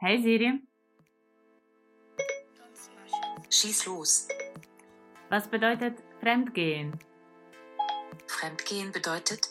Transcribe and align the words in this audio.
Hey 0.00 0.22
Siri, 0.22 0.62
Schieß 3.50 3.86
los. 3.86 4.28
was 5.28 5.48
bedeutet 5.48 5.98
Fremdgehen? 6.20 6.92
Fremdgehen 8.28 8.92
bedeutet 8.92 9.48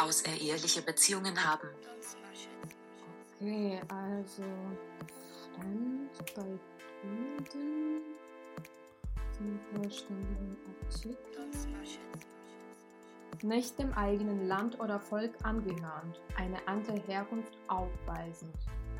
außereheliche 0.00 0.80
Beziehungen 0.82 1.44
haben. 1.44 1.68
Okay, 3.40 3.80
also 3.88 4.44
fremd 5.56 6.34
bei 6.36 6.58
Kunden 7.00 8.00
zum 9.32 9.58
vollständigen 9.72 10.56
Artikel. 10.84 11.18
Nicht 13.42 13.76
dem 13.80 13.92
eigenen 13.94 14.46
Land 14.46 14.78
oder 14.78 15.00
Volk 15.00 15.34
angehörend, 15.42 16.20
eine 16.36 16.66
andere 16.68 16.96
Herkunft 17.08 17.58
aufweisend, 17.66 18.54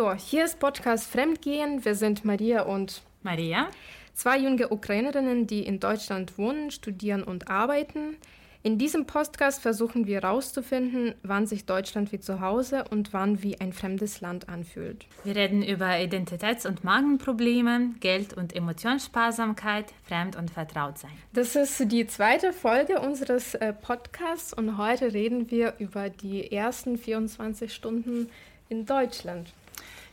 Hallo, 0.00 0.14
hier 0.14 0.46
ist 0.46 0.58
Podcast 0.58 1.10
Fremdgehen. 1.10 1.84
Wir 1.84 1.94
sind 1.94 2.24
Maria 2.24 2.62
und 2.62 3.02
Maria? 3.22 3.68
zwei 4.14 4.38
junge 4.38 4.70
Ukrainerinnen, 4.70 5.46
die 5.46 5.62
in 5.62 5.78
Deutschland 5.78 6.38
wohnen, 6.38 6.70
studieren 6.70 7.22
und 7.22 7.50
arbeiten. 7.50 8.16
In 8.62 8.78
diesem 8.78 9.04
Podcast 9.04 9.60
versuchen 9.60 10.06
wir 10.06 10.22
herauszufinden, 10.22 11.14
wann 11.22 11.46
sich 11.46 11.66
Deutschland 11.66 12.12
wie 12.12 12.18
zu 12.18 12.40
Hause 12.40 12.84
und 12.88 13.12
wann 13.12 13.42
wie 13.42 13.60
ein 13.60 13.74
fremdes 13.74 14.22
Land 14.22 14.48
anfühlt. 14.48 15.04
Wir 15.22 15.36
reden 15.36 15.62
über 15.62 15.98
Identitäts- 15.98 16.66
und 16.66 16.82
Magenprobleme, 16.82 17.90
Geld- 18.00 18.32
und 18.32 18.56
Emotionssparsamkeit, 18.56 19.92
Fremd- 20.04 20.36
und 20.36 20.50
Vertrautsein. 20.50 21.12
Das 21.34 21.54
ist 21.54 21.92
die 21.92 22.06
zweite 22.06 22.54
Folge 22.54 23.00
unseres 23.00 23.54
äh, 23.54 23.74
Podcasts 23.74 24.54
und 24.54 24.78
heute 24.78 25.12
reden 25.12 25.50
wir 25.50 25.74
über 25.78 26.08
die 26.08 26.50
ersten 26.50 26.96
24 26.96 27.74
Stunden 27.74 28.30
in 28.70 28.86
Deutschland. 28.86 29.52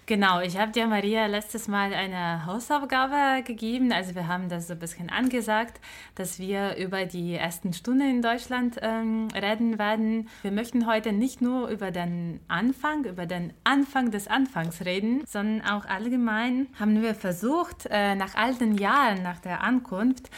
Genau, 0.10 0.40
ich 0.40 0.58
habe 0.58 0.72
dir, 0.72 0.88
Maria, 0.88 1.26
letztes 1.26 1.68
Mal 1.68 1.94
eine 1.94 2.46
Hausaufgabe 2.46 3.44
gegeben. 3.44 3.92
Also 3.92 4.16
wir 4.16 4.30
haben 4.30 4.48
das 4.48 4.68
so 4.68 4.74
ein 4.74 4.80
bisschen 4.80 5.10
angesagt, 5.10 5.82
dass 6.16 6.40
wir 6.40 6.78
über 6.78 7.06
die 7.06 7.34
ersten 7.34 7.74
Stunden 7.74 8.10
in 8.10 8.22
Deutschland 8.22 8.78
ähm, 8.82 9.28
reden 9.36 9.78
werden. 9.78 10.30
Wir 10.44 10.54
möchten 10.54 10.88
heute 10.88 11.12
nicht 11.12 11.42
nur 11.42 11.68
über 11.68 11.92
den 11.92 12.40
Anfang, 12.48 13.04
über 13.04 13.26
den 13.26 13.52
Anfang 13.66 14.10
des 14.10 14.30
Anfangs 14.30 14.86
reden, 14.86 15.24
sondern 15.28 15.68
auch 15.68 15.84
allgemein 15.84 16.68
haben 16.80 17.02
wir 17.02 17.14
versucht, 17.14 17.86
äh, 17.92 18.16
nach 18.16 18.34
all 18.36 18.56
den 18.56 18.78
Jahren 18.78 19.24
nach 19.24 19.40
der 19.40 19.62
Ankunft, 19.62 20.30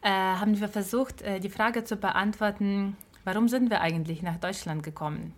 äh, 0.00 0.08
haben 0.08 0.58
wir 0.58 0.70
versucht, 0.70 1.20
äh, 1.20 1.38
die 1.38 1.50
Frage 1.50 1.84
zu 1.84 1.96
beantworten, 1.96 2.96
warum 3.24 3.48
sind 3.48 3.68
wir 3.68 3.82
eigentlich 3.82 4.22
nach 4.22 4.38
Deutschland 4.38 4.82
gekommen? 4.82 5.34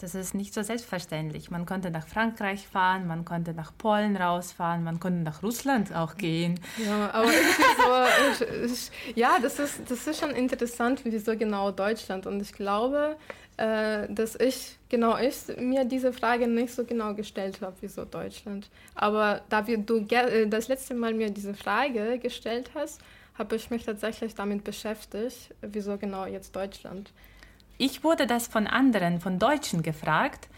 Das 0.00 0.14
ist 0.14 0.34
nicht 0.34 0.54
so 0.54 0.62
selbstverständlich. 0.62 1.50
Man 1.50 1.66
konnte 1.66 1.90
nach 1.90 2.08
Frankreich 2.08 2.66
fahren, 2.66 3.06
man 3.06 3.26
konnte 3.26 3.52
nach 3.52 3.76
Polen 3.76 4.16
rausfahren, 4.16 4.82
man 4.82 4.98
konnte 4.98 5.22
nach 5.22 5.42
Russland 5.42 5.94
auch 5.94 6.16
gehen. 6.16 6.58
Ja, 6.78 7.10
aber 7.12 7.28
so, 7.28 8.90
ja, 9.14 9.38
das 9.42 9.58
ist, 9.58 9.82
das 9.90 10.06
ist 10.06 10.18
schon 10.18 10.30
interessant, 10.30 11.02
wieso 11.04 11.36
genau 11.36 11.70
Deutschland. 11.70 12.26
Und 12.26 12.40
ich 12.40 12.54
glaube, 12.54 13.16
äh, 13.58 14.06
dass 14.08 14.36
ich, 14.36 14.78
genau 14.88 15.18
ich, 15.18 15.54
mir 15.58 15.84
diese 15.84 16.14
Frage 16.14 16.48
nicht 16.48 16.74
so 16.74 16.84
genau 16.84 17.12
gestellt 17.12 17.60
habe, 17.60 17.76
wieso 17.82 18.06
Deutschland. 18.06 18.70
Aber 18.94 19.42
da 19.50 19.66
wir, 19.66 19.76
du 19.76 19.98
äh, 19.98 20.46
das 20.46 20.68
letzte 20.68 20.94
Mal 20.94 21.12
mir 21.12 21.28
diese 21.28 21.52
Frage 21.52 22.18
gestellt 22.18 22.70
hast, 22.74 23.02
habe 23.34 23.56
ich 23.56 23.68
mich 23.68 23.84
tatsächlich 23.84 24.34
damit 24.34 24.64
beschäftigt, 24.64 25.54
wieso 25.60 25.98
genau 25.98 26.24
jetzt 26.24 26.56
Deutschland. 26.56 27.12
Ich 27.80 28.04
wurde 28.04 28.26
das 28.26 28.46
von 28.46 28.66
anderen, 28.66 29.20
von 29.20 29.38
Deutschen 29.38 29.82
gefragt 29.82 30.50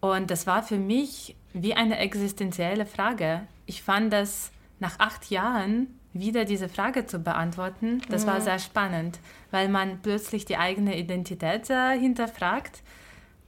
und 0.00 0.30
das 0.30 0.46
war 0.46 0.62
für 0.62 0.78
mich 0.78 1.36
wie 1.52 1.74
eine 1.74 1.98
existenzielle 1.98 2.86
Frage. 2.86 3.46
Ich 3.66 3.82
fand 3.82 4.10
das 4.10 4.52
nach 4.80 4.98
acht 4.98 5.28
Jahren 5.28 5.98
wieder 6.14 6.46
diese 6.46 6.70
Frage 6.70 7.04
zu 7.04 7.18
beantworten, 7.18 8.00
das 8.08 8.26
war 8.26 8.40
sehr 8.40 8.58
spannend, 8.58 9.18
weil 9.50 9.68
man 9.68 10.00
plötzlich 10.00 10.46
die 10.46 10.56
eigene 10.56 10.98
Identität 10.98 11.68
äh, 11.68 11.98
hinterfragt, 11.98 12.80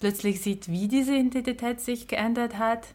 plötzlich 0.00 0.42
sieht, 0.42 0.68
wie 0.68 0.86
diese 0.86 1.14
Identität 1.14 1.80
sich 1.80 2.08
geändert 2.08 2.58
hat 2.58 2.88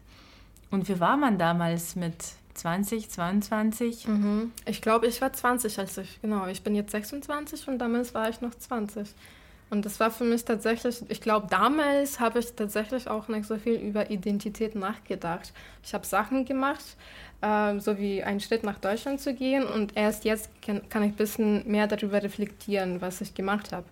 und 0.70 0.88
wie 0.88 1.00
war 1.00 1.16
man 1.16 1.38
damals 1.38 1.96
mit 1.96 2.14
20, 2.54 3.10
22? 3.10 4.06
Mhm. 4.06 4.52
Ich 4.64 4.80
glaube, 4.80 5.08
ich 5.08 5.20
war 5.20 5.32
20, 5.32 5.76
als 5.76 5.98
ich, 5.98 6.22
genau, 6.22 6.46
ich 6.46 6.62
bin 6.62 6.76
jetzt 6.76 6.92
26 6.92 7.66
und 7.66 7.78
damals 7.78 8.14
war 8.14 8.28
ich 8.28 8.40
noch 8.40 8.54
20. 8.54 9.08
Und 9.70 9.84
das 9.86 9.98
war 9.98 10.10
für 10.10 10.24
mich 10.24 10.44
tatsächlich, 10.44 11.02
ich 11.08 11.20
glaube, 11.20 11.48
damals 11.50 12.20
habe 12.20 12.38
ich 12.38 12.52
tatsächlich 12.52 13.08
auch 13.08 13.28
nicht 13.28 13.46
so 13.46 13.56
viel 13.56 13.74
über 13.74 14.10
Identität 14.10 14.74
nachgedacht. 14.74 15.52
Ich 15.82 15.94
habe 15.94 16.06
Sachen 16.06 16.44
gemacht, 16.44 16.84
äh, 17.40 17.78
so 17.80 17.98
wie 17.98 18.22
einen 18.22 18.40
Schritt 18.40 18.62
nach 18.62 18.78
Deutschland 18.78 19.20
zu 19.20 19.34
gehen 19.34 19.66
und 19.66 19.96
erst 19.96 20.24
jetzt 20.24 20.50
kann, 20.62 20.88
kann 20.88 21.02
ich 21.02 21.12
ein 21.12 21.16
bisschen 21.16 21.68
mehr 21.68 21.86
darüber 21.86 22.22
reflektieren, 22.22 23.00
was 23.00 23.20
ich 23.20 23.34
gemacht 23.34 23.72
habe. 23.72 23.86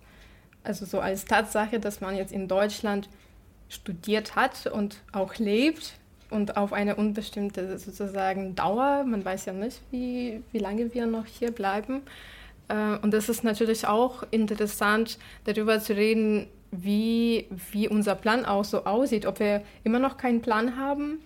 Also 0.63 0.85
so 0.85 0.99
als 0.99 1.25
Tatsache, 1.25 1.79
dass 1.79 1.99
man 1.99 2.15
jetzt 2.15 2.31
in 2.31 2.47
Deutschland 2.47 3.09
studiert 3.67 4.35
hat 4.35 4.67
und 4.67 4.97
auch 5.11 5.35
lebt 5.35 5.93
und 6.29 6.57
auf 6.57 6.73
eine 6.73 6.95
unbestimmte 6.95 7.77
sozusagen 7.77 8.55
Dauer, 8.55 9.03
man 9.03 9.25
weiß 9.25 9.45
ja 9.45 9.53
nicht, 9.53 9.81
wie, 9.91 10.41
wie 10.51 10.59
lange 10.59 10.93
wir 10.93 11.05
noch 11.05 11.25
hier 11.25 11.51
bleiben. 11.51 12.01
Äh, 12.67 12.97
Und 13.01 13.13
es 13.13 13.29
ist 13.29 13.43
natürlich 13.43 13.87
auch 13.87 14.23
interessant, 14.31 15.17
darüber 15.45 15.79
zu 15.79 15.95
reden, 15.95 16.47
wie, 16.71 17.47
wie 17.71 17.87
unser 17.87 18.15
Plan 18.15 18.45
auch 18.45 18.65
so 18.65 18.85
aussieht, 18.85 19.25
ob 19.25 19.39
wir 19.39 19.63
immer 19.83 19.99
noch 19.99 20.17
keinen 20.17 20.41
Plan 20.41 20.75
haben 20.77 21.19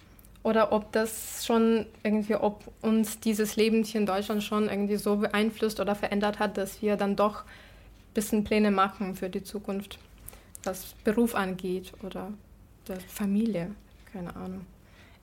oder 0.44 0.72
ob 0.72 0.92
das 0.92 1.46
schon 1.46 1.86
irgendwie, 2.04 2.36
ob 2.36 2.64
uns 2.82 3.20
dieses 3.20 3.56
Leben 3.56 3.84
hier 3.84 4.02
in 4.02 4.06
Deutschland 4.06 4.44
schon 4.44 4.68
irgendwie 4.70 4.98
so 4.98 5.18
beeinflusst 5.18 5.80
oder 5.80 5.96
verändert 5.96 6.40
hat, 6.40 6.58
dass 6.58 6.82
wir 6.82 6.98
dann 6.98 7.16
doch 7.16 7.44
ein 7.44 8.14
bisschen 8.14 8.44
Pläne 8.44 8.72
machen 8.72 9.16
für 9.16 9.30
die 9.30 9.44
Zukunft, 9.44 10.00
was 10.64 10.96
Beruf 11.04 11.34
angeht 11.34 11.94
oder 12.04 12.34
der 12.88 13.00
Familie, 13.02 13.72
keine 14.12 14.36
Ahnung. 14.36 14.66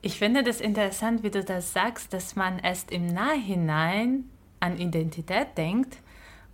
Ich 0.01 0.17
finde 0.17 0.43
das 0.43 0.61
interessant, 0.61 1.23
wie 1.23 1.31
du 1.31 1.43
das 1.43 1.73
sagst, 1.73 2.13
dass 2.13 2.35
man 2.35 2.59
erst 2.59 2.91
im 2.91 3.07
Nachhinein 3.07 4.29
an 4.59 4.77
Identität 4.77 5.57
denkt 5.57 5.97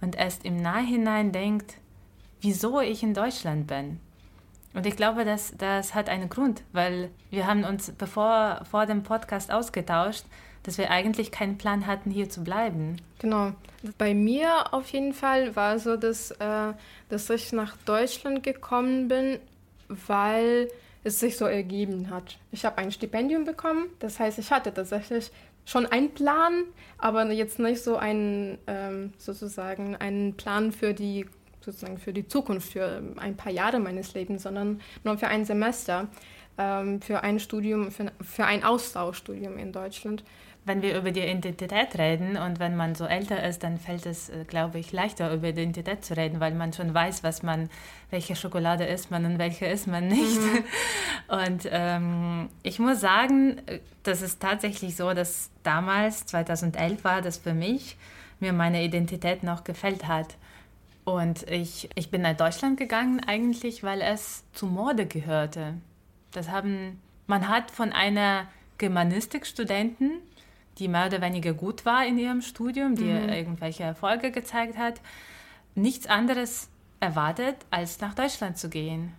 und 0.02 0.16
erst 0.16 0.46
im 0.46 0.58
Nachhinein 0.58 1.32
denkt, 1.32 1.76
wieso 2.42 2.82
ich 2.82 3.04
in 3.04 3.14
Deutschland 3.14 3.68
bin. 3.68 4.00
Und 4.74 4.86
ich 4.86 4.96
glaube, 4.96 5.26
das, 5.26 5.54
das 5.58 5.94
hat 5.94 6.10
einen 6.10 6.30
Grund, 6.30 6.64
weil 6.72 7.10
wir 7.30 7.46
haben 7.46 7.64
uns 7.64 7.92
bevor 7.92 8.62
vor 8.70 8.86
dem 8.86 9.04
Podcast 9.04 9.52
ausgetauscht, 9.52 10.26
dass 10.64 10.78
wir 10.78 10.92
eigentlich 10.92 11.32
keinen 11.32 11.58
Plan 11.58 11.88
hatten, 11.88 12.12
hier 12.12 12.30
zu 12.30 12.44
bleiben. 12.44 12.98
Genau. 13.20 13.52
Bei 13.98 14.14
mir 14.14 14.74
auf 14.74 14.90
jeden 14.90 15.14
Fall 15.14 15.56
war 15.56 15.80
so, 15.80 15.98
dass, 15.98 16.32
äh, 16.32 16.74
dass 17.10 17.30
ich 17.30 17.52
nach 17.52 17.76
Deutschland 17.86 18.44
gekommen 18.44 19.08
bin, 19.08 19.40
weil 19.88 20.70
es 21.04 21.20
sich 21.20 21.36
so 21.36 21.46
ergeben 21.46 22.12
hat. 22.12 22.38
Ich 22.52 22.64
habe 22.64 22.78
ein 22.78 22.92
Stipendium 22.92 23.44
bekommen, 23.44 23.88
das 24.00 24.20
heißt, 24.20 24.38
ich 24.38 24.52
hatte 24.52 24.72
tatsächlich 24.74 25.32
schon 25.72 25.86
einen 25.86 26.14
Plan, 26.14 26.64
aber 26.98 27.32
jetzt 27.32 27.60
nicht 27.60 27.82
so 27.82 27.96
einen 27.98 28.58
ähm, 28.68 29.14
sozusagen 29.18 29.96
einen 29.96 30.36
Plan 30.36 30.72
für 30.72 30.94
die 30.94 31.26
sozusagen 31.62 32.00
für 32.00 32.12
die 32.12 32.28
Zukunft, 32.28 32.72
für 32.72 33.04
ein 33.18 33.38
paar 33.38 33.52
Jahre 33.52 33.80
meines 33.80 34.16
Lebens, 34.16 34.44
sondern 34.44 34.82
nur 35.04 35.18
für 35.18 35.28
ein 35.28 35.46
Semester. 35.46 36.08
Äh, 36.12 36.42
ähm, 36.62 37.02
für 37.02 37.24
ein 37.24 37.40
Studium, 37.40 37.92
für, 37.92 38.12
für 38.22 38.46
ein 38.46 38.64
Austauschstudium 38.64 39.58
in 39.58 39.72
Deutschland 39.72 40.24
wenn 40.64 40.84
wir 40.84 40.96
über 40.96 41.12
die 41.12 41.22
Identität 41.22 41.98
reden 41.98 42.38
und 42.38 42.60
wenn 42.60 42.76
man 42.76 42.94
so 42.94 43.06
älter 43.06 43.44
ist, 43.44 43.64
dann 43.64 43.80
fällt 43.80 44.06
es, 44.06 44.30
äh, 44.30 44.46
glaube 44.46 44.78
ich, 44.78 44.92
leichter 44.92 45.34
über 45.34 45.50
Identität 45.50 46.06
zu 46.06 46.16
reden, 46.16 46.40
weil 46.40 46.54
man 46.54 46.72
schon 46.72 46.94
weiß, 46.94 47.24
was 47.24 47.42
man, 47.42 47.70
welche 48.12 48.36
Schokolade 48.36 48.86
isst 48.86 49.10
man 49.10 49.26
und 49.26 49.40
welche 49.40 49.66
isst 49.66 49.88
man 49.88 50.08
nicht. 50.08 50.40
Mhm. 50.40 50.64
Und 51.28 51.70
ähm, 51.72 52.50
ich 52.62 52.78
muss 52.78 53.00
sagen, 53.00 53.60
äh, 53.66 53.80
das 54.04 54.22
ist 54.22 54.42
tatsächlich 54.42 54.98
so, 54.98 55.14
dass 55.14 55.50
damals, 55.64 56.26
2011 56.26 57.04
war 57.06 57.22
das 57.22 57.38
für 57.38 57.54
mich, 57.54 57.96
mir 58.42 58.52
meine 58.52 58.84
Identität 58.84 59.44
noch 59.44 59.64
gefällt 59.64 60.08
hat. 60.08 60.36
Und 61.06 61.50
ich, 61.50 61.90
ich 61.96 62.12
bin 62.12 62.22
nach 62.22 62.36
Deutschland 62.36 62.78
gegangen 62.78 63.22
eigentlich, 63.26 63.82
weil 63.84 64.02
es 64.02 64.44
zu 64.54 64.68
Mode 64.68 65.06
gehörte. 65.06 65.76
Das 66.32 66.50
haben, 66.50 67.00
man 67.28 67.48
hat 67.48 67.72
von 67.72 67.94
einer 67.94 68.48
Germanistikstudentin 68.78 70.12
die 70.80 70.88
mehr 70.88 71.08
oder 71.08 71.22
weniger 71.22 71.54
gut 71.54 71.86
war 71.86 72.06
in 72.06 72.18
ihrem 72.18 72.42
Studium, 72.42 72.96
die 72.96 73.04
mhm. 73.04 73.30
irgendwelche 73.30 73.84
Erfolge 73.84 74.32
gezeigt 74.32 74.78
hat, 74.78 75.02
nichts 75.76 76.08
anderes 76.08 76.70
erwartet, 77.00 77.58
als 77.70 78.00
nach 78.02 78.14
Deutschland 78.14 78.58
zu 78.58 78.70
gehen. 78.70 79.14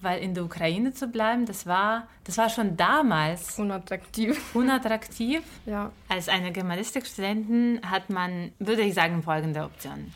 Weil 0.00 0.20
in 0.20 0.34
der 0.34 0.44
Ukraine 0.44 0.92
zu 0.92 1.08
bleiben, 1.08 1.44
das 1.44 1.66
war, 1.66 2.06
das 2.22 2.38
war 2.38 2.48
schon 2.48 2.76
damals 2.76 3.58
unattraktiv. 3.58 4.54
Unattraktiv. 4.54 5.42
ja. 5.66 5.90
Als 6.08 6.28
eine 6.28 6.52
Germanistikstudentin 6.52 7.80
hat 7.84 8.08
man, 8.08 8.52
würde 8.60 8.82
ich 8.82 8.94
sagen, 8.94 9.22
folgende 9.24 9.64
Optionen. 9.64 10.14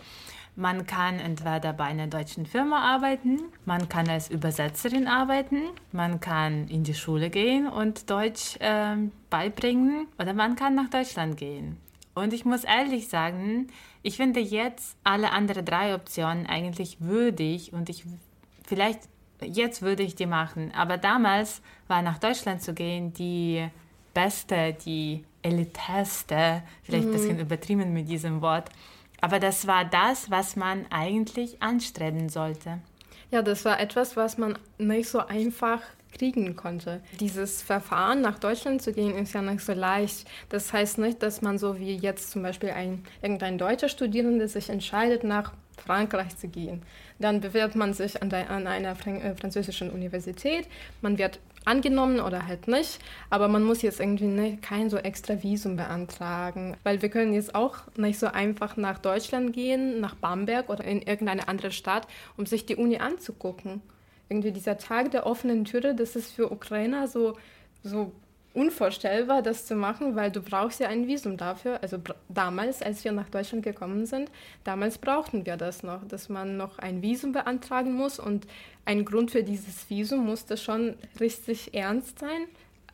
Man 0.54 0.87
kann 0.87 1.19
entweder 1.19 1.72
bei 1.72 1.84
einer 1.84 2.08
deutschen 2.08 2.44
Firma 2.44 2.94
arbeiten, 2.94 3.40
man 3.64 3.88
kann 3.88 4.08
als 4.08 4.31
Übersetzerin 4.31 5.08
arbeiten, 5.08 5.62
man 5.93 6.20
kann 6.20 6.69
in 6.69 6.84
die 6.84 6.93
Schule 6.93 7.31
gehen 7.31 7.66
und 7.66 8.10
Deutsch 8.10 8.56
äh, 8.60 8.96
beibringen 9.31 10.06
oder 10.19 10.34
man 10.34 10.54
kann 10.54 10.75
nach 10.75 10.90
Deutschland 10.90 11.38
gehen. 11.38 11.78
Und 12.14 12.34
ich 12.34 12.44
muss 12.44 12.64
ehrlich 12.64 13.08
sagen, 13.08 13.69
ich 14.02 14.19
finde 14.19 14.40
jetzt 14.40 14.96
alle 15.04 15.32
anderen 15.32 15.64
drei 15.64 15.94
Optionen 15.94 16.46
eigentlich 16.46 16.98
würdig 17.00 17.72
und 17.72 17.88
ich 17.88 18.05
vielleicht 18.66 19.08
jetzt 19.40 19.82
würde 19.82 20.02
ich 20.02 20.14
die 20.14 20.26
machen. 20.26 20.72
Aber 20.75 20.98
damals 20.98 21.62
war 21.88 22.02
nach 22.02 22.19
Deutschland 22.19 22.62
zu 22.62 22.75
gehen 22.75 23.12
die 23.12 23.66
beste, 24.14 24.76
die 24.84 25.25
elitärste, 25.43 26.62
vielleicht 26.82 27.05
mhm. 27.05 27.10
ein 27.10 27.16
bisschen 27.16 27.40
übertrieben 27.40 27.93
mit 27.93 28.08
diesem 28.08 28.40
Wort, 28.40 28.70
aber 29.22 29.38
das 29.38 29.66
war 29.66 29.86
das, 29.86 30.30
was 30.30 30.56
man 30.56 30.84
eigentlich 30.90 31.62
anstreben 31.62 32.28
sollte. 32.28 32.78
Ja, 33.30 33.40
das 33.40 33.64
war 33.64 33.80
etwas, 33.80 34.16
was 34.16 34.36
man 34.36 34.58
nicht 34.76 35.08
so 35.08 35.20
einfach 35.20 35.80
kriegen 36.12 36.56
konnte. 36.56 37.00
Dieses 37.20 37.62
Verfahren, 37.62 38.20
nach 38.20 38.38
Deutschland 38.38 38.82
zu 38.82 38.92
gehen, 38.92 39.16
ist 39.16 39.32
ja 39.32 39.40
nicht 39.40 39.64
so 39.64 39.72
leicht. 39.72 40.26
Das 40.50 40.72
heißt 40.72 40.98
nicht, 40.98 41.22
dass 41.22 41.40
man 41.40 41.56
so 41.56 41.78
wie 41.78 41.96
jetzt 41.96 42.30
zum 42.32 42.42
Beispiel 42.42 42.70
ein, 42.70 43.04
irgendein 43.22 43.56
deutscher 43.56 43.88
Studierender 43.88 44.48
sich 44.48 44.69
entscheidet, 44.69 45.24
nach 45.24 45.52
Frankreich 45.78 46.36
zu 46.36 46.48
gehen. 46.48 46.82
Dann 47.19 47.40
bewirbt 47.40 47.76
man 47.76 47.94
sich 47.94 48.20
an, 48.20 48.28
der, 48.28 48.50
an 48.50 48.66
einer 48.66 48.96
äh, 49.06 49.34
französischen 49.36 49.90
Universität, 49.90 50.69
man 51.00 51.16
wird 51.16 51.38
angenommen 51.64 52.20
oder 52.20 52.47
halt 52.47 52.69
nicht. 52.69 52.99
Aber 53.31 53.49
man 53.49 53.62
muss 53.62 53.82
jetzt 53.82 54.00
irgendwie 54.00 54.26
nicht, 54.26 54.62
kein 54.62 54.91
so 54.91 54.97
extra 54.97 55.43
Visum 55.43 55.76
beantragen, 55.76 56.76
weil 56.82 57.03
wir 57.03 57.09
können 57.09 57.35
jetzt 57.35 57.55
auch 57.55 57.79
nicht 57.97 58.19
so 58.19 58.26
einfach 58.26 58.76
nach 58.76 58.99
Deutschland 58.99 59.53
gehen, 59.53 60.00
nach 60.00 60.14
Bamberg 60.14 60.69
oder 60.69 60.85
in 60.85 61.03
irgendeine 61.03 61.49
andere 61.49 61.70
Stadt, 61.70 62.06
um 62.37 62.47
sich 62.47 62.67
die 62.67 62.76
Uni 62.76 62.99
anzugucken. 62.99 63.82
Irgendwie 64.29 64.53
dieser 64.53 64.79
Tag 64.79 65.11
der 65.11 65.26
offenen 65.26 65.64
Türe, 65.64 65.94
das 65.94 66.17
ist 66.17 66.32
für 66.32 66.50
Ukrainer 66.50 67.06
so, 67.09 67.37
so 67.82 68.12
unvorstellbar, 68.54 69.43
das 69.43 69.66
zu 69.66 69.75
machen, 69.75 70.14
weil 70.14 70.31
du 70.31 70.43
brauchst 70.43 70.81
ja 70.81 70.88
ein 70.88 71.06
Visum 71.06 71.37
dafür. 71.37 71.82
Also 71.82 71.99
damals, 72.28 72.82
als 72.82 73.04
wir 73.04 73.12
nach 73.12 73.28
Deutschland 73.28 73.64
gekommen 73.64 74.06
sind, 74.06 74.31
damals 74.64 74.99
brauchten 74.99 75.46
wir 75.46 75.56
das 75.56 75.82
noch, 75.82 76.06
dass 76.06 76.28
man 76.28 76.56
noch 76.56 76.78
ein 76.78 77.02
Visum 77.02 77.32
beantragen 77.32 77.94
muss 77.94 78.19
und 78.19 78.46
ein 78.84 79.04
Grund 79.04 79.31
für 79.31 79.43
dieses 79.43 79.88
Visum 79.88 80.26
musste 80.26 80.56
schon 80.56 80.94
richtig 81.20 81.75
ernst 81.75 82.19
sein, 82.19 82.46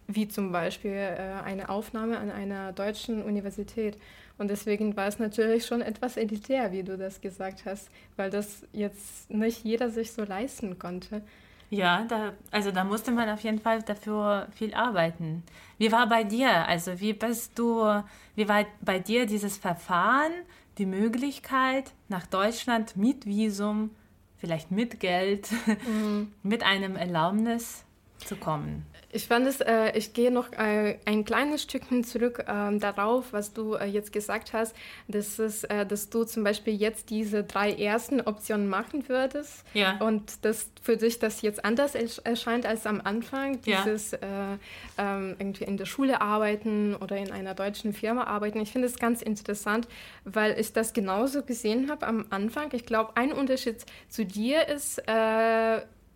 wie 0.07 0.29
zum 0.29 0.53
Beispiel 0.53 0.93
äh, 0.93 1.43
eine 1.45 1.69
Aufnahme 1.69 2.19
an 2.19 2.31
einer 2.31 2.73
deutschen 2.73 3.23
Universität. 3.23 3.97
Und 4.39 4.49
deswegen 4.49 4.97
war 4.97 5.09
es 5.09 5.19
natürlich 5.19 5.67
schon 5.67 5.83
etwas 5.83 6.17
elitär, 6.17 6.71
wie 6.71 6.85
du 6.85 6.97
das 6.97 7.21
gesagt 7.21 7.65
hast, 7.65 7.89
weil 8.17 8.31
das 8.31 8.63
jetzt 8.73 9.29
nicht 9.31 9.65
jeder 9.65 9.91
sich 9.91 10.13
so 10.13 10.23
leisten 10.23 10.79
konnte. 10.79 11.23
Ja, 11.71 12.05
da, 12.09 12.33
also 12.51 12.71
da 12.71 12.85
musste 12.85 13.11
man 13.11 13.29
auf 13.29 13.41
jeden 13.41 13.59
Fall 13.59 13.83
dafür 13.83 14.49
viel 14.53 14.75
arbeiten. 14.75 15.43
Wie 15.77 15.93
war 15.93 16.09
bei 16.09 16.25
dir? 16.25 16.67
Also 16.67 16.99
wie 17.01 17.13
bist 17.13 17.59
du, 17.59 18.03
wie 18.35 18.49
war 18.49 18.65
bei 18.81 18.99
dir 18.99 19.27
dieses 19.27 19.59
Verfahren, 19.59 20.33
die 20.79 20.87
Möglichkeit 20.87 21.93
nach 22.09 22.27
Deutschland 22.27 22.97
mit 22.97 23.27
Visum, 23.27 23.91
vielleicht 24.39 24.71
mit 24.71 24.99
Geld, 25.01 25.51
mhm. 25.87 26.33
mit 26.43 26.63
einem 26.63 26.97
Erlaubnis 26.97 27.85
zu 28.25 28.37
kommen? 28.37 28.87
Ich 29.11 29.27
fand 29.27 29.47
es, 29.47 29.61
äh, 29.61 29.97
ich 29.97 30.13
gehe 30.13 30.31
noch 30.31 30.53
äh, 30.53 30.99
ein 31.07 31.25
kleines 31.25 31.63
Stückchen 31.63 32.05
zurück 32.05 32.45
äh, 32.47 32.79
darauf, 32.79 33.33
was 33.33 33.55
du 33.55 33.75
äh, 33.75 33.87
jetzt 33.87 34.13
gesagt 34.13 34.53
hast, 34.53 34.77
dass, 35.09 35.39
es, 35.39 35.65
äh, 35.65 35.87
dass 35.87 36.11
du 36.11 36.25
zum 36.25 36.45
Beispiel 36.45 36.75
jetzt 36.75 37.09
diese 37.09 37.43
drei 37.43 37.73
ersten 37.73 38.21
Optionen 38.21 38.69
machen 38.69 39.09
würdest 39.09 39.65
ja. 39.73 39.97
und 40.01 40.45
dass 40.45 40.71
für 40.83 40.99
dich 40.99 41.19
das 41.19 41.41
jetzt 41.41 41.65
anders 41.65 41.95
erscheint 41.95 42.67
als 42.67 42.87
am 42.87 43.01
Anfang, 43.01 43.63
dieses 43.63 44.11
ja. 44.11 44.19
Äh, 44.19 44.59
ähm, 44.99 45.37
irgendwie 45.39 45.65
in 45.65 45.79
der 45.79 45.87
Schule 45.87 46.21
arbeiten 46.21 46.95
oder 46.95 47.17
in 47.17 47.33
einer 47.33 47.55
deutschen 47.55 47.95
Firma 47.95 48.25
arbeiten. 48.25 48.61
Ich 48.61 48.73
finde 48.73 48.89
es 48.89 48.99
ganz 48.99 49.23
interessant, 49.23 49.89
weil 50.25 50.59
ich 50.61 50.75
das 50.75 50.93
genauso 50.93 51.43
gesehen 51.43 51.91
habe 51.91 52.07
am 52.07 52.27
Anfang. 52.29 52.69
Ich 52.73 52.85
glaube, 52.85 53.13
ein 53.17 53.33
Unterschied 53.33 53.87
zu 54.09 54.27
dir 54.27 54.69
ist 54.69 55.03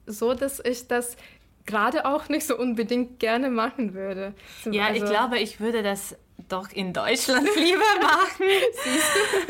so, 0.06 0.34
dass 0.34 0.60
ich 0.64 0.88
das 0.88 1.16
gerade 1.66 2.04
auch 2.04 2.28
nicht 2.28 2.46
so 2.46 2.56
unbedingt 2.56 3.18
gerne 3.18 3.50
machen 3.50 3.94
würde. 3.94 4.34
ja, 4.70 4.86
also, 4.86 5.04
ich 5.04 5.10
glaube, 5.10 5.38
ich 5.38 5.60
würde 5.60 5.82
das 5.82 6.16
doch 6.48 6.70
in 6.72 6.92
Deutschland 6.92 7.48
lieber 7.56 7.80
machen. 8.00 8.46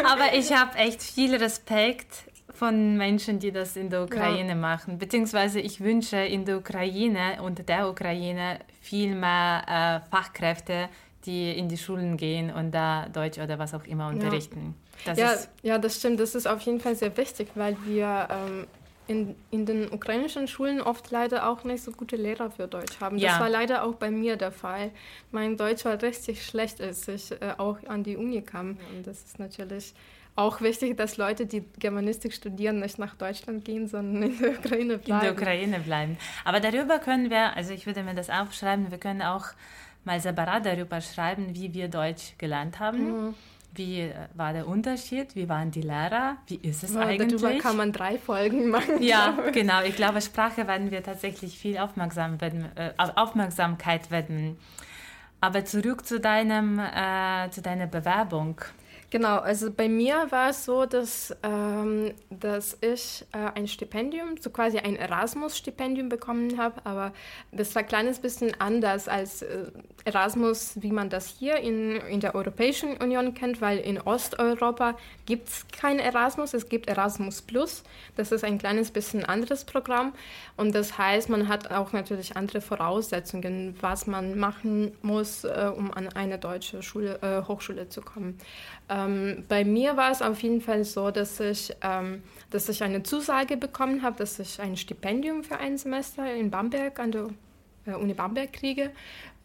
Aber 0.05 0.35
ich 0.35 0.53
habe 0.53 0.77
echt 0.79 1.03
viel 1.03 1.35
Respekt 1.35 2.25
von 2.53 2.97
Menschen, 2.97 3.39
die 3.39 3.51
das 3.51 3.77
in 3.77 3.91
der 3.91 4.05
Ukraine 4.05 4.51
ja. 4.51 4.55
machen. 4.55 4.99
Beziehungsweise 4.99 5.59
ich 5.61 5.81
wünsche 5.81 6.19
in 6.19 6.45
der 6.45 6.59
Ukraine 6.59 7.43
und 7.43 7.69
der 7.69 7.89
Ukraine 7.89 8.61
viel 8.81 9.15
mehr 9.15 10.03
äh, 10.05 10.11
Fachkräfte, 10.11 10.89
die 11.25 11.51
in 11.57 11.69
die 11.69 11.79
Schulen 11.79 12.17
gehen 12.17 12.53
und 12.53 12.73
da 12.73 13.09
Deutsch 13.09 13.39
oder 13.39 13.59
was 13.59 13.75
auch 13.75 13.85
immer 13.85 14.09
unterrichten. 14.09 14.75
Ja. 15.05 15.15
Das 15.15 15.19
ja, 15.19 15.35
ja, 15.63 15.79
das 15.79 15.97
stimmt. 15.97 16.21
Das 16.21 16.35
ist 16.35 16.47
auf 16.47 16.61
jeden 16.61 16.79
Fall 16.79 16.95
sehr 16.95 17.17
wichtig, 17.17 17.49
weil 17.55 17.77
wir 17.85 18.29
ähm, 18.31 18.67
in, 19.13 19.37
in 19.51 19.67
den 19.67 19.93
ukrainischen 19.93 20.49
Schulen 20.49 20.81
oft 20.81 21.11
leider 21.11 21.49
auch 21.49 21.65
nicht 21.65 21.85
so 21.85 21.93
gute 21.93 22.17
Lehrer 22.17 22.51
für 22.51 22.67
Deutsch 22.67 23.01
haben. 23.01 23.19
Ja. 23.19 23.33
Das 23.33 23.41
war 23.41 23.51
leider 23.51 23.85
auch 23.85 23.95
bei 23.95 24.11
mir 24.11 24.37
der 24.37 24.53
Fall. 24.53 24.91
Mein 25.31 25.57
Deutsch 25.57 25.85
war 25.85 26.01
richtig 26.03 26.45
schlecht, 26.45 26.81
als 26.81 27.07
ich 27.07 27.31
äh, 27.33 27.55
auch 27.59 27.79
an 27.87 28.03
die 28.03 28.17
Uni 28.17 28.43
kam. 28.43 28.79
Und 28.95 29.07
das 29.07 29.23
ist 29.23 29.39
natürlich 29.39 29.95
auch 30.35 30.63
wichtig, 30.63 30.97
dass 30.97 31.19
Leute, 31.19 31.45
die 31.45 31.63
Germanistik 31.79 32.33
studieren, 32.33 32.81
nicht 32.81 32.99
nach 32.99 33.15
Deutschland 33.15 33.65
gehen, 33.65 33.87
sondern 33.87 34.23
in 34.23 34.39
der 34.39 34.59
Ukraine 34.59 34.99
bleiben. 34.99 35.21
In 35.21 35.21
der 35.21 35.33
Ukraine 35.33 35.81
bleiben. 35.81 36.17
Aber 36.45 36.61
darüber 36.61 36.99
können 36.99 37.29
wir, 37.31 37.55
also 37.55 37.75
ich 37.75 37.87
würde 37.87 38.03
mir 38.03 38.15
das 38.15 38.31
aufschreiben, 38.31 38.91
wir 38.91 38.99
können 38.99 39.23
auch 39.23 39.45
mal 40.05 40.19
separat 40.21 40.65
darüber 40.65 41.01
schreiben, 41.01 41.55
wie 41.55 41.75
wir 41.75 41.89
Deutsch 41.89 42.33
gelernt 42.39 42.81
haben. 42.81 43.27
Mhm. 43.27 43.35
Wie 43.75 44.01
äh, 44.01 44.15
war 44.35 44.53
der 44.53 44.69
Unterschied? 44.69 45.35
Wie 45.35 45.49
waren 45.49 45.71
die 45.71 45.83
Lehrer? 45.83 46.37
Wie 46.47 46.57
ist 46.57 46.85
es 46.85 46.95
ja, 46.95 47.01
eigentlich? 47.01 47.41
Darüber 47.41 47.59
kann 47.59 47.77
man 47.77 47.93
drei 47.93 48.19
Folgen 48.19 48.69
machen. 48.69 49.03
Ja, 49.03 49.37
genau. 49.53 49.83
Ich 49.83 49.97
glaube, 49.97 50.21
Sprache 50.21 50.67
werden 50.69 50.91
wir 50.91 51.03
tatsächlich 51.03 51.59
viel 51.59 51.79
aufmerksam 51.79 52.41
werden, 52.41 52.67
äh, 52.77 52.93
Aufmerksamkeit 52.97 54.11
widmen. 54.11 54.59
Aber 55.41 55.65
zurück 55.65 56.07
zu, 56.07 56.21
deinem, 56.21 56.79
äh, 56.79 57.51
zu 57.51 57.63
deiner 57.63 57.87
Bewerbung. 57.87 58.61
Genau, 59.13 59.41
also 59.41 59.71
bei 59.71 59.91
mir 59.91 60.29
war 60.31 60.49
es 60.49 60.65
so, 60.65 60.87
dass, 60.87 61.37
ähm, 61.43 62.15
dass 62.31 62.79
ich 62.81 63.27
äh, 63.33 63.59
ein 63.59 63.69
Stipendium, 63.69 64.39
so 64.41 64.49
quasi 64.49 64.79
ein 64.79 64.97
Erasmus-Stipendium 64.97 66.09
bekommen 66.09 66.57
habe, 66.57 66.81
aber 66.85 67.13
das 67.51 67.75
war 67.75 67.83
ein 67.83 67.89
kleines 67.89 68.21
bisschen 68.21 68.59
anders 68.59 69.09
als 69.09 69.43
äh, 69.43 69.67
Erasmus, 70.07 70.81
wie 70.81 70.93
man 70.93 71.11
das 71.11 71.27
hier 71.27 71.57
in, 71.59 71.97
in 71.97 72.21
der 72.21 72.35
Europäischen 72.35 72.97
Union 72.97 73.35
kennt, 73.35 73.61
weil 73.61 73.81
in 73.81 74.01
Osteuropa 74.01 74.97
gibt 75.27 75.49
es 75.49 75.67
kein 75.69 75.99
Erasmus, 75.99 76.55
es 76.55 76.71
gibt 76.71 76.89
Erasmus 76.89 77.43
Plus. 77.43 77.83
Das 78.17 78.33
ist 78.33 78.45
ein 78.45 78.57
kleines 78.57 78.93
bisschen 78.93 79.27
anderes 79.27 79.65
Programm 79.65 80.15
und 80.57 80.75
das 80.75 80.97
heißt, 80.97 81.29
man 81.29 81.49
hat 81.49 81.71
auch 81.71 81.93
natürlich 81.93 82.35
andere 82.39 82.63
Voraussetzungen, 82.63 83.77
was 83.83 84.07
man 84.07 84.39
machen 84.39 84.93
muss, 85.03 85.45
äh, 85.45 85.71
um 85.77 85.93
an 85.93 86.09
eine 86.09 86.39
deutsche 86.39 86.83
Schule, 86.83 87.19
äh, 87.21 87.47
Hochschule 87.47 87.91
zu 87.91 88.01
kommen. 88.01 88.39
Ähm, 88.89 89.02
bei 89.49 89.65
mir 89.65 89.97
war 89.97 90.11
es 90.11 90.23
auf 90.23 90.43
jeden 90.43 90.61
Fall 90.61 90.85
so, 90.85 91.11
dass 91.11 91.41
ich, 91.41 91.75
ähm, 91.83 92.23
dass 92.51 92.69
ich 92.69 92.83
eine 92.83 93.03
Zusage 93.03 93.57
bekommen 93.57 94.03
habe, 94.03 94.19
dass 94.19 94.39
ich 94.39 94.61
ein 94.61 94.77
Stipendium 94.77 95.45
für 95.45 95.59
ein 95.59 95.79
Semester 95.79 96.33
in 96.35 96.51
Bamberg 96.51 96.99
an 96.99 97.13
der 97.13 97.29
äh, 97.87 97.93
Uni 97.93 98.15
Bamberg 98.15 98.53
kriege. 98.53 98.91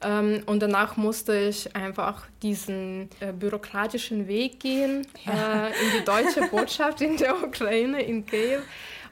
Ähm, 0.02 0.44
und 0.46 0.62
danach 0.62 0.96
musste 0.98 1.36
ich 1.36 1.76
einfach 1.76 2.28
diesen 2.44 3.10
äh, 3.20 3.32
bürokratischen 3.32 4.28
Weg 4.28 4.60
gehen 4.60 5.08
ja. 5.26 5.68
äh, 5.68 5.70
in 5.70 6.00
die 6.00 6.06
deutsche 6.06 6.42
Botschaft 6.52 7.02
in 7.02 7.18
der 7.18 7.42
Ukraine, 7.44 8.02
in 8.04 8.26
Kiew 8.26 8.62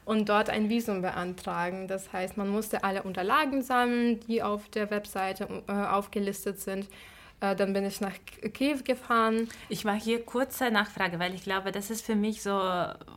und 0.06 0.30
dort 0.30 0.50
ein 0.50 0.70
Visum 0.70 1.02
beantragen. 1.02 1.88
Das 1.88 2.14
heißt, 2.14 2.38
man 2.38 2.50
musste 2.50 2.84
alle 2.84 3.02
Unterlagen 3.04 3.64
sammeln, 3.64 4.20
die 4.28 4.44
auf 4.44 4.70
der 4.70 4.92
Webseite 4.92 5.48
äh, 5.68 5.72
aufgelistet 5.72 6.60
sind. 6.60 6.88
Äh, 7.42 7.56
dann 7.56 7.74
bin 7.74 7.86
ich 7.86 8.00
nach 8.02 8.14
Kiew 8.54 8.80
gefahren. 8.84 9.50
Ich 9.70 9.84
mache 9.84 9.98
hier 9.98 10.24
kurze 10.24 10.72
Nachfrage, 10.72 11.20
weil 11.20 11.34
ich 11.34 11.44
glaube, 11.44 11.72
das 11.72 11.90
ist 11.90 12.06
für 12.06 12.16
mich 12.16 12.42
so 12.42 12.62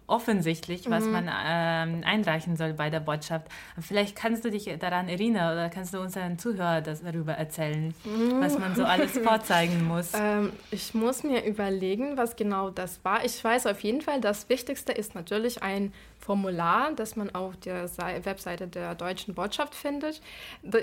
offensichtlich, 0.07 0.91
was 0.91 1.05
mhm. 1.05 1.13
man 1.13 1.31
ähm, 1.31 2.03
einreichen 2.05 2.57
soll 2.57 2.73
bei 2.73 2.91
der 2.91 3.01
Botschaft. 3.01 3.47
Vielleicht 3.81 4.17
kannst 4.17 4.45
du 4.45 4.51
dich 4.51 4.71
daran 4.79 5.09
erinnern 5.09 5.53
oder 5.53 5.69
kannst 5.69 5.95
du 5.95 6.01
unseren 6.01 6.39
Zuhörern 6.39 6.83
darüber 6.85 7.35
erzählen, 7.35 7.95
mhm. 8.05 8.41
was 8.41 8.59
man 8.59 8.75
so 8.75 8.85
alles 8.85 9.19
vorzeigen 9.19 9.85
muss. 9.87 10.13
Ähm, 10.21 10.53
ich 10.71 10.95
muss 10.95 11.23
mir 11.23 11.45
überlegen, 11.45 12.17
was 12.17 12.35
genau 12.35 12.71
das 12.71 13.05
war. 13.05 13.25
Ich 13.25 13.43
weiß 13.43 13.67
auf 13.67 13.81
jeden 13.81 14.01
Fall, 14.01 14.21
das 14.21 14.49
Wichtigste 14.49 14.93
ist 14.93 15.15
natürlich 15.15 15.63
ein 15.63 15.93
Formular, 16.19 16.93
das 16.95 17.17
man 17.17 17.35
auf 17.35 17.57
der 17.57 17.89
Webseite 18.25 18.67
der 18.67 18.95
deutschen 18.95 19.35
Botschaft 19.35 19.75
findet. 19.75 20.21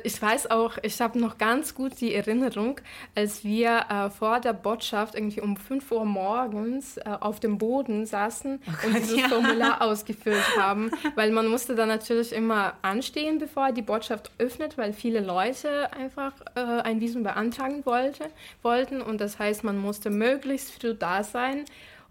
Ich 0.04 0.20
weiß 0.22 0.50
auch, 0.50 0.78
ich 0.82 1.00
habe 1.02 1.20
noch 1.20 1.38
ganz 1.38 1.76
gut 1.76 2.00
die 2.00 2.16
Erinnerung, 2.16 2.80
als 3.16 3.44
wir 3.44 3.86
äh, 3.90 4.10
vor 4.10 4.40
der 4.40 4.54
Botschaft 4.54 5.14
irgendwie 5.14 5.42
um 5.42 5.58
5 5.58 5.92
Uhr 5.92 6.06
morgens 6.06 6.98
äh, 6.98 7.04
auf 7.20 7.40
dem 7.40 7.58
Boden 7.58 8.06
saßen 8.06 8.60
oh 8.66 8.88
und 8.88 8.96
dieses 8.96 9.22
ja. 9.22 9.28
Formular 9.30 9.82
ausgefüllt 9.82 10.58
haben, 10.58 10.90
weil 11.16 11.32
man 11.32 11.48
musste 11.48 11.76
dann 11.76 11.90
natürlich 11.90 12.32
immer 12.32 12.74
anstehen, 12.82 13.38
bevor 13.38 13.72
die 13.72 13.82
Botschaft 13.82 14.32
öffnet, 14.38 14.78
weil 14.78 14.94
viele 14.94 15.20
Leute 15.20 15.92
einfach 15.94 16.34
äh, 16.56 16.62
ein 16.62 17.02
Visum 17.02 17.24
beantragen 17.24 17.86
wollte, 17.86 18.30
wollten 18.62 19.02
und 19.02 19.20
das 19.20 19.38
heißt, 19.38 19.64
man 19.64 19.78
musste 19.78 20.10
möglichst 20.10 20.72
früh 20.72 20.94
da 20.94 21.24
sein 21.24 21.66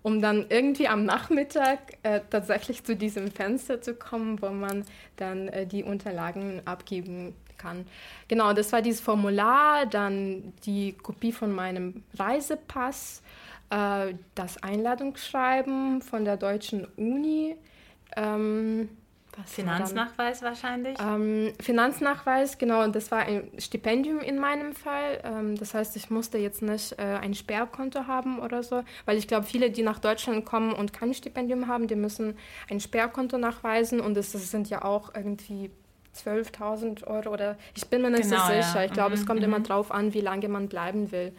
um 0.04 0.20
dann 0.20 0.44
irgendwie 0.50 0.86
am 0.86 1.06
Nachmittag 1.06 1.96
äh, 2.02 2.20
tatsächlich 2.28 2.84
zu 2.84 2.94
diesem 2.94 3.32
Fenster 3.32 3.80
zu 3.80 3.94
kommen, 3.94 4.40
wo 4.42 4.50
man 4.50 4.84
dann 5.16 5.48
äh, 5.48 5.66
die 5.66 5.82
Unterlagen 5.82 6.60
abgeben 6.66 7.34
kann. 7.56 7.86
Genau, 8.28 8.52
das 8.52 8.70
war 8.74 8.82
dieses 8.82 9.00
Formular, 9.00 9.86
dann 9.86 10.52
die 10.66 10.92
Kopie 10.92 11.32
von 11.32 11.52
meinem 11.52 12.02
Reisepass, 12.18 13.22
äh, 13.70 14.12
das 14.34 14.62
Einladungsschreiben 14.62 16.02
von 16.02 16.26
der 16.26 16.36
deutschen 16.36 16.84
Uni. 16.96 17.56
Ähm, 18.14 18.90
was 19.36 19.52
Finanznachweis 19.52 20.42
wahrscheinlich? 20.42 20.98
Ähm, 21.00 21.52
Finanznachweis, 21.60 22.58
genau. 22.58 22.86
Das 22.88 23.10
war 23.10 23.20
ein 23.20 23.50
Stipendium 23.58 24.20
in 24.20 24.38
meinem 24.38 24.74
Fall. 24.74 25.20
Ähm, 25.24 25.56
das 25.56 25.74
heißt, 25.74 25.96
ich 25.96 26.10
musste 26.10 26.38
jetzt 26.38 26.62
nicht 26.62 26.98
äh, 26.98 27.02
ein 27.02 27.34
Sperrkonto 27.34 28.06
haben 28.06 28.38
oder 28.38 28.62
so, 28.62 28.82
weil 29.04 29.16
ich 29.16 29.28
glaube, 29.28 29.46
viele, 29.46 29.70
die 29.70 29.82
nach 29.82 29.98
Deutschland 29.98 30.44
kommen 30.44 30.72
und 30.72 30.92
kein 30.92 31.12
Stipendium 31.14 31.68
haben, 31.68 31.88
die 31.88 31.96
müssen 31.96 32.36
ein 32.70 32.80
Sperrkonto 32.80 33.38
nachweisen 33.38 34.00
und 34.00 34.14
das, 34.14 34.32
das 34.32 34.50
sind 34.50 34.70
ja 34.70 34.84
auch 34.84 35.14
irgendwie 35.14 35.70
12.000 36.14 37.06
Euro 37.06 37.30
oder 37.30 37.56
ich 37.74 37.86
bin 37.88 38.02
mir 38.02 38.10
nicht 38.10 38.30
genau, 38.30 38.46
so 38.46 38.52
sicher. 38.52 38.80
Ja. 38.80 38.84
Ich 38.84 38.92
glaube, 38.92 39.10
mhm, 39.10 39.20
es 39.20 39.26
kommt 39.26 39.40
mhm. 39.40 39.46
immer 39.46 39.60
drauf 39.60 39.90
an, 39.90 40.14
wie 40.14 40.20
lange 40.20 40.48
man 40.48 40.68
bleiben 40.68 41.10
will. 41.12 41.32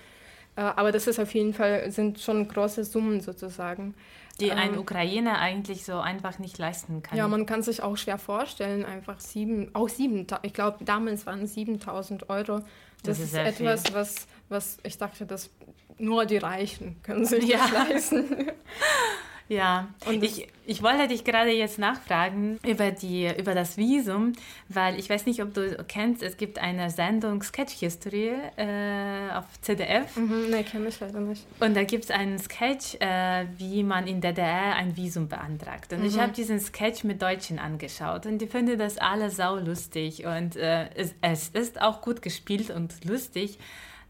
Äh, 0.56 0.62
aber 0.62 0.92
das 0.92 1.08
ist 1.08 1.20
auf 1.20 1.34
jeden 1.34 1.54
Fall, 1.54 1.92
sind 1.92 2.20
schon 2.20 2.48
große 2.48 2.84
Summen 2.84 3.22
sozusagen. 3.22 3.96
Die 4.40 4.52
ein 4.52 4.74
ähm, 4.74 4.80
Ukrainer 4.80 5.40
eigentlich 5.40 5.86
so 5.86 6.00
einfach 6.00 6.40
nicht 6.40 6.58
leisten 6.58 7.02
kann. 7.02 7.18
Ja, 7.18 7.28
man 7.28 7.46
kann 7.46 7.64
sich 7.64 7.82
auch 7.82 7.96
schwer 7.96 8.18
vorstellen, 8.18 8.84
einfach 8.84 9.22
sieben, 9.22 9.70
auch 9.74 9.88
sieben, 9.88 10.28
ich 10.42 10.54
glaube 10.54 10.84
damals 10.84 11.26
waren 11.26 11.48
7000 11.48 12.30
Euro. 12.30 12.60
Das, 13.04 13.20
das 13.20 13.20
ist, 13.20 13.34
ist 13.34 13.36
etwas, 13.36 13.94
was, 13.94 14.28
was 14.50 14.78
ich 14.84 14.98
dachte, 14.98 15.26
dass 15.26 15.50
nur 15.98 16.26
die 16.26 16.38
Reichen 16.38 17.02
können 17.04 17.26
sich 17.26 17.46
ja. 17.48 17.60
das 17.60 17.72
leisten. 17.72 18.26
Ja, 19.48 19.90
und 20.08 20.24
ich, 20.24 20.48
ich 20.66 20.82
wollte 20.82 21.08
dich 21.08 21.24
gerade 21.24 21.52
jetzt 21.52 21.78
nachfragen 21.78 22.60
über, 22.66 22.90
die, 22.92 23.30
über 23.38 23.54
das 23.54 23.78
Visum, 23.78 24.34
weil 24.70 24.98
ich 24.98 25.08
weiß 25.08 25.28
nicht, 25.28 25.42
ob 25.44 25.54
du 25.54 25.84
kennst, 25.88 26.24
es 26.24 26.38
gibt 26.38 26.58
eine 26.58 26.90
Sendung 26.90 27.44
Sketch 27.44 27.74
History 27.74 28.32
äh, 28.58 29.32
auf 29.32 29.46
ZDF. 29.62 30.16
Mhm, 30.16 30.48
nee, 30.50 30.64
kenne 30.64 30.88
ich 30.88 31.00
leider 31.00 31.20
nicht. 31.20 31.46
Und 31.60 31.76
da 31.76 31.84
gibt 31.84 32.06
es 32.06 32.12
einen 32.12 32.40
Sketch, 32.40 32.96
äh, 33.00 33.46
wie 33.58 33.84
man 33.84 34.08
in 34.08 34.20
DDR 34.20 34.76
ein 34.76 34.98
Visum 34.98 35.28
beantragt. 35.28 35.94
Und 35.94 36.00
mhm. 36.00 36.08
ich 36.08 36.20
habe 36.20 36.32
diesen 36.32 36.60
Sketch 36.60 37.04
mit 37.04 37.22
Deutschen 37.22 37.60
angeschaut 37.60 38.26
und 38.26 38.40
die 38.40 38.48
finden 38.48 38.80
das 38.80 38.98
alle 38.98 39.30
sau 39.30 39.58
lustig 39.58 40.26
und 40.26 40.56
äh, 40.56 40.90
es, 40.96 41.14
es 41.22 41.50
ist 41.50 41.80
auch 41.80 42.02
gut 42.02 42.24
gespielt 42.24 42.72
und 42.72 43.06
lustig. 43.06 43.60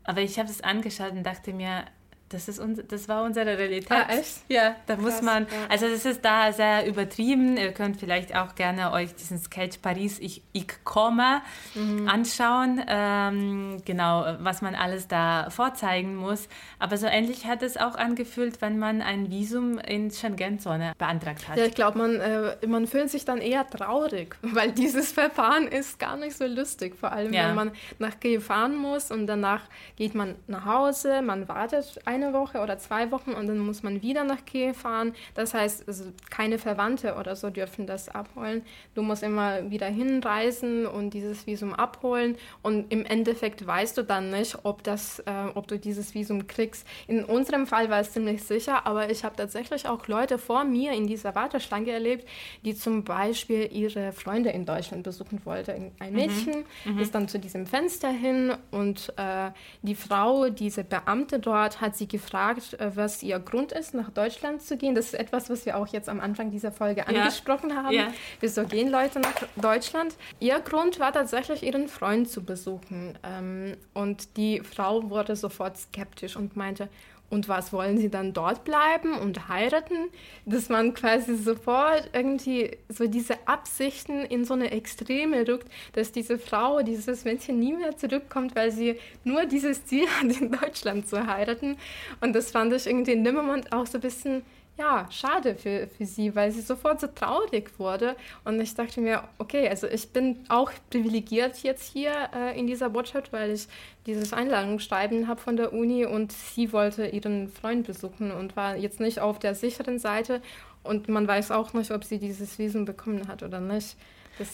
Aber 0.05 0.21
ich 0.21 0.39
habe 0.39 0.49
es 0.49 0.61
angeschaut 0.61 1.11
und 1.11 1.23
dachte 1.23 1.51
mir, 1.51 1.83
das, 2.29 2.47
ist 2.47 2.59
uns, 2.59 2.81
das 2.87 3.07
war 3.07 3.23
unsere 3.23 3.57
Realität. 3.57 3.91
Ah, 3.91 4.07
echt? 4.09 4.41
Ja, 4.49 4.75
da 4.87 4.95
Krass, 4.95 5.03
muss 5.03 5.21
man, 5.21 5.43
ja. 5.43 5.49
also 5.69 5.87
das 5.87 6.05
ist 6.05 6.25
da 6.25 6.51
sehr 6.51 6.87
übertrieben. 6.87 7.55
Ihr 7.55 7.71
könnt 7.71 7.97
vielleicht 7.97 8.35
auch 8.35 8.55
gerne 8.55 8.91
euch 8.91 9.13
diesen 9.13 9.37
Sketch 9.37 9.77
Paris, 9.77 10.19
ich, 10.19 10.41
ich 10.51 10.65
komme, 10.83 11.41
mhm. 11.75 12.07
anschauen. 12.09 12.83
Ähm, 12.87 13.77
genau, 13.85 14.25
was 14.39 14.63
man 14.63 14.73
alles 14.73 15.07
da 15.07 15.51
vorzeigen 15.51 16.15
muss. 16.15 16.49
Aber 16.79 16.97
so 16.97 17.05
ähnlich 17.05 17.45
hat 17.45 17.61
es 17.61 17.77
auch 17.77 17.95
angefühlt, 17.95 18.59
wenn 18.59 18.79
man 18.79 19.03
ein 19.03 19.29
Visum 19.29 19.77
in 19.77 20.09
Schengen-Zone 20.09 20.93
beantragt 20.97 21.47
hat. 21.47 21.57
Ja, 21.57 21.65
ich 21.65 21.75
glaube, 21.75 21.99
man, 21.99 22.19
äh, 22.19 22.57
man 22.65 22.87
fühlt 22.87 23.11
sich 23.11 23.25
dann 23.25 23.37
eher 23.37 23.69
traurig, 23.69 24.35
weil 24.41 24.71
dieses 24.71 25.11
Verfahren 25.11 25.67
ist 25.67 25.99
gar 25.99 26.17
nicht 26.17 26.35
so 26.35 26.47
lustig. 26.47 26.95
Vor 26.95 27.11
allem, 27.11 27.33
ja. 27.33 27.49
wenn 27.49 27.55
man 27.55 27.71
nach 27.99 28.19
Kiew 28.19 28.41
fahren 28.41 28.75
muss 28.75 29.11
und 29.11 29.27
danach 29.27 29.61
geht 29.95 30.15
man 30.15 30.35
nach 30.47 30.65
Hause, 30.65 31.21
man 31.21 31.47
wartet 31.47 31.99
ein 32.05 32.14
eine 32.15 32.33
Woche 32.33 32.59
oder 32.59 32.77
zwei 32.77 33.11
Wochen 33.11 33.31
und 33.31 33.47
dann 33.47 33.59
muss 33.59 33.83
man 33.83 34.01
wieder 34.01 34.23
nach 34.23 34.45
Kiew 34.45 34.73
fahren. 34.73 35.13
Das 35.33 35.53
heißt, 35.53 35.87
also 35.87 36.05
keine 36.29 36.57
Verwandte 36.57 37.15
oder 37.15 37.35
so 37.35 37.49
dürfen 37.49 37.85
das 37.85 38.09
abholen. 38.09 38.63
Du 38.95 39.01
musst 39.01 39.23
immer 39.23 39.69
wieder 39.69 39.87
hinreisen 39.87 40.85
und 40.85 41.13
dieses 41.13 41.45
Visum 41.45 41.73
abholen 41.73 42.37
und 42.61 42.91
im 42.91 43.05
Endeffekt 43.05 43.65
weißt 43.65 43.97
du 43.97 44.03
dann 44.03 44.31
nicht, 44.31 44.57
ob, 44.63 44.83
das, 44.83 45.19
äh, 45.19 45.31
ob 45.53 45.67
du 45.67 45.77
dieses 45.77 46.13
Visum 46.13 46.47
kriegst. 46.47 46.87
In 47.07 47.23
unserem 47.23 47.67
Fall 47.67 47.89
war 47.89 47.99
es 47.99 48.13
ziemlich 48.13 48.43
sicher, 48.43 48.85
aber 48.85 49.09
ich 49.09 49.23
habe 49.23 49.35
tatsächlich 49.35 49.87
auch 49.87 50.07
Leute 50.07 50.37
vor 50.37 50.63
mir 50.63 50.93
in 50.93 51.07
dieser 51.07 51.35
Warteschlange 51.35 51.91
erlebt, 51.91 52.27
die 52.63 52.75
zum 52.75 53.03
Beispiel 53.03 53.69
ihre 53.71 54.11
Freunde 54.11 54.49
in 54.49 54.65
Deutschland 54.65 55.03
besuchen 55.03 55.41
wollten. 55.45 55.91
Ein 55.99 56.11
mhm. 56.11 56.15
Mädchen 56.15 56.65
mhm. 56.85 56.99
ist 56.99 57.13
dann 57.13 57.27
zu 57.27 57.39
diesem 57.39 57.67
Fenster 57.67 58.09
hin 58.09 58.53
und 58.71 59.13
äh, 59.17 59.51
die 59.81 59.95
Frau, 59.95 60.49
diese 60.49 60.83
Beamte 60.83 61.39
dort, 61.39 61.81
hat 61.81 61.95
sie 61.95 62.04
gefragt, 62.07 62.73
äh, 62.79 62.95
was 62.95 63.23
ihr 63.23 63.39
Grund 63.39 63.71
ist, 63.71 63.93
nach 63.93 64.09
Deutschland 64.09 64.61
zu 64.61 64.77
gehen. 64.77 64.95
Das 64.95 65.05
ist 65.05 65.13
etwas, 65.15 65.49
was 65.49 65.65
wir 65.65 65.77
auch 65.77 65.87
jetzt 65.87 66.09
am 66.09 66.19
Anfang 66.19 66.51
dieser 66.51 66.71
Folge 66.71 67.01
ja. 67.01 67.07
angesprochen 67.07 67.75
haben. 67.75 67.93
Ja. 67.93 68.07
Wieso 68.39 68.65
gehen 68.65 68.89
Leute 68.89 69.19
nach 69.19 69.35
Deutschland? 69.55 70.15
Ihr 70.39 70.59
Grund 70.59 70.99
war 70.99 71.13
tatsächlich, 71.13 71.63
ihren 71.63 71.87
Freund 71.87 72.29
zu 72.29 72.43
besuchen. 72.43 73.17
Ähm, 73.23 73.77
und 73.93 74.37
die 74.37 74.61
Frau 74.61 75.09
wurde 75.09 75.35
sofort 75.35 75.77
skeptisch 75.77 76.35
und 76.35 76.55
meinte, 76.55 76.89
und 77.29 77.49
was 77.49 77.73
wollen 77.73 77.97
sie 77.97 78.09
dann 78.09 78.33
dort 78.33 78.63
bleiben 78.63 79.17
und 79.17 79.49
heiraten? 79.49 80.09
Dass 80.45 80.69
man 80.69 80.93
quasi 80.93 81.35
sofort 81.35 82.09
irgendwie 82.13 82.77
so 82.87 83.07
diese 83.07 83.47
Absichten 83.47 84.25
in 84.25 84.45
so 84.45 84.53
eine 84.53 84.71
Extreme 84.71 85.47
rückt, 85.47 85.67
dass 85.93 86.11
diese 86.11 86.37
Frau, 86.37 86.81
dieses 86.81 87.25
Mädchen 87.25 87.59
nie 87.59 87.73
mehr 87.73 87.97
zurückkommt, 87.97 88.55
weil 88.55 88.71
sie 88.71 88.97
nur 89.23 89.45
dieses 89.45 89.85
Ziel 89.85 90.07
hat, 90.07 90.39
in 90.39 90.51
Deutschland 90.51 91.07
zu 91.07 91.25
heiraten. 91.25 91.77
Und 92.21 92.33
das 92.33 92.51
fand 92.51 92.73
ich 92.73 92.85
irgendwie 92.85 93.13
in 93.13 93.23
dem 93.23 93.35
Moment 93.35 93.73
auch 93.73 93.87
so 93.87 93.97
ein 93.97 94.01
bisschen 94.01 94.43
ja, 94.77 95.07
schade 95.09 95.55
für, 95.55 95.87
für 95.87 96.05
sie, 96.05 96.35
weil 96.35 96.51
sie 96.51 96.61
sofort 96.61 96.99
so 96.99 97.07
traurig 97.07 97.71
wurde. 97.77 98.15
Und 98.43 98.59
ich 98.59 98.75
dachte 98.75 98.99
mir, 98.99 99.23
okay, 99.37 99.69
also 99.69 99.87
ich 99.87 100.09
bin 100.09 100.43
auch 100.49 100.71
privilegiert 100.89 101.63
jetzt 101.63 101.91
hier 101.93 102.11
äh, 102.35 102.59
in 102.59 102.67
dieser 102.67 102.89
Botschaft, 102.89 103.31
weil 103.31 103.51
ich 103.51 103.67
dieses 104.05 104.33
Einladungsschreiben 104.33 105.27
habe 105.27 105.39
von 105.39 105.55
der 105.55 105.71
Uni 105.71 106.05
und 106.05 106.31
sie 106.31 106.73
wollte 106.73 107.07
ihren 107.07 107.49
Freund 107.49 107.87
besuchen 107.87 108.31
und 108.31 108.55
war 108.55 108.75
jetzt 108.75 108.99
nicht 108.99 109.19
auf 109.19 109.39
der 109.39 109.55
sicheren 109.55 109.97
Seite. 109.97 110.41
Und 110.83 111.07
man 111.07 111.27
weiß 111.27 111.51
auch 111.51 111.73
nicht, 111.73 111.91
ob 111.91 112.03
sie 112.03 112.19
dieses 112.19 112.59
Visum 112.59 112.85
bekommen 112.85 113.27
hat 113.27 113.43
oder 113.43 113.59
nicht. 113.59 113.95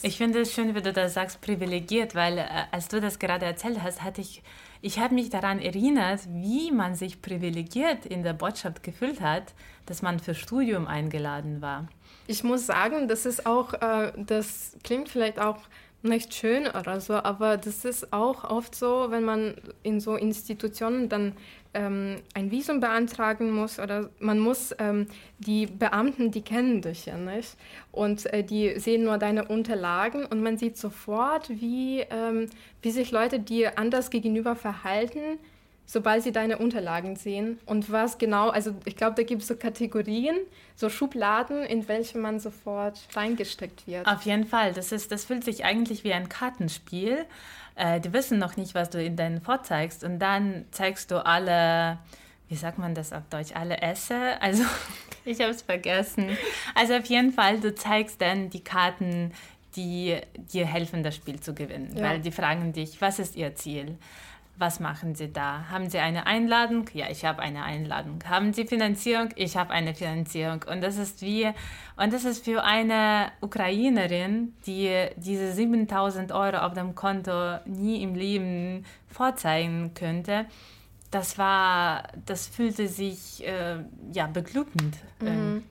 Ich 0.02 0.16
finde 0.16 0.40
es 0.40 0.52
schön, 0.52 0.74
wie 0.74 0.82
du 0.82 0.92
das 0.92 1.14
sagst, 1.14 1.40
privilegiert, 1.40 2.14
weil 2.14 2.38
äh, 2.38 2.46
als 2.70 2.88
du 2.88 3.00
das 3.00 3.18
gerade 3.18 3.46
erzählt 3.46 3.82
hast, 3.82 4.02
hatte 4.02 4.20
ich, 4.20 4.42
ich 4.80 4.98
habe 4.98 5.14
mich 5.14 5.30
daran 5.30 5.58
erinnert, 5.58 6.20
wie 6.28 6.70
man 6.70 6.94
sich 6.94 7.22
privilegiert 7.22 8.06
in 8.06 8.22
der 8.22 8.32
Botschaft 8.32 8.82
gefühlt 8.82 9.20
hat, 9.20 9.54
dass 9.86 10.02
man 10.02 10.20
für 10.20 10.34
Studium 10.34 10.86
eingeladen 10.86 11.60
war. 11.60 11.88
Ich 12.26 12.44
muss 12.44 12.66
sagen, 12.66 13.08
das 13.08 13.26
ist 13.26 13.46
auch, 13.46 13.74
äh, 13.74 14.12
das 14.16 14.76
klingt 14.84 15.08
vielleicht 15.08 15.38
auch 15.38 15.58
nicht 16.02 16.34
schön 16.34 16.66
oder 16.66 17.00
so, 17.00 17.14
aber 17.14 17.56
das 17.56 17.84
ist 17.84 18.12
auch 18.12 18.44
oft 18.44 18.74
so, 18.74 19.06
wenn 19.10 19.24
man 19.24 19.54
in 19.82 20.00
so 20.00 20.16
Institutionen 20.16 21.08
dann 21.08 21.34
ähm, 21.74 22.16
ein 22.34 22.50
Visum 22.50 22.80
beantragen 22.80 23.50
muss 23.50 23.78
oder 23.78 24.10
man 24.18 24.38
muss, 24.38 24.74
ähm, 24.78 25.06
die 25.38 25.66
Beamten, 25.66 26.30
die 26.30 26.42
kennen 26.42 26.82
dich 26.82 27.06
ja 27.06 27.16
nicht 27.16 27.56
und 27.90 28.26
äh, 28.32 28.44
die 28.44 28.78
sehen 28.78 29.04
nur 29.04 29.18
deine 29.18 29.46
Unterlagen 29.46 30.24
und 30.26 30.42
man 30.42 30.58
sieht 30.58 30.76
sofort, 30.76 31.48
wie, 31.48 32.00
ähm, 32.10 32.48
wie 32.82 32.90
sich 32.90 33.10
Leute 33.10 33.40
dir 33.40 33.78
anders 33.78 34.10
gegenüber 34.10 34.56
verhalten, 34.56 35.38
sobald 35.86 36.22
sie 36.22 36.32
deine 36.32 36.58
Unterlagen 36.58 37.16
sehen. 37.16 37.58
Und 37.66 37.90
was 37.90 38.18
genau, 38.18 38.48
also 38.48 38.74
ich 38.84 38.96
glaube, 38.96 39.14
da 39.16 39.22
gibt 39.22 39.42
es 39.42 39.48
so 39.48 39.56
Kategorien, 39.56 40.36
so 40.74 40.88
Schubladen, 40.88 41.62
in 41.64 41.88
welche 41.88 42.18
man 42.18 42.40
sofort 42.40 43.00
reingesteckt 43.14 43.86
wird. 43.86 44.06
Auf 44.06 44.22
jeden 44.22 44.46
Fall. 44.46 44.72
Das, 44.72 44.92
ist, 44.92 45.12
das 45.12 45.24
fühlt 45.24 45.44
sich 45.44 45.64
eigentlich 45.64 46.04
wie 46.04 46.12
ein 46.12 46.28
Kartenspiel. 46.28 47.26
Äh, 47.74 48.00
die 48.00 48.12
wissen 48.12 48.38
noch 48.38 48.56
nicht, 48.56 48.74
was 48.74 48.90
du 48.90 49.02
in 49.02 49.16
deinen 49.16 49.40
vorzeigst. 49.40 50.04
Und 50.04 50.18
dann 50.18 50.64
zeigst 50.70 51.10
du 51.10 51.24
alle, 51.24 51.98
wie 52.48 52.56
sagt 52.56 52.78
man 52.78 52.94
das 52.94 53.12
auf 53.12 53.22
Deutsch, 53.30 53.52
alle 53.54 53.80
Esse. 53.80 54.40
Also 54.40 54.64
ich 55.24 55.40
habe 55.40 55.50
es 55.50 55.62
vergessen. 55.62 56.36
Also 56.74 56.94
auf 56.94 57.06
jeden 57.06 57.32
Fall, 57.32 57.60
du 57.60 57.74
zeigst 57.74 58.20
dann 58.20 58.50
die 58.50 58.64
Karten, 58.64 59.32
die 59.76 60.18
dir 60.36 60.66
helfen, 60.66 61.02
das 61.02 61.16
Spiel 61.16 61.40
zu 61.40 61.54
gewinnen. 61.54 61.96
Ja. 61.96 62.10
Weil 62.10 62.20
die 62.20 62.32
fragen 62.32 62.72
dich, 62.72 63.00
was 63.00 63.18
ist 63.18 63.36
ihr 63.36 63.54
Ziel? 63.54 63.96
Was 64.62 64.78
machen 64.78 65.16
Sie 65.16 65.32
da? 65.32 65.64
Haben 65.70 65.90
Sie 65.90 65.98
eine 65.98 66.24
Einladung? 66.24 66.84
Ja, 66.94 67.06
ich 67.10 67.24
habe 67.24 67.42
eine 67.42 67.64
Einladung. 67.64 68.20
Haben 68.28 68.52
Sie 68.52 68.64
Finanzierung? 68.64 69.30
Ich 69.34 69.56
habe 69.56 69.70
eine 69.70 69.92
Finanzierung. 69.92 70.64
Und 70.70 70.84
das 70.84 70.98
ist 70.98 71.20
wie, 71.20 71.50
und 71.96 72.12
das 72.12 72.24
ist 72.24 72.44
für 72.44 72.62
eine 72.62 73.32
Ukrainerin, 73.40 74.54
die 74.64 75.08
diese 75.16 75.50
7000 75.50 76.30
Euro 76.30 76.58
auf 76.58 76.74
dem 76.74 76.94
Konto 76.94 77.58
nie 77.64 78.04
im 78.04 78.14
Leben 78.14 78.84
vorzeigen 79.08 79.94
könnte, 79.94 80.46
das 81.10 81.38
war, 81.38 82.04
das 82.24 82.46
fühlte 82.46 82.86
sich 82.86 83.44
äh, 83.44 83.78
ja 84.12 84.28
beglückend. 84.28 84.96
Mhm. 85.20 85.64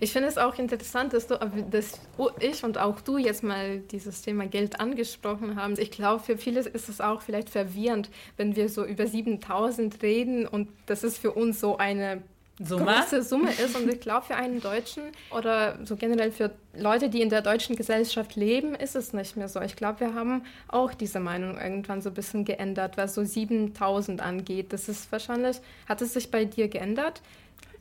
Ich 0.00 0.12
finde 0.12 0.28
es 0.28 0.38
auch 0.38 0.58
interessant, 0.58 1.12
dass, 1.12 1.26
du, 1.26 1.38
dass 1.70 2.00
ich 2.40 2.64
und 2.64 2.78
auch 2.78 3.00
du 3.00 3.18
jetzt 3.18 3.42
mal 3.42 3.78
dieses 3.78 4.22
Thema 4.22 4.46
Geld 4.46 4.80
angesprochen 4.80 5.56
haben. 5.56 5.74
Ich 5.78 5.90
glaube, 5.90 6.22
für 6.22 6.38
viele 6.38 6.60
ist 6.60 6.88
es 6.88 7.00
auch 7.00 7.22
vielleicht 7.22 7.50
verwirrend, 7.50 8.10
wenn 8.36 8.56
wir 8.56 8.68
so 8.68 8.84
über 8.84 9.06
7000 9.06 10.02
reden 10.02 10.46
und 10.46 10.68
das 10.86 11.04
ist 11.04 11.18
für 11.18 11.32
uns 11.32 11.60
so 11.60 11.76
eine 11.76 12.22
Summe? 12.58 12.94
große 12.94 13.22
Summe 13.22 13.50
ist. 13.50 13.76
Und 13.76 13.88
ich 13.92 14.00
glaube, 14.00 14.26
für 14.26 14.34
einen 14.34 14.60
Deutschen 14.60 15.02
oder 15.30 15.78
so 15.84 15.96
generell 15.96 16.32
für 16.32 16.52
Leute, 16.74 17.10
die 17.10 17.20
in 17.20 17.28
der 17.28 17.42
deutschen 17.42 17.76
Gesellschaft 17.76 18.34
leben, 18.34 18.74
ist 18.74 18.96
es 18.96 19.12
nicht 19.12 19.36
mehr 19.36 19.48
so. 19.48 19.60
Ich 19.60 19.76
glaube, 19.76 20.00
wir 20.00 20.14
haben 20.14 20.42
auch 20.68 20.94
diese 20.94 21.20
Meinung 21.20 21.58
irgendwann 21.58 22.00
so 22.00 22.08
ein 22.08 22.14
bisschen 22.14 22.44
geändert, 22.44 22.96
was 22.96 23.14
so 23.14 23.24
7000 23.24 24.22
angeht. 24.22 24.72
Das 24.72 24.88
ist 24.88 25.12
wahrscheinlich, 25.12 25.58
hat 25.86 26.00
es 26.00 26.14
sich 26.14 26.30
bei 26.30 26.44
dir 26.44 26.68
geändert? 26.68 27.20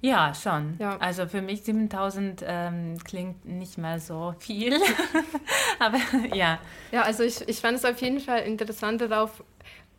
Ja, 0.06 0.36
schon. 0.36 0.76
Ja. 0.78 0.98
Also 0.98 1.26
für 1.26 1.42
mich 1.42 1.64
7000 1.64 2.44
ähm, 2.46 2.98
klingt 3.04 3.44
nicht 3.44 3.80
mal 3.80 4.00
so 4.00 4.36
viel. 4.38 4.80
Aber 5.80 5.98
ja. 6.36 6.60
Ja, 6.92 7.02
also 7.02 7.24
ich, 7.24 7.48
ich 7.50 7.60
fand 7.60 7.80
es 7.80 7.86
auf 7.86 8.00
jeden 8.02 8.20
Fall 8.20 8.42
interessant 8.42 9.02
darauf 9.02 9.44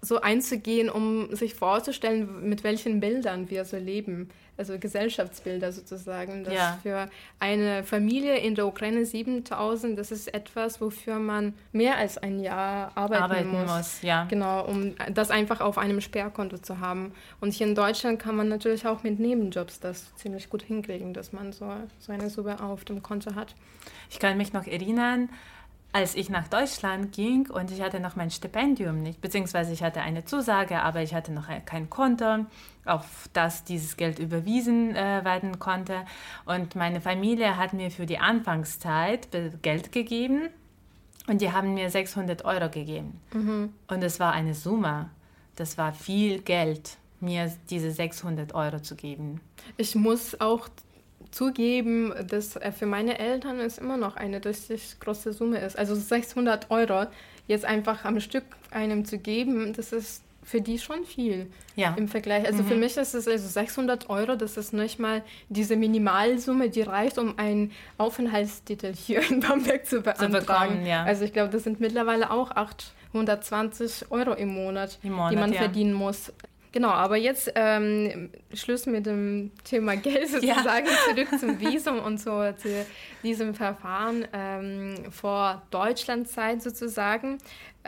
so 0.00 0.20
einzugehen, 0.20 0.88
um 0.88 1.34
sich 1.34 1.54
vorzustellen, 1.54 2.48
mit 2.48 2.64
welchen 2.64 3.00
Bildern 3.00 3.50
wir 3.50 3.64
so 3.64 3.76
leben 3.76 4.28
also 4.58 4.78
Gesellschaftsbilder 4.78 5.72
sozusagen. 5.72 6.44
Dass 6.44 6.54
ja. 6.54 6.78
für 6.82 7.08
eine 7.38 7.84
Familie 7.84 8.38
in 8.38 8.54
der 8.54 8.66
Ukraine 8.66 9.04
7000, 9.04 9.98
das 9.98 10.10
ist 10.10 10.32
etwas, 10.32 10.80
wofür 10.80 11.18
man 11.18 11.54
mehr 11.72 11.96
als 11.96 12.18
ein 12.18 12.40
Jahr 12.40 12.92
arbeiten, 12.94 13.22
arbeiten 13.22 13.48
muss. 13.48 13.70
muss 13.70 14.02
ja. 14.02 14.24
Genau, 14.24 14.64
um 14.64 14.94
das 15.12 15.30
einfach 15.30 15.60
auf 15.60 15.78
einem 15.78 16.00
Sperrkonto 16.00 16.58
zu 16.58 16.80
haben. 16.80 17.12
Und 17.40 17.52
hier 17.52 17.66
in 17.66 17.74
Deutschland 17.74 18.18
kann 18.18 18.36
man 18.36 18.48
natürlich 18.48 18.86
auch 18.86 19.02
mit 19.02 19.18
Nebenjobs 19.18 19.80
das 19.80 20.14
ziemlich 20.16 20.48
gut 20.48 20.62
hinkriegen, 20.62 21.12
dass 21.12 21.32
man 21.32 21.52
so, 21.52 21.70
so 21.98 22.12
eine 22.12 22.30
Summe 22.30 22.62
auf 22.62 22.84
dem 22.84 23.02
Konto 23.02 23.34
hat. 23.34 23.54
Ich 24.10 24.18
kann 24.18 24.36
mich 24.36 24.52
noch 24.52 24.66
erinnern, 24.66 25.28
als 25.96 26.14
ich 26.14 26.28
nach 26.28 26.46
Deutschland 26.46 27.12
ging 27.12 27.48
und 27.50 27.70
ich 27.70 27.80
hatte 27.80 28.00
noch 28.00 28.16
mein 28.16 28.30
Stipendium 28.30 29.02
nicht, 29.02 29.22
beziehungsweise 29.22 29.72
ich 29.72 29.82
hatte 29.82 30.02
eine 30.02 30.26
Zusage, 30.26 30.82
aber 30.82 31.00
ich 31.00 31.14
hatte 31.14 31.32
noch 31.32 31.48
kein 31.64 31.88
Konto, 31.88 32.44
auf 32.84 33.30
das 33.32 33.64
dieses 33.64 33.96
Geld 33.96 34.18
überwiesen 34.18 34.94
äh, 34.94 35.24
werden 35.24 35.58
konnte. 35.58 36.04
Und 36.44 36.76
meine 36.76 37.00
Familie 37.00 37.56
hat 37.56 37.72
mir 37.72 37.90
für 37.90 38.04
die 38.04 38.18
Anfangszeit 38.18 39.28
Geld 39.62 39.90
gegeben 39.90 40.50
und 41.28 41.40
die 41.40 41.50
haben 41.50 41.72
mir 41.72 41.88
600 41.88 42.44
Euro 42.44 42.68
gegeben. 42.68 43.18
Mhm. 43.32 43.72
Und 43.88 44.04
es 44.04 44.20
war 44.20 44.32
eine 44.32 44.52
Summe, 44.52 45.08
das 45.54 45.78
war 45.78 45.94
viel 45.94 46.42
Geld 46.42 46.98
mir 47.20 47.50
diese 47.70 47.90
600 47.90 48.54
Euro 48.54 48.80
zu 48.80 48.96
geben. 48.96 49.40
Ich 49.78 49.94
muss 49.94 50.38
auch 50.42 50.68
zugeben, 51.30 52.12
dass 52.28 52.56
äh, 52.56 52.72
für 52.72 52.86
meine 52.86 53.18
Eltern 53.18 53.60
es 53.60 53.78
immer 53.78 53.96
noch 53.96 54.16
eine 54.16 54.44
richtig 54.44 54.98
große 55.00 55.32
Summe 55.32 55.58
ist. 55.58 55.78
Also 55.78 55.94
600 55.94 56.70
Euro 56.70 57.06
jetzt 57.46 57.64
einfach 57.64 58.04
am 58.04 58.20
Stück 58.20 58.44
einem 58.70 59.04
zu 59.04 59.18
geben, 59.18 59.72
das 59.72 59.92
ist 59.92 60.22
für 60.46 60.60
die 60.60 60.78
schon 60.78 61.04
viel 61.04 61.50
ja. 61.74 61.94
im 61.96 62.06
Vergleich. 62.06 62.46
Also 62.46 62.62
mhm. 62.62 62.68
für 62.68 62.76
mich 62.76 62.96
ist 62.96 63.14
es 63.14 63.26
also 63.26 63.48
600 63.48 64.08
Euro, 64.08 64.36
das 64.36 64.56
ist 64.56 64.72
nicht 64.72 65.00
mal 65.00 65.22
diese 65.48 65.74
Minimalsumme, 65.74 66.70
die 66.70 66.82
reicht, 66.82 67.18
um 67.18 67.36
einen 67.36 67.72
Aufenthaltstitel 67.98 68.94
hier 68.94 69.28
in 69.28 69.40
Bamberg 69.40 69.86
zu 69.86 70.02
beantragen. 70.02 70.32
Zu 70.34 70.40
bekommen, 70.40 70.86
ja. 70.86 71.02
Also 71.02 71.24
ich 71.24 71.32
glaube, 71.32 71.50
das 71.50 71.64
sind 71.64 71.80
mittlerweile 71.80 72.30
auch 72.30 72.52
820 72.52 74.12
Euro 74.12 74.34
im 74.34 74.54
Monat, 74.54 75.00
Im 75.02 75.14
Monat 75.14 75.32
die 75.32 75.36
man 75.36 75.52
ja. 75.52 75.58
verdienen 75.58 75.94
muss. 75.94 76.32
Genau, 76.72 76.90
aber 76.90 77.16
jetzt 77.16 77.50
ähm, 77.54 78.30
Schluss 78.52 78.86
mit 78.86 79.06
dem 79.06 79.50
Thema 79.64 79.96
Geld 79.96 80.28
sozusagen, 80.28 80.86
ja. 80.86 81.14
zurück 81.14 81.40
zum 81.40 81.60
Visum 81.60 81.98
und 82.00 82.20
so 82.20 82.52
zu 82.52 82.86
diesem 83.22 83.54
Verfahren 83.54 84.26
ähm, 84.32 84.94
vor 85.10 85.62
Deutschlandzeit 85.70 86.62
sozusagen. 86.62 87.38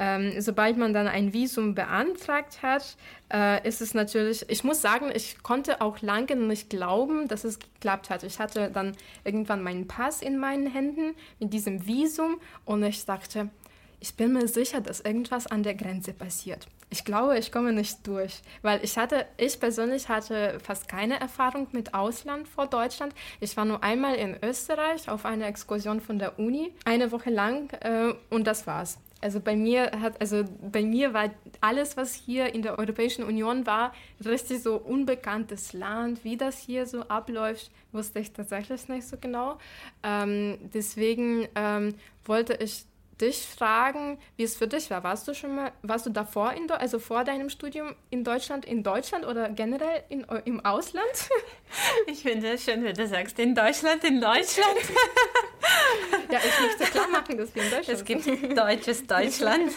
Ähm, 0.00 0.40
sobald 0.40 0.76
man 0.78 0.92
dann 0.92 1.08
ein 1.08 1.32
Visum 1.32 1.74
beantragt 1.74 2.62
hat, 2.62 2.96
äh, 3.32 3.66
ist 3.66 3.80
es 3.80 3.94
natürlich, 3.94 4.48
ich 4.48 4.62
muss 4.62 4.80
sagen, 4.80 5.10
ich 5.12 5.42
konnte 5.42 5.80
auch 5.80 6.00
lange 6.02 6.36
nicht 6.36 6.70
glauben, 6.70 7.26
dass 7.26 7.42
es 7.42 7.58
geklappt 7.58 8.08
hat. 8.08 8.22
Ich 8.22 8.38
hatte 8.38 8.70
dann 8.70 8.96
irgendwann 9.24 9.62
meinen 9.62 9.88
Pass 9.88 10.22
in 10.22 10.38
meinen 10.38 10.68
Händen 10.68 11.16
mit 11.40 11.52
diesem 11.52 11.86
Visum 11.86 12.40
und 12.64 12.84
ich 12.84 13.04
dachte, 13.04 13.50
ich 13.98 14.14
bin 14.14 14.32
mir 14.32 14.46
sicher, 14.46 14.80
dass 14.80 15.00
irgendwas 15.00 15.48
an 15.48 15.64
der 15.64 15.74
Grenze 15.74 16.12
passiert. 16.12 16.68
Ich 16.90 17.04
glaube, 17.04 17.38
ich 17.38 17.52
komme 17.52 17.72
nicht 17.72 18.06
durch, 18.06 18.40
weil 18.62 18.82
ich 18.82 18.96
hatte, 18.96 19.26
ich 19.36 19.60
persönlich 19.60 20.08
hatte 20.08 20.58
fast 20.60 20.88
keine 20.88 21.20
Erfahrung 21.20 21.68
mit 21.72 21.92
Ausland 21.92 22.48
vor 22.48 22.66
Deutschland. 22.66 23.14
Ich 23.40 23.56
war 23.58 23.66
nur 23.66 23.82
einmal 23.84 24.14
in 24.14 24.36
Österreich 24.42 25.08
auf 25.08 25.26
einer 25.26 25.46
Exkursion 25.46 26.00
von 26.00 26.18
der 26.18 26.38
Uni, 26.38 26.72
eine 26.86 27.12
Woche 27.12 27.28
lang 27.28 27.70
äh, 27.80 28.14
und 28.30 28.46
das 28.46 28.66
war's. 28.66 28.98
Also 29.20 29.40
bei 29.40 29.56
mir 29.56 29.90
hat, 30.00 30.20
also 30.20 30.44
bei 30.72 30.82
mir 30.82 31.12
war 31.12 31.30
alles, 31.60 31.96
was 31.96 32.14
hier 32.14 32.54
in 32.54 32.62
der 32.62 32.78
Europäischen 32.78 33.24
Union 33.24 33.66
war, 33.66 33.92
richtig 34.24 34.62
so 34.62 34.76
unbekanntes 34.76 35.72
Land. 35.72 36.24
Wie 36.24 36.36
das 36.36 36.58
hier 36.60 36.86
so 36.86 37.02
abläuft, 37.02 37.70
wusste 37.90 38.20
ich 38.20 38.32
tatsächlich 38.32 38.86
nicht 38.88 39.08
so 39.08 39.16
genau. 39.20 39.58
Ähm, 40.04 40.58
deswegen 40.72 41.48
ähm, 41.56 41.96
wollte 42.24 42.54
ich 42.54 42.84
dich 43.20 43.46
fragen, 43.46 44.18
wie 44.36 44.44
es 44.44 44.56
für 44.56 44.66
dich 44.66 44.90
war. 44.90 45.02
Warst 45.02 45.28
du 45.28 45.34
schon 45.34 45.56
mal, 45.56 45.72
warst 45.82 46.06
du 46.06 46.10
davor, 46.10 46.52
in, 46.52 46.70
also 46.70 46.98
vor 46.98 47.24
deinem 47.24 47.50
Studium 47.50 47.94
in 48.10 48.24
Deutschland, 48.24 48.64
in 48.64 48.82
Deutschland 48.82 49.26
oder 49.26 49.48
generell 49.50 50.04
in, 50.08 50.24
im 50.44 50.64
Ausland? 50.64 51.06
Ich 52.06 52.22
finde 52.22 52.52
es 52.52 52.64
schön, 52.64 52.82
wenn 52.82 52.94
du 52.94 53.06
sagst, 53.06 53.38
in 53.38 53.54
Deutschland, 53.54 54.02
in 54.04 54.20
Deutschland. 54.20 54.78
Ja, 56.30 56.38
ich 56.38 56.60
möchte 56.60 56.92
klar 56.92 57.08
machen, 57.08 57.36
dass 57.36 57.54
wir 57.54 57.62
in 57.62 57.70
Deutschland 57.70 57.98
Es 57.98 58.04
gibt 58.04 58.58
deutsches 58.58 59.06
Deutschland. 59.06 59.72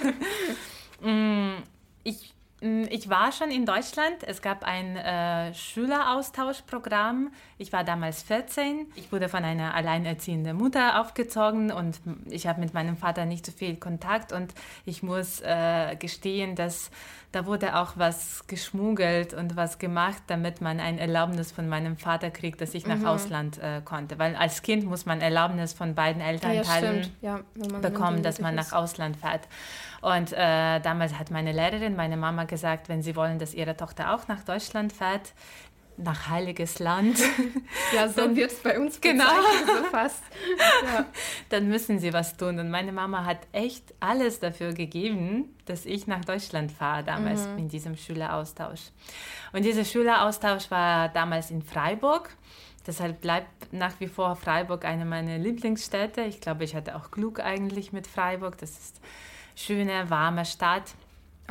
Mm, 1.01 1.55
ich 2.03 2.33
Mm, 2.61 2.83
ich 2.89 3.09
war 3.09 3.31
schon 3.31 3.49
in 3.49 3.65
Deutschland. 3.65 4.23
Es 4.23 4.41
gab 4.41 4.63
ein 4.63 4.95
äh, 4.95 5.53
Schüleraustauschprogramm. 5.53 7.33
Ich 7.61 7.71
war 7.71 7.83
damals 7.83 8.23
14. 8.23 8.87
Ich 8.95 9.11
wurde 9.11 9.29
von 9.29 9.43
einer 9.43 9.75
alleinerziehenden 9.75 10.57
Mutter 10.57 10.99
aufgezogen 10.99 11.71
und 11.71 12.01
ich 12.25 12.47
habe 12.47 12.59
mit 12.59 12.73
meinem 12.73 12.97
Vater 12.97 13.25
nicht 13.25 13.45
so 13.45 13.51
viel 13.51 13.75
Kontakt. 13.75 14.33
Und 14.33 14.51
ich 14.83 15.03
muss 15.03 15.41
äh, 15.41 15.95
gestehen, 15.95 16.55
dass 16.55 16.89
da 17.31 17.45
wurde 17.45 17.77
auch 17.77 17.93
was 17.95 18.47
geschmuggelt 18.47 19.35
und 19.35 19.55
was 19.55 19.77
gemacht, 19.77 20.23
damit 20.25 20.59
man 20.59 20.79
ein 20.79 20.97
Erlaubnis 20.97 21.51
von 21.51 21.69
meinem 21.69 21.97
Vater 21.97 22.31
kriegt, 22.31 22.59
dass 22.59 22.73
ich 22.73 22.87
nach 22.87 22.97
mhm. 22.97 23.05
Ausland 23.05 23.57
äh, 23.59 23.81
konnte. 23.85 24.17
Weil 24.17 24.35
als 24.35 24.63
Kind 24.63 24.85
muss 24.85 25.05
man 25.05 25.21
Erlaubnis 25.21 25.71
von 25.71 25.93
beiden 25.93 26.21
Elternteilen 26.21 27.11
ja, 27.21 27.41
ja, 27.55 27.79
bekommen, 27.79 28.23
dass 28.23 28.41
man 28.41 28.55
nach 28.55 28.73
Ausland 28.73 29.17
fährt. 29.17 29.47
Und 30.01 30.33
äh, 30.33 30.79
damals 30.81 31.17
hat 31.19 31.29
meine 31.29 31.51
Lehrerin, 31.51 31.95
meine 31.95 32.17
Mama 32.17 32.45
gesagt, 32.45 32.89
wenn 32.89 33.03
sie 33.03 33.15
wollen, 33.15 33.37
dass 33.37 33.53
ihre 33.53 33.77
Tochter 33.77 34.15
auch 34.15 34.27
nach 34.27 34.43
Deutschland 34.43 34.91
fährt, 34.91 35.33
nach 36.03 36.29
heiliges 36.29 36.79
Land. 36.79 37.17
Ja, 37.93 38.07
so 38.07 38.35
wird 38.35 38.51
es 38.51 38.59
bei 38.59 38.79
uns 38.79 39.01
genau. 39.01 39.25
so 39.65 39.83
fast. 39.91 40.23
Ja. 40.85 41.05
Dann 41.49 41.67
müssen 41.67 41.99
sie 41.99 42.13
was 42.13 42.37
tun. 42.37 42.57
Und 42.59 42.69
meine 42.69 42.93
Mama 42.93 43.25
hat 43.25 43.39
echt 43.51 43.93
alles 43.99 44.39
dafür 44.39 44.73
gegeben, 44.73 45.53
dass 45.65 45.85
ich 45.85 46.07
nach 46.07 46.23
Deutschland 46.23 46.71
fahre, 46.71 47.03
damals 47.03 47.47
mhm. 47.47 47.57
in 47.57 47.67
diesem 47.67 47.97
Schüleraustausch. 47.97 48.91
Und 49.51 49.65
dieser 49.65 49.83
Schüleraustausch 49.83 50.71
war 50.71 51.09
damals 51.09 51.51
in 51.51 51.61
Freiburg. 51.61 52.29
Deshalb 52.87 53.21
bleibt 53.21 53.73
nach 53.73 53.99
wie 53.99 54.07
vor 54.07 54.35
Freiburg 54.35 54.85
eine 54.85 55.05
meiner 55.05 55.37
Lieblingsstädte. 55.37 56.21
Ich 56.21 56.41
glaube, 56.41 56.63
ich 56.63 56.75
hatte 56.75 56.95
auch 56.95 57.11
Glück 57.11 57.39
eigentlich 57.39 57.91
mit 57.91 58.07
Freiburg. 58.07 58.57
Das 58.57 58.71
ist 58.71 59.01
eine 59.01 59.57
schöne, 59.57 60.09
warme 60.09 60.45
Stadt. 60.45 60.93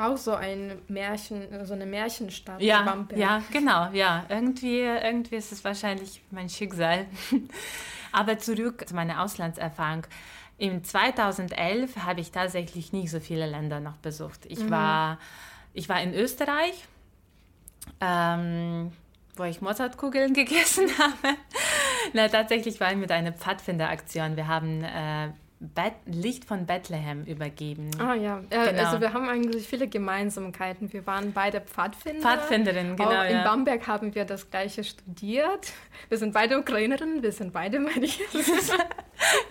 Auch 0.01 0.17
so 0.17 0.35
ein 0.35 0.81
Märchen, 0.89 1.65
so 1.67 1.75
eine 1.75 1.85
Märchenstadt. 1.85 2.63
Ja, 2.63 2.83
Bamberg. 2.83 3.21
ja, 3.21 3.43
genau, 3.53 3.91
ja. 3.93 4.25
Irgendwie, 4.29 4.81
irgendwie 4.81 5.37
ist 5.37 5.53
es 5.53 5.63
wahrscheinlich 5.63 6.23
mein 6.31 6.49
Schicksal. 6.49 7.07
Aber 8.13 8.39
zurück 8.39 8.89
zu 8.89 8.95
meiner 8.95 9.23
Auslandserfahrung. 9.23 10.07
Im 10.57 10.83
2011 10.83 11.97
habe 11.99 12.21
ich 12.21 12.33
tatsächlich 12.33 12.93
nicht 12.93 13.11
so 13.11 13.21
viele 13.21 13.47
Länder 13.47 13.81
noch 13.81 13.97
besucht. 13.97 14.47
Ich, 14.47 14.61
mhm. 14.61 14.71
war, 14.71 15.19
ich 15.75 15.89
war 15.89 16.03
in 16.03 16.15
Österreich, 16.15 16.87
ähm, 18.01 18.93
wo 19.37 19.45
ich 19.45 19.61
Mozartkugeln 19.61 20.33
gegessen 20.35 20.89
habe. 20.99 21.37
Na, 22.15 22.29
tatsächlich 22.29 22.81
war 22.81 22.91
ich 22.91 22.99
mit 22.99 23.13
einer 23.13 23.33
Pfadfinderaktion. 23.33 24.37
Wir 24.37 24.49
haben 24.49 24.83
äh, 24.83 25.31
Bet 25.63 25.93
Licht 26.07 26.47
von 26.47 26.65
Bethlehem 26.65 27.25
übergeben. 27.25 27.91
Ah 27.99 28.15
ja, 28.15 28.39
äh, 28.49 28.71
genau. 28.71 28.83
also 28.83 28.99
wir 28.99 29.13
haben 29.13 29.29
eigentlich 29.29 29.69
viele 29.69 29.89
Gemeinsamkeiten. 29.89 30.91
Wir 30.91 31.07
waren 31.07 31.33
beide 31.35 31.61
Pfadfinder. 31.61 32.23
Pfadfinderinnen, 32.23 32.97
genau. 32.97 33.11
Auch 33.11 33.25
in 33.25 33.37
ja. 33.37 33.45
Bamberg 33.45 33.87
haben 33.87 34.15
wir 34.15 34.25
das 34.25 34.51
gleiche 34.51 34.83
studiert. 34.85 35.71
Wir 36.09 36.17
sind 36.17 36.33
beide 36.33 36.59
Ukrainerinnen, 36.59 37.23
wir 37.23 37.33
sind 37.33 37.53
beide 37.53 37.79
Marias. 37.79 38.15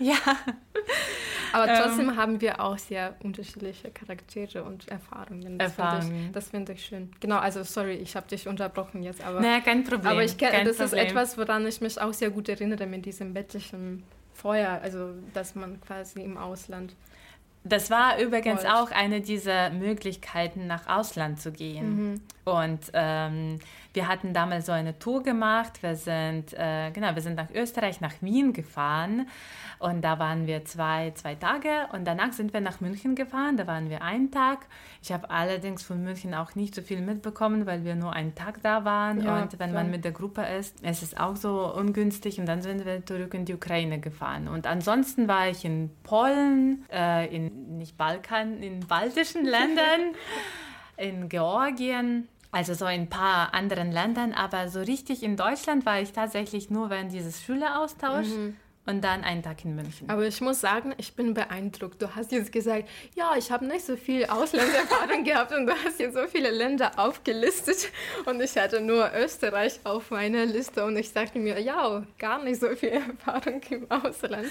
ja. 0.00 0.16
Aber 1.52 1.68
ähm. 1.68 1.78
trotzdem 1.80 2.08
ähm, 2.08 2.16
haben 2.16 2.40
wir 2.40 2.60
auch 2.60 2.76
sehr 2.76 3.14
unterschiedliche 3.22 3.92
Charaktere 3.92 4.64
und 4.64 4.88
Erfahrungen. 4.88 5.58
Das 5.58 5.78
Erfahrungen. 5.78 6.32
Finde 6.32 6.38
ich, 6.38 6.44
find 6.46 6.70
ich 6.70 6.84
schön. 6.84 7.10
Genau, 7.20 7.38
also 7.38 7.62
sorry, 7.62 7.94
ich 7.94 8.16
habe 8.16 8.26
dich 8.26 8.48
unterbrochen 8.48 9.04
jetzt. 9.04 9.24
Aber, 9.24 9.40
naja, 9.40 9.60
kein 9.60 9.84
Problem. 9.84 10.10
Aber 10.10 10.24
ich, 10.24 10.36
kein 10.36 10.64
das 10.64 10.78
Problem. 10.78 11.04
ist 11.04 11.10
etwas, 11.10 11.38
woran 11.38 11.64
ich 11.68 11.80
mich 11.80 12.00
auch 12.00 12.12
sehr 12.12 12.30
gut 12.30 12.48
erinnere 12.48 12.86
mit 12.86 13.06
diesem 13.06 13.32
bettlichen 13.32 14.02
vorher, 14.40 14.80
also 14.82 15.10
dass 15.34 15.54
man 15.54 15.80
quasi 15.80 16.22
im 16.22 16.36
Ausland. 16.36 16.94
Das 17.62 17.90
war 17.90 18.18
übrigens 18.18 18.62
wollt. 18.62 18.72
auch 18.72 18.90
eine 18.90 19.20
dieser 19.20 19.70
Möglichkeiten, 19.70 20.66
nach 20.66 20.86
Ausland 20.86 21.40
zu 21.40 21.52
gehen. 21.52 22.12
Mhm. 22.12 22.20
Und 22.44 22.80
ähm, 22.94 23.58
wir 23.92 24.06
hatten 24.06 24.32
damals 24.32 24.66
so 24.66 24.72
eine 24.72 24.98
Tour 24.98 25.22
gemacht. 25.22 25.82
Wir 25.82 25.96
sind, 25.96 26.52
äh, 26.52 26.90
genau, 26.92 27.14
wir 27.14 27.22
sind 27.22 27.36
nach 27.36 27.50
Österreich, 27.50 28.00
nach 28.00 28.14
Wien 28.20 28.52
gefahren. 28.52 29.28
Und 29.80 30.02
da 30.02 30.18
waren 30.18 30.46
wir 30.46 30.64
zwei, 30.64 31.10
zwei 31.14 31.34
Tage. 31.34 31.88
Und 31.92 32.04
danach 32.06 32.32
sind 32.32 32.52
wir 32.52 32.60
nach 32.60 32.80
München 32.80 33.14
gefahren. 33.14 33.56
Da 33.56 33.66
waren 33.66 33.90
wir 33.90 34.02
einen 34.02 34.30
Tag. 34.30 34.66
Ich 35.02 35.10
habe 35.10 35.30
allerdings 35.30 35.82
von 35.82 36.04
München 36.04 36.34
auch 36.34 36.54
nicht 36.54 36.74
so 36.74 36.82
viel 36.82 37.00
mitbekommen, 37.00 37.66
weil 37.66 37.84
wir 37.84 37.96
nur 37.96 38.12
einen 38.12 38.34
Tag 38.34 38.62
da 38.62 38.84
waren. 38.84 39.24
Ja, 39.24 39.42
und 39.42 39.58
wenn 39.58 39.72
man 39.72 39.90
mit 39.90 40.04
der 40.04 40.12
Gruppe 40.12 40.42
ist, 40.42 40.80
ist 40.82 41.02
es 41.02 41.16
auch 41.16 41.34
so 41.34 41.74
ungünstig. 41.74 42.38
Und 42.38 42.46
dann 42.46 42.62
sind 42.62 42.84
wir 42.84 43.04
zurück 43.04 43.34
in 43.34 43.44
die 43.44 43.54
Ukraine 43.54 43.98
gefahren. 43.98 44.46
Und 44.46 44.66
ansonsten 44.66 45.26
war 45.26 45.48
ich 45.48 45.64
in 45.64 45.90
Polen, 46.04 46.84
äh, 46.92 47.34
in 47.34 47.78
nicht 47.78 47.96
Balkan, 47.96 48.62
in 48.62 48.80
baltischen 48.80 49.44
Ländern, 49.46 50.14
in 50.96 51.28
Georgien. 51.28 52.28
Also 52.52 52.74
so 52.74 52.84
in 52.86 53.02
ein 53.02 53.08
paar 53.08 53.54
anderen 53.54 53.92
Ländern, 53.92 54.32
aber 54.32 54.68
so 54.68 54.80
richtig 54.80 55.22
in 55.22 55.36
Deutschland 55.36 55.86
war 55.86 56.00
ich 56.00 56.12
tatsächlich 56.12 56.68
nur 56.70 56.90
während 56.90 57.12
dieses 57.12 57.42
Schüleraustauschs. 57.42 58.28
Mhm. 58.28 58.56
Und 58.86 59.04
dann 59.04 59.22
einen 59.22 59.42
Tag 59.42 59.62
in 59.64 59.76
München. 59.76 60.08
Aber 60.08 60.26
ich 60.26 60.40
muss 60.40 60.60
sagen, 60.60 60.94
ich 60.96 61.14
bin 61.14 61.34
beeindruckt. 61.34 62.00
Du 62.00 62.16
hast 62.16 62.32
jetzt 62.32 62.50
gesagt, 62.50 62.88
ja, 63.14 63.32
ich 63.36 63.52
habe 63.52 63.66
nicht 63.66 63.84
so 63.84 63.94
viel 63.94 64.24
Ausländererfahrung 64.24 65.22
gehabt 65.24 65.52
und 65.52 65.66
du 65.66 65.74
hast 65.84 66.00
jetzt 66.00 66.14
so 66.14 66.26
viele 66.26 66.50
Länder 66.50 66.92
aufgelistet 66.96 67.92
und 68.24 68.40
ich 68.40 68.56
hatte 68.56 68.80
nur 68.80 69.12
Österreich 69.14 69.78
auf 69.84 70.10
meiner 70.10 70.46
Liste 70.46 70.84
und 70.84 70.96
ich 70.96 71.12
dachte 71.12 71.38
mir, 71.38 71.60
ja, 71.60 72.04
gar 72.18 72.42
nicht 72.42 72.60
so 72.60 72.68
viel 72.74 72.88
Erfahrung 73.18 73.60
im 73.68 73.88
Ausland. 73.90 74.48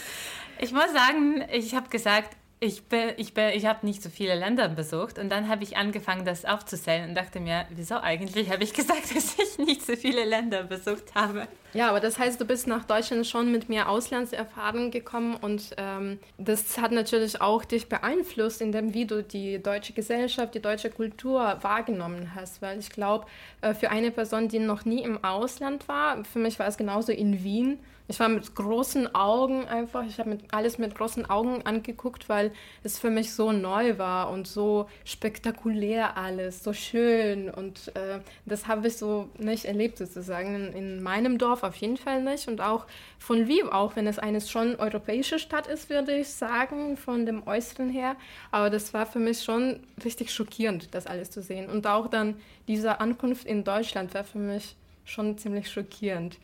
Ich 0.60 0.72
muss 0.72 0.94
sagen, 0.94 1.44
ich 1.52 1.74
habe 1.74 1.90
gesagt, 1.90 2.38
ich, 2.62 2.84
ich, 3.16 3.38
ich 3.38 3.66
habe 3.66 3.86
nicht 3.86 4.04
so 4.04 4.10
viele 4.10 4.36
Länder 4.36 4.68
besucht 4.68 5.18
und 5.18 5.30
dann 5.30 5.48
habe 5.48 5.64
ich 5.64 5.78
angefangen, 5.78 6.26
das 6.26 6.44
aufzuzählen 6.44 7.08
und 7.08 7.16
dachte 7.16 7.40
mir, 7.40 7.66
wieso 7.70 7.96
eigentlich 7.96 8.52
habe 8.52 8.64
ich 8.64 8.74
gesagt, 8.80 9.16
dass 9.16 9.38
ich 9.40 9.58
nicht 9.60 9.86
so 9.86 9.96
viele 9.96 10.26
Länder 10.26 10.64
besucht 10.64 11.16
habe. 11.16 11.48
Ja, 11.74 11.90
aber 11.90 12.02
das 12.02 12.20
heißt, 12.20 12.42
du 12.42 12.46
bist 12.46 12.68
nach 12.68 12.84
Deutschland 12.84 13.26
schon 13.28 13.52
mit 13.52 13.70
mehr 13.70 13.88
Auslandserfahrung 13.88 14.92
gekommen 14.92 15.38
und 15.38 15.74
ähm, 15.78 16.20
das 16.38 16.78
hat 16.78 16.92
natürlich 16.92 17.40
auch 17.40 17.64
dich 17.64 17.88
beeinflusst, 17.88 18.62
in 18.62 18.74
dem, 18.74 18.94
wie 18.94 19.06
du 19.06 19.24
die 19.24 19.62
deutsche 19.62 19.94
Gesellschaft, 19.94 20.54
die 20.54 20.62
deutsche 20.62 20.90
Kultur 20.90 21.60
wahrgenommen 21.62 22.34
hast. 22.36 22.62
Weil 22.62 22.80
ich 22.80 22.90
glaube, 22.90 23.26
äh, 23.62 23.74
für 23.74 23.90
eine 23.90 24.12
Person, 24.12 24.50
die 24.50 24.60
noch 24.60 24.84
nie 24.84 25.04
im 25.04 25.24
Ausland 25.24 25.88
war, 25.88 26.26
für 26.26 26.40
mich 26.40 26.60
war 26.60 26.68
es 26.68 26.76
genauso 26.76 27.12
in 27.12 27.44
Wien 27.44 27.80
ich 28.10 28.20
war 28.20 28.28
mit 28.28 28.56
großen 28.56 29.14
Augen 29.14 29.66
einfach, 29.66 30.04
ich 30.04 30.18
habe 30.20 30.40
alles 30.52 30.80
mit 30.80 30.96
großen 30.96 31.30
Augen 31.30 31.62
angeguckt, 31.68 32.28
weil 32.28 32.52
es 32.84 32.98
für 32.98 33.12
mich 33.12 33.34
so 33.34 33.52
neu 33.52 34.00
war 34.00 34.32
und 34.32 34.48
so 34.48 34.90
spektakulär 35.06 36.18
alles, 36.18 36.64
so 36.64 36.74
schön. 36.74 37.52
Und 37.52 37.96
äh, 37.96 38.20
das 38.48 38.68
habe 38.68 38.88
ich 38.88 38.98
so 38.98 39.30
nicht 39.38 39.66
erlebt 39.66 40.00
sozusagen. 40.00 40.56
In, 40.56 40.74
in, 40.74 41.04
meinem 41.04 41.38
Dorf 41.38 41.62
auf 41.62 41.76
jeden 41.76 41.98
Fall 41.98 42.24
nicht. 42.24 42.48
Und 42.48 42.62
auch 42.62 42.88
von 43.20 43.42
Lviv, 43.42 43.68
auch 43.72 43.96
wenn 43.96 44.08
es 44.08 44.18
eine 44.18 44.42
schon 44.42 44.76
europäische 44.78 45.38
Stadt 45.38 45.68
ist, 45.68 45.92
würde 45.92 46.16
ich 46.16 46.30
sagen, 46.30 46.98
von 46.98 47.28
dem 47.28 47.46
Äußeren 47.46 47.92
her. 47.92 48.16
Aber 48.50 48.72
das 48.72 48.92
war 48.92 49.06
für 49.06 49.20
mich 49.20 49.44
schon 49.44 49.82
richtig 50.04 50.34
schockierend, 50.34 50.96
das 50.96 51.06
alles 51.06 51.30
zu 51.30 51.44
sehen. 51.44 51.70
Und 51.70 51.86
auch 51.86 52.08
dann 52.08 52.38
diese 52.68 53.02
Ankunft 53.02 53.46
in 53.46 53.64
Deutschland 53.64 54.16
war 54.16 54.24
für 54.24 54.40
mich 54.40 54.76
schon 55.06 55.38
ziemlich 55.38 55.70
schockierend. 55.70 56.40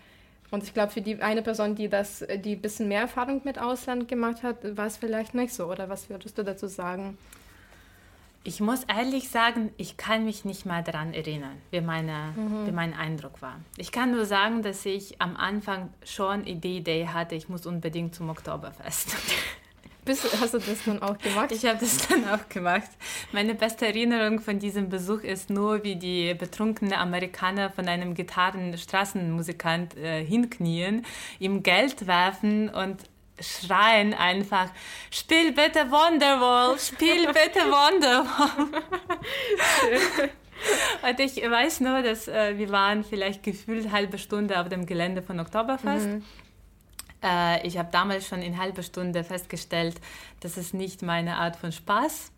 Und 0.52 0.64
ich 0.64 0.74
glaube, 0.74 0.92
für 0.92 1.02
die 1.02 1.22
eine 1.22 1.42
Person, 1.42 1.76
die 1.76 1.90
das, 1.90 2.26
die 2.44 2.56
ein 2.56 2.62
bisschen 2.62 2.88
mehr 2.88 3.02
Erfahrung 3.02 3.42
mit 3.44 3.60
Ausland 3.60 4.08
gemacht 4.08 4.44
hat, 4.44 4.78
war 4.78 4.86
es 4.86 4.98
vielleicht 4.98 5.34
nicht 5.34 5.54
so. 5.54 5.66
Oder 5.66 5.90
was 5.90 6.10
würdest 6.10 6.38
du 6.38 6.44
dazu 6.44 6.68
sagen? 6.68 7.18
Ich 8.48 8.60
muss 8.60 8.84
ehrlich 8.84 9.30
sagen, 9.30 9.72
ich 9.76 9.98
kann 9.98 10.24
mich 10.24 10.46
nicht 10.46 10.68
mal 10.68 10.84
daran 10.84 11.16
erinnern, 11.16 11.58
wie, 11.72 11.82
meine, 11.82 12.32
mhm. 12.36 12.68
wie 12.68 12.72
mein 12.72 12.94
Eindruck 12.94 13.42
war. 13.42 13.60
Ich 13.76 13.92
kann 13.92 14.12
nur 14.12 14.26
sagen, 14.26 14.62
dass 14.62 14.86
ich 14.86 15.20
am 15.20 15.36
Anfang 15.36 15.92
schon 16.06 16.46
die 16.46 16.78
Idee 16.78 17.08
hatte, 17.08 17.34
ich 17.34 17.50
muss 17.50 17.66
unbedingt 17.66 18.14
zum 18.14 18.30
Oktoberfest. 18.30 19.16
Bist, 20.06 20.40
hast 20.40 20.54
du 20.54 20.60
das 20.60 20.84
dann 20.86 21.02
auch 21.02 21.18
gemacht? 21.18 21.52
Ich 21.52 21.66
habe 21.66 21.80
das 21.80 22.08
dann 22.08 22.30
auch 22.30 22.48
gemacht. 22.48 22.90
Meine 23.32 23.56
beste 23.56 23.88
Erinnerung 23.88 24.40
von 24.40 24.60
diesem 24.60 24.88
Besuch 24.88 25.22
ist 25.22 25.50
nur, 25.50 25.84
wie 25.84 25.96
die 25.96 26.36
betrunkenen 26.36 26.94
Amerikaner 26.94 27.72
von 27.72 27.88
einem 27.88 28.14
Gitarren-Straßenmusikant 28.14 29.98
äh, 29.98 30.24
hinknien, 30.24 31.04
ihm 31.40 31.64
Geld 31.64 32.06
werfen 32.06 32.70
und 32.70 33.02
schreien 33.40 34.14
einfach, 34.14 34.70
spiel 35.10 35.52
bitte 35.52 35.90
Wonderwall, 35.90 36.78
spiel 36.78 37.26
bitte 37.34 37.62
Wonderwall. 37.62 38.72
Und 41.02 41.20
ich 41.20 41.38
weiß 41.38 41.82
nur, 41.82 42.04
dass 42.04 42.28
äh, 42.28 42.58
wir 42.58 42.70
waren 42.70 43.04
vielleicht 43.04 43.42
gefühlt 43.42 43.92
halbe 43.92 44.20
Stunde 44.20 44.60
auf 44.60 44.70
dem 44.70 44.86
Gelände 44.86 45.22
von 45.22 45.40
Oktoberfest. 45.40 46.08
Mhm. 46.08 46.24
Äh, 47.26 47.66
ich 47.66 47.78
habe 47.78 47.90
damals 47.92 48.28
schon 48.28 48.42
in 48.42 48.58
halber 48.58 48.84
Stunde 48.84 49.24
festgestellt, 49.24 50.00
das 50.42 50.58
ist 50.58 50.74
nicht 50.74 51.02
meine 51.02 51.38
Art 51.38 51.56
von 51.56 51.72
Spaß. 51.72 52.32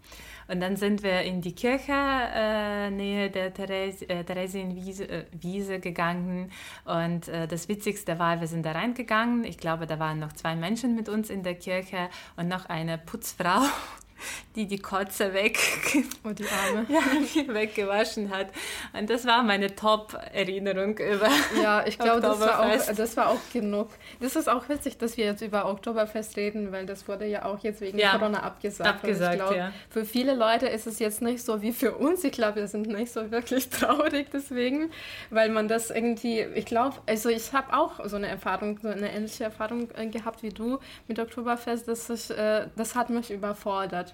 Und 0.47 0.61
dann 0.61 0.77
sind 0.77 1.03
wir 1.03 1.23
in 1.23 1.41
die 1.41 1.53
Kirche 1.53 1.91
äh, 1.91 2.89
nähe 2.89 3.29
der 3.29 3.47
äh, 3.47 4.23
Theresienwiese 4.23 5.09
äh, 5.09 5.25
Wiese 5.33 5.79
gegangen. 5.79 6.51
Und 6.85 7.27
äh, 7.27 7.47
das 7.47 7.67
Witzigste 7.67 8.17
war, 8.17 8.39
wir 8.39 8.47
sind 8.47 8.65
da 8.65 8.71
reingegangen. 8.71 9.43
Ich 9.43 9.57
glaube, 9.57 9.87
da 9.87 9.99
waren 9.99 10.19
noch 10.19 10.31
zwei 10.33 10.55
Menschen 10.55 10.95
mit 10.95 11.09
uns 11.09 11.29
in 11.29 11.43
der 11.43 11.55
Kirche 11.55 12.09
und 12.37 12.47
noch 12.47 12.67
eine 12.67 12.97
Putzfrau 12.97 13.61
die 14.55 14.65
die 14.65 14.79
Kotze 14.79 15.33
weg 15.33 15.59
oh, 16.23 16.31
die 16.31 16.45
Arme. 16.45 16.85
Ja, 16.97 17.53
weggewaschen 17.53 18.29
hat. 18.29 18.47
Und 18.93 19.09
das 19.09 19.25
war 19.25 19.43
meine 19.43 19.75
Top-Erinnerung 19.75 20.97
über 20.97 21.29
Ja, 21.61 21.85
ich 21.85 21.99
glaube, 21.99 22.21
das, 22.21 22.39
war 22.39 22.59
auch, 22.61 22.95
das 22.95 23.17
war 23.17 23.29
auch 23.29 23.39
genug. 23.53 23.89
Das 24.19 24.35
ist 24.35 24.49
auch 24.49 24.67
witzig, 24.69 24.97
dass 24.97 25.17
wir 25.17 25.25
jetzt 25.25 25.41
über 25.41 25.69
Oktoberfest 25.69 26.37
reden, 26.37 26.71
weil 26.71 26.85
das 26.85 27.07
wurde 27.07 27.25
ja 27.25 27.45
auch 27.45 27.59
jetzt 27.59 27.81
wegen 27.81 27.97
ja, 27.97 28.17
Corona 28.17 28.41
abgesagt. 28.41 28.89
abgesagt 28.89 29.33
ich 29.33 29.39
glaube, 29.39 29.57
ja. 29.57 29.73
für 29.89 30.05
viele 30.05 30.35
Leute 30.35 30.67
ist 30.67 30.87
es 30.87 30.99
jetzt 30.99 31.21
nicht 31.21 31.43
so 31.43 31.61
wie 31.61 31.71
für 31.71 31.95
uns. 31.95 32.23
Ich 32.23 32.31
glaube, 32.31 32.57
wir 32.57 32.67
sind 32.67 32.87
nicht 32.87 33.11
so 33.11 33.31
wirklich 33.31 33.69
traurig 33.69 34.27
deswegen, 34.31 34.91
weil 35.29 35.49
man 35.49 35.67
das 35.67 35.89
irgendwie, 35.89 36.41
ich 36.55 36.65
glaube, 36.65 36.97
also 37.05 37.29
ich 37.29 37.53
habe 37.53 37.73
auch 37.73 38.05
so 38.05 38.15
eine 38.15 38.27
Erfahrung, 38.27 38.79
so 38.81 38.87
eine 38.87 39.11
ähnliche 39.11 39.45
Erfahrung 39.45 39.89
äh, 39.95 40.07
gehabt 40.07 40.43
wie 40.43 40.49
du 40.49 40.79
mit 41.07 41.19
Oktoberfest. 41.19 41.87
Das, 41.87 42.09
ich, 42.09 42.29
äh, 42.31 42.67
das 42.75 42.95
hat 42.95 43.09
mich 43.09 43.31
überfordert. 43.31 44.06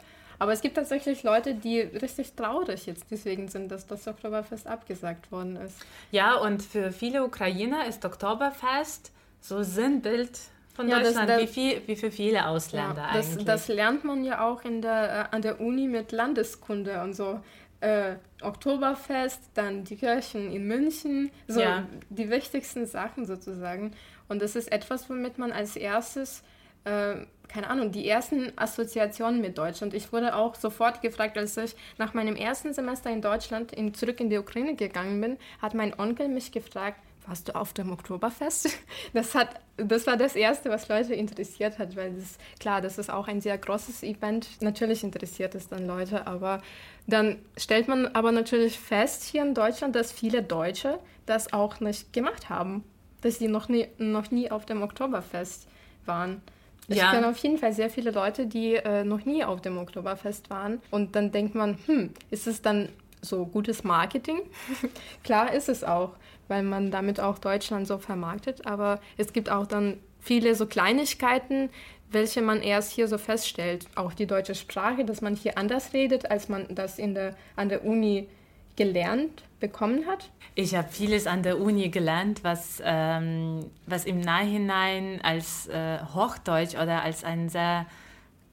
Aber 0.43 0.51
es 0.51 0.59
gibt 0.59 0.75
tatsächlich 0.75 1.23
Leute, 1.23 1.55
die 1.55 1.79
richtig 1.79 2.33
traurig 2.33 2.85
jetzt 2.85 3.05
deswegen 3.09 3.47
sind, 3.47 3.71
dass 3.71 3.87
das 3.87 4.05
Oktoberfest 4.09 4.67
abgesagt 4.67 5.31
worden 5.31 5.55
ist. 5.55 5.77
Ja, 6.11 6.35
und 6.35 6.61
für 6.61 6.91
viele 6.91 7.23
Ukrainer 7.23 7.87
ist 7.87 8.03
Oktoberfest 8.03 9.13
so 9.39 9.63
Sinnbild 9.63 10.37
von 10.73 10.89
ja, 10.89 10.99
Deutschland, 10.99 11.29
das, 11.29 11.39
das, 11.39 11.43
wie, 11.43 11.47
viel, 11.47 11.81
wie 11.85 11.95
für 11.95 12.11
viele 12.11 12.45
Ausländer 12.45 13.03
ja, 13.03 13.13
das, 13.13 13.29
eigentlich. 13.29 13.45
Das 13.45 13.69
lernt 13.69 14.03
man 14.03 14.25
ja 14.25 14.45
auch 14.45 14.65
in 14.65 14.81
der, 14.81 15.29
äh, 15.31 15.33
an 15.33 15.41
der 15.43 15.61
Uni 15.61 15.87
mit 15.87 16.11
Landeskunde 16.11 17.01
und 17.03 17.13
so. 17.13 17.39
Äh, 17.79 18.15
Oktoberfest, 18.41 19.39
dann 19.53 19.85
die 19.85 19.95
Kirchen 19.95 20.51
in 20.51 20.67
München, 20.67 21.31
so 21.47 21.61
ja. 21.61 21.87
die 22.09 22.29
wichtigsten 22.29 22.85
Sachen 22.85 23.25
sozusagen. 23.25 23.93
Und 24.27 24.41
das 24.41 24.57
ist 24.57 24.69
etwas, 24.73 25.09
womit 25.09 25.37
man 25.37 25.53
als 25.53 25.77
erstes, 25.77 26.43
äh, 26.85 27.25
keine 27.47 27.69
Ahnung, 27.69 27.91
die 27.91 28.07
ersten 28.07 28.51
Assoziationen 28.55 29.39
mit 29.39 29.57
Deutschland. 29.57 29.93
Ich 29.93 30.11
wurde 30.11 30.35
auch 30.35 30.55
sofort 30.55 31.01
gefragt, 31.01 31.37
als 31.37 31.55
ich 31.57 31.75
nach 31.99 32.15
meinem 32.15 32.35
ersten 32.35 32.73
Semester 32.73 33.11
in 33.11 33.21
Deutschland 33.21 33.71
in, 33.71 33.93
zurück 33.93 34.19
in 34.19 34.29
die 34.29 34.37
Ukraine 34.37 34.75
gegangen 34.75 35.21
bin, 35.21 35.37
hat 35.61 35.75
mein 35.75 35.97
Onkel 35.99 36.29
mich 36.29 36.51
gefragt, 36.51 36.99
warst 37.27 37.49
du 37.49 37.55
auf 37.55 37.73
dem 37.73 37.91
Oktoberfest? 37.91 38.69
Das, 39.13 39.35
hat, 39.35 39.59
das 39.77 40.07
war 40.07 40.17
das 40.17 40.35
Erste, 40.35 40.71
was 40.71 40.87
Leute 40.87 41.13
interessiert 41.13 41.77
hat, 41.77 41.95
weil 41.95 42.13
das, 42.13 42.37
klar, 42.59 42.81
das 42.81 42.97
ist 42.97 43.11
auch 43.11 43.27
ein 43.27 43.41
sehr 43.41 43.57
großes 43.57 44.01
Event. 44.01 44.61
Natürlich 44.61 45.03
interessiert 45.03 45.53
es 45.53 45.67
dann 45.67 45.85
Leute, 45.85 46.25
aber 46.25 46.61
dann 47.05 47.37
stellt 47.55 47.87
man 47.87 48.07
aber 48.07 48.31
natürlich 48.31 48.79
fest 48.79 49.23
hier 49.23 49.43
in 49.43 49.53
Deutschland, 49.53 49.95
dass 49.95 50.11
viele 50.11 50.41
Deutsche 50.41 50.99
das 51.27 51.53
auch 51.53 51.79
nicht 51.79 52.11
gemacht 52.13 52.49
haben, 52.49 52.83
dass 53.21 53.37
sie 53.37 53.47
noch 53.47 53.69
nie, 53.69 53.87
noch 53.99 54.31
nie 54.31 54.49
auf 54.49 54.65
dem 54.65 54.81
Oktoberfest 54.81 55.67
waren. 56.05 56.41
Ich 56.87 56.97
ja. 56.97 57.11
kenne 57.11 57.29
auf 57.29 57.37
jeden 57.37 57.57
Fall 57.57 57.73
sehr 57.73 57.89
viele 57.89 58.11
Leute, 58.11 58.45
die 58.45 58.75
äh, 58.75 59.03
noch 59.03 59.25
nie 59.25 59.43
auf 59.43 59.61
dem 59.61 59.77
Oktoberfest 59.77 60.49
waren. 60.49 60.81
Und 60.91 61.15
dann 61.15 61.31
denkt 61.31 61.55
man, 61.55 61.77
hm, 61.85 62.11
ist 62.29 62.47
es 62.47 62.61
dann 62.61 62.89
so 63.21 63.45
gutes 63.45 63.83
Marketing? 63.83 64.41
Klar 65.23 65.53
ist 65.53 65.69
es 65.69 65.83
auch 65.83 66.11
weil 66.47 66.63
man 66.63 66.91
damit 66.91 67.19
auch 67.19 67.39
Deutschland 67.39 67.87
so 67.87 67.97
vermarktet. 67.97 68.65
Aber 68.65 68.99
es 69.17 69.33
gibt 69.33 69.49
auch 69.49 69.67
dann 69.67 69.97
viele 70.19 70.55
so 70.55 70.65
Kleinigkeiten, 70.65 71.69
welche 72.11 72.41
man 72.41 72.61
erst 72.61 72.91
hier 72.91 73.07
so 73.07 73.17
feststellt. 73.17 73.87
Auch 73.95 74.13
die 74.13 74.27
deutsche 74.27 74.55
Sprache, 74.55 75.03
dass 75.03 75.21
man 75.21 75.35
hier 75.35 75.57
anders 75.57 75.93
redet, 75.93 76.29
als 76.29 76.49
man 76.49 76.67
das 76.69 76.99
in 76.99 77.15
der, 77.15 77.35
an 77.55 77.69
der 77.69 77.85
Uni 77.85 78.27
gelernt 78.75 79.43
bekommen 79.59 80.05
hat? 80.07 80.29
Ich 80.55 80.75
habe 80.75 80.87
vieles 80.89 81.25
an 81.25 81.41
der 81.41 81.59
Uni 81.59 81.89
gelernt, 81.89 82.43
was, 82.43 82.81
ähm, 82.83 83.65
was 83.87 84.05
im 84.05 84.19
Nachhinein 84.19 85.19
als 85.23 85.67
äh, 85.67 85.99
Hochdeutsch 86.13 86.75
oder 86.75 87.01
als 87.01 87.23
ein 87.23 87.49
sehr 87.49 87.85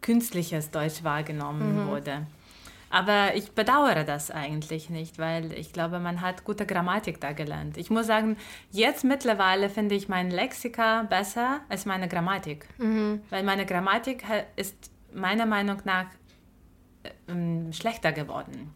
künstliches 0.00 0.70
Deutsch 0.70 1.04
wahrgenommen 1.04 1.84
mhm. 1.84 1.88
wurde. 1.88 2.26
Aber 2.92 3.36
ich 3.36 3.52
bedauere 3.52 4.02
das 4.02 4.32
eigentlich 4.32 4.90
nicht, 4.90 5.18
weil 5.18 5.52
ich 5.52 5.72
glaube, 5.72 6.00
man 6.00 6.20
hat 6.20 6.44
gute 6.44 6.66
Grammatik 6.66 7.20
da 7.20 7.32
gelernt. 7.32 7.76
Ich 7.76 7.88
muss 7.88 8.06
sagen, 8.06 8.36
jetzt 8.72 9.04
mittlerweile 9.04 9.70
finde 9.70 9.94
ich 9.94 10.08
mein 10.08 10.30
Lexika 10.30 11.04
besser 11.04 11.60
als 11.68 11.86
meine 11.86 12.08
Grammatik. 12.08 12.66
Mhm. 12.78 13.22
Weil 13.30 13.44
meine 13.44 13.64
Grammatik 13.64 14.24
ist 14.56 14.90
meiner 15.14 15.46
Meinung 15.46 15.78
nach 15.84 16.06
äh, 17.04 17.72
schlechter 17.72 18.10
geworden. 18.10 18.72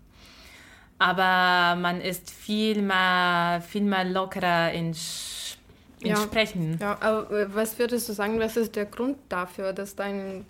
Aber 1.05 1.81
man 1.81 2.01
ist 2.01 2.31
viel 2.31 2.81
mehr, 2.81 3.63
viel 3.67 3.83
mehr 3.83 4.05
lockerer 4.05 4.73
in, 4.73 4.95
in 6.01 6.09
ja, 6.09 6.17
Sprechen. 6.17 6.79
Ja, 6.81 6.97
aber 7.01 7.31
äh, 7.31 7.55
was 7.55 7.79
würdest 7.79 8.09
du 8.09 8.13
sagen, 8.13 8.41
was 8.41 8.57
ist 8.57 8.75
der 8.75 8.87
Grund 8.87 9.19
dafür, 9.29 9.73
dass 9.73 9.95
dein 9.95 10.47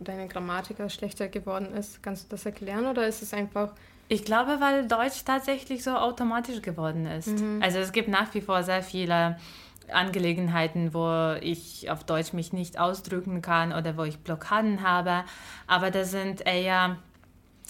deine 0.00 0.28
Grammatiker 0.28 0.88
schlechter 0.90 1.28
geworden 1.28 1.74
ist. 1.74 2.02
Kannst 2.02 2.26
du 2.26 2.28
das 2.30 2.46
erklären 2.46 2.86
oder 2.86 3.06
ist 3.06 3.22
es 3.22 3.32
einfach... 3.34 3.72
Ich 4.08 4.24
glaube, 4.24 4.58
weil 4.60 4.88
Deutsch 4.88 5.24
tatsächlich 5.24 5.84
so 5.84 5.90
automatisch 5.90 6.62
geworden 6.62 7.06
ist. 7.06 7.40
Mhm. 7.40 7.60
Also 7.62 7.78
es 7.78 7.92
gibt 7.92 8.08
nach 8.08 8.32
wie 8.34 8.40
vor 8.40 8.62
sehr 8.62 8.82
viele 8.82 9.38
Angelegenheiten, 9.92 10.94
wo 10.94 11.36
ich 11.40 11.90
auf 11.90 12.04
Deutsch 12.04 12.32
mich 12.32 12.52
nicht 12.52 12.78
ausdrücken 12.78 13.42
kann 13.42 13.72
oder 13.72 13.96
wo 13.96 14.04
ich 14.04 14.18
Blockaden 14.18 14.82
habe. 14.82 15.24
Aber 15.66 15.90
das 15.90 16.10
sind 16.10 16.46
eher 16.46 16.96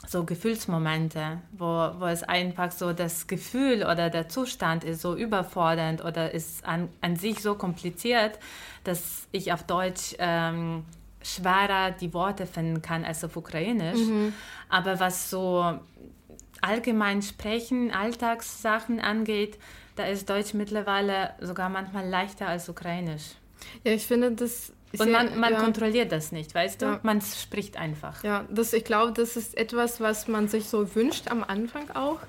so 0.08 0.24
Gefühlsmomente, 0.24 1.38
wo, 1.52 1.66
wo 1.66 2.06
es 2.06 2.22
einfach 2.22 2.72
so 2.72 2.94
das 2.94 3.26
Gefühl 3.26 3.82
oder 3.82 4.08
der 4.08 4.28
Zustand 4.28 4.82
ist 4.82 5.02
so 5.02 5.14
überfordernd 5.14 6.02
oder 6.02 6.32
ist 6.32 6.64
an, 6.64 6.88
an 7.02 7.16
sich 7.16 7.42
so 7.42 7.54
kompliziert, 7.54 8.38
dass 8.84 9.28
ich 9.32 9.52
auf 9.52 9.64
Deutsch 9.64 10.14
ähm, 10.18 10.84
schwerer 11.22 11.90
die 11.90 12.14
Worte 12.14 12.46
finden 12.46 12.80
kann 12.80 13.04
als 13.04 13.22
auf 13.22 13.36
Ukrainisch. 13.36 13.98
Mhm. 13.98 14.32
Aber 14.70 14.98
was 14.98 15.28
so 15.28 15.78
allgemein 16.62 17.20
Sprechen, 17.20 17.90
Alltagssachen 17.90 19.00
angeht, 19.00 19.58
da 19.96 20.04
ist 20.04 20.30
Deutsch 20.30 20.54
mittlerweile 20.54 21.34
sogar 21.40 21.68
manchmal 21.68 22.08
leichter 22.08 22.48
als 22.48 22.68
Ukrainisch. 22.68 23.34
Ja, 23.84 23.92
ich 23.92 24.06
finde 24.06 24.32
das. 24.32 24.72
Und 24.96 25.10
man, 25.12 25.38
man 25.38 25.52
ja. 25.52 25.60
kontrolliert 25.60 26.12
das 26.12 26.32
nicht, 26.32 26.54
weißt 26.54 26.80
du? 26.82 26.86
Ja. 26.86 27.00
Man 27.02 27.20
spricht 27.20 27.76
einfach. 27.76 28.22
Ja, 28.24 28.44
das, 28.48 28.72
ich 28.72 28.84
glaube, 28.84 29.12
das 29.12 29.36
ist 29.36 29.56
etwas, 29.56 30.00
was 30.00 30.28
man 30.28 30.48
sich 30.48 30.64
so 30.64 30.94
wünscht 30.94 31.30
am 31.30 31.44
Anfang 31.44 31.90
auch 31.90 32.20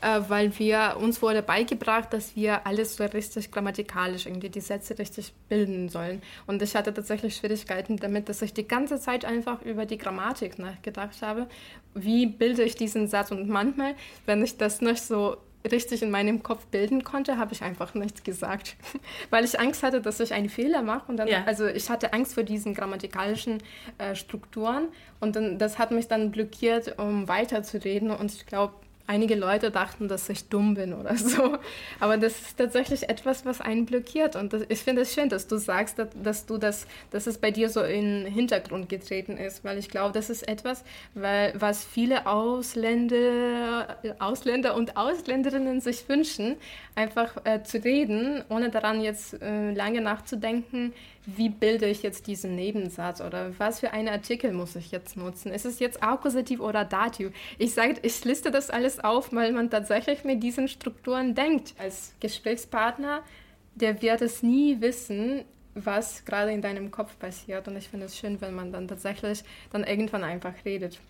äh, 0.00 0.20
weil 0.28 0.56
wir 0.58 0.96
uns 1.00 1.22
wurde 1.22 1.42
beigebracht, 1.42 2.12
dass 2.12 2.36
wir 2.36 2.66
alles 2.66 2.96
so 2.96 3.04
richtig 3.04 3.50
grammatikalisch 3.50 4.26
irgendwie 4.26 4.50
die 4.50 4.60
Sätze 4.60 4.98
richtig 4.98 5.32
bilden 5.48 5.88
sollen. 5.88 6.22
Und 6.46 6.62
ich 6.62 6.76
hatte 6.76 6.92
tatsächlich 6.92 7.36
Schwierigkeiten 7.36 7.96
damit, 7.96 8.28
dass 8.28 8.42
ich 8.42 8.52
die 8.52 8.68
ganze 8.68 9.00
Zeit 9.00 9.24
einfach 9.24 9.62
über 9.62 9.86
die 9.86 9.98
Grammatik 9.98 10.58
nachgedacht 10.58 11.22
habe. 11.22 11.46
Wie 11.94 12.26
bilde 12.26 12.62
ich 12.62 12.74
diesen 12.74 13.08
Satz? 13.08 13.30
Und 13.30 13.48
manchmal, 13.48 13.94
wenn 14.26 14.44
ich 14.44 14.56
das 14.58 14.80
nicht 14.80 15.02
so 15.02 15.38
richtig 15.66 16.02
in 16.02 16.10
meinem 16.10 16.42
Kopf 16.42 16.66
bilden 16.66 17.04
konnte, 17.04 17.38
habe 17.38 17.52
ich 17.52 17.62
einfach 17.62 17.94
nichts 17.94 18.22
gesagt, 18.22 18.76
weil 19.30 19.44
ich 19.44 19.58
Angst 19.58 19.82
hatte, 19.82 20.00
dass 20.00 20.20
ich 20.20 20.32
einen 20.32 20.48
Fehler 20.48 20.82
mache 20.82 21.10
und 21.10 21.16
dann, 21.16 21.28
ja. 21.28 21.44
also 21.44 21.66
ich 21.66 21.90
hatte 21.90 22.12
Angst 22.12 22.34
vor 22.34 22.42
diesen 22.42 22.74
grammatikalischen 22.74 23.62
äh, 23.98 24.14
Strukturen 24.14 24.88
und 25.20 25.36
dann, 25.36 25.58
das 25.58 25.78
hat 25.78 25.90
mich 25.90 26.08
dann 26.08 26.30
blockiert, 26.30 26.98
um 26.98 27.28
weiterzureden 27.28 28.10
und 28.10 28.32
ich 28.32 28.46
glaube, 28.46 28.74
einige 29.06 29.34
Leute 29.34 29.70
dachten, 29.70 30.08
dass 30.08 30.28
ich 30.28 30.48
dumm 30.48 30.74
bin 30.74 30.92
oder 30.92 31.16
so. 31.16 31.58
Aber 32.00 32.16
das 32.16 32.40
ist 32.40 32.58
tatsächlich 32.58 33.08
etwas, 33.08 33.44
was 33.44 33.60
einen 33.60 33.86
blockiert. 33.86 34.36
Und 34.36 34.52
das, 34.52 34.62
ich 34.68 34.80
finde 34.80 35.02
es 35.02 35.14
schön, 35.14 35.28
dass 35.28 35.46
du 35.46 35.56
sagst, 35.58 35.98
dass, 35.98 36.08
dass, 36.22 36.46
du 36.46 36.58
das, 36.58 36.86
dass 37.10 37.26
es 37.26 37.38
bei 37.38 37.50
dir 37.50 37.68
so 37.68 37.82
in 37.82 38.24
den 38.24 38.32
Hintergrund 38.32 38.88
getreten 38.88 39.36
ist, 39.36 39.64
weil 39.64 39.78
ich 39.78 39.88
glaube, 39.88 40.12
das 40.12 40.30
ist 40.30 40.46
etwas, 40.48 40.84
weil, 41.14 41.52
was 41.56 41.84
viele 41.84 42.26
Ausländer, 42.26 43.98
Ausländer 44.18 44.74
und 44.74 44.96
Ausländerinnen 44.96 45.80
sich 45.80 46.08
wünschen, 46.08 46.56
einfach 46.94 47.36
äh, 47.44 47.62
zu 47.62 47.78
reden, 47.78 48.44
ohne 48.48 48.70
daran 48.70 49.00
jetzt 49.00 49.40
äh, 49.40 49.72
lange 49.72 50.00
nachzudenken, 50.00 50.92
wie 51.26 51.48
bilde 51.48 51.86
ich 51.86 52.02
jetzt 52.02 52.28
diesen 52.28 52.54
Nebensatz 52.54 53.20
oder 53.20 53.58
was 53.58 53.80
für 53.80 53.90
einen 53.90 54.08
Artikel 54.08 54.52
muss 54.52 54.76
ich 54.76 54.92
jetzt 54.92 55.16
nutzen? 55.16 55.52
Ist 55.52 55.66
es 55.66 55.80
jetzt 55.80 56.02
Akkusativ 56.02 56.60
oder 56.60 56.84
Dativ? 56.84 57.32
Ich 57.58 57.74
sage, 57.74 57.96
ich 58.02 58.24
liste 58.24 58.52
das 58.52 58.70
alles 58.70 59.00
auf, 59.02 59.32
weil 59.32 59.52
man 59.52 59.68
tatsächlich 59.68 60.22
mit 60.24 60.42
diesen 60.42 60.68
Strukturen 60.68 61.34
denkt. 61.34 61.74
Als 61.78 62.14
Gesprächspartner, 62.20 63.22
der 63.74 64.00
wird 64.02 64.22
es 64.22 64.44
nie 64.44 64.80
wissen, 64.80 65.44
was 65.74 66.24
gerade 66.24 66.52
in 66.52 66.62
deinem 66.62 66.92
Kopf 66.92 67.18
passiert. 67.18 67.66
Und 67.66 67.76
ich 67.76 67.88
finde 67.88 68.06
es 68.06 68.16
schön, 68.16 68.40
wenn 68.40 68.54
man 68.54 68.72
dann 68.72 68.86
tatsächlich 68.86 69.42
dann 69.72 69.82
irgendwann 69.82 70.22
einfach 70.22 70.54
redet 70.64 71.00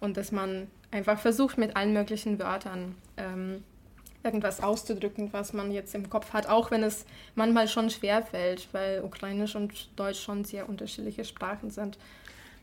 und 0.00 0.16
dass 0.16 0.32
man 0.32 0.68
einfach 0.90 1.18
versucht, 1.18 1.58
mit 1.58 1.76
allen 1.76 1.92
möglichen 1.92 2.38
Wörtern 2.38 2.94
ähm, 3.16 3.62
irgendwas 4.26 4.62
auszudrücken, 4.62 5.32
was 5.32 5.54
man 5.54 5.70
jetzt 5.72 5.94
im 5.94 6.10
Kopf 6.10 6.32
hat, 6.34 6.46
auch 6.46 6.70
wenn 6.70 6.82
es 6.82 7.06
manchmal 7.34 7.68
schon 7.68 7.88
schwer 7.88 8.22
fällt, 8.22 8.68
weil 8.72 9.02
Ukrainisch 9.02 9.56
und 9.56 9.88
Deutsch 9.98 10.20
schon 10.22 10.44
sehr 10.44 10.68
unterschiedliche 10.68 11.24
Sprachen 11.24 11.70
sind. 11.70 11.96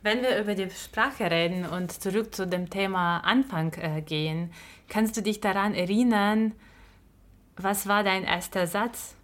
Wenn 0.04 0.22
wir 0.22 0.38
über 0.38 0.54
die 0.54 0.70
Sprache 0.70 1.32
reden 1.32 1.66
und 1.66 1.92
zurück 1.92 2.36
zu 2.36 2.46
dem 2.46 2.70
Thema 2.70 3.20
Anfang 3.20 3.74
äh, 3.80 4.02
gehen, 4.02 4.52
kannst 4.90 5.16
du 5.16 5.22
dich 5.22 5.40
daran 5.40 5.74
erinnern, 5.74 6.52
was 7.56 7.88
war 7.88 8.04
dein 8.04 8.24
erster 8.26 8.68
Satz, 8.68 9.16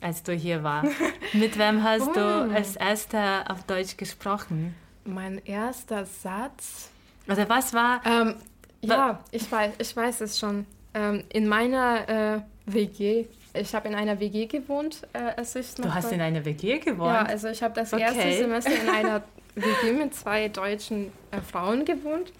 als 0.00 0.22
du 0.22 0.32
hier 0.32 0.62
warst? 0.62 0.92
Mit 1.32 1.58
wem 1.58 1.82
hast 1.82 2.08
oh. 2.08 2.12
du 2.14 2.54
als 2.54 2.76
erster 2.76 3.50
auf 3.50 3.64
Deutsch 3.64 3.96
gesprochen? 3.96 4.76
Mein 5.04 5.44
erster 5.44 6.06
Satz. 6.06 6.90
Oder 7.26 7.48
was 7.48 7.74
war? 7.74 8.00
Ähm, 8.06 8.36
ja, 8.80 9.20
ich 9.32 9.50
weiß, 9.50 9.74
ich 9.78 9.96
weiß 9.96 10.20
es 10.20 10.38
schon. 10.38 10.66
Ähm, 10.94 11.24
in 11.30 11.48
meiner 11.48 12.08
äh, 12.36 12.40
WG, 12.66 13.26
ich 13.54 13.74
habe 13.74 13.88
in 13.88 13.94
einer 13.94 14.20
WG 14.20 14.46
gewohnt, 14.46 15.02
äh, 15.12 15.18
als 15.36 15.56
ich 15.56 15.76
noch. 15.78 15.86
Du 15.86 15.94
hast 15.94 16.12
in 16.12 16.20
einer 16.20 16.44
WG 16.44 16.78
gewohnt? 16.78 17.12
Ja, 17.12 17.22
also 17.22 17.48
ich 17.48 17.62
habe 17.62 17.74
das 17.74 17.92
okay. 17.92 18.02
erste 18.02 18.32
Semester 18.32 18.72
in 18.72 18.88
einer 18.88 19.22
WG 19.54 19.92
mit 19.92 20.14
zwei 20.14 20.48
deutschen 20.48 21.12
äh, 21.30 21.40
Frauen 21.40 21.84
gewohnt. 21.84 22.32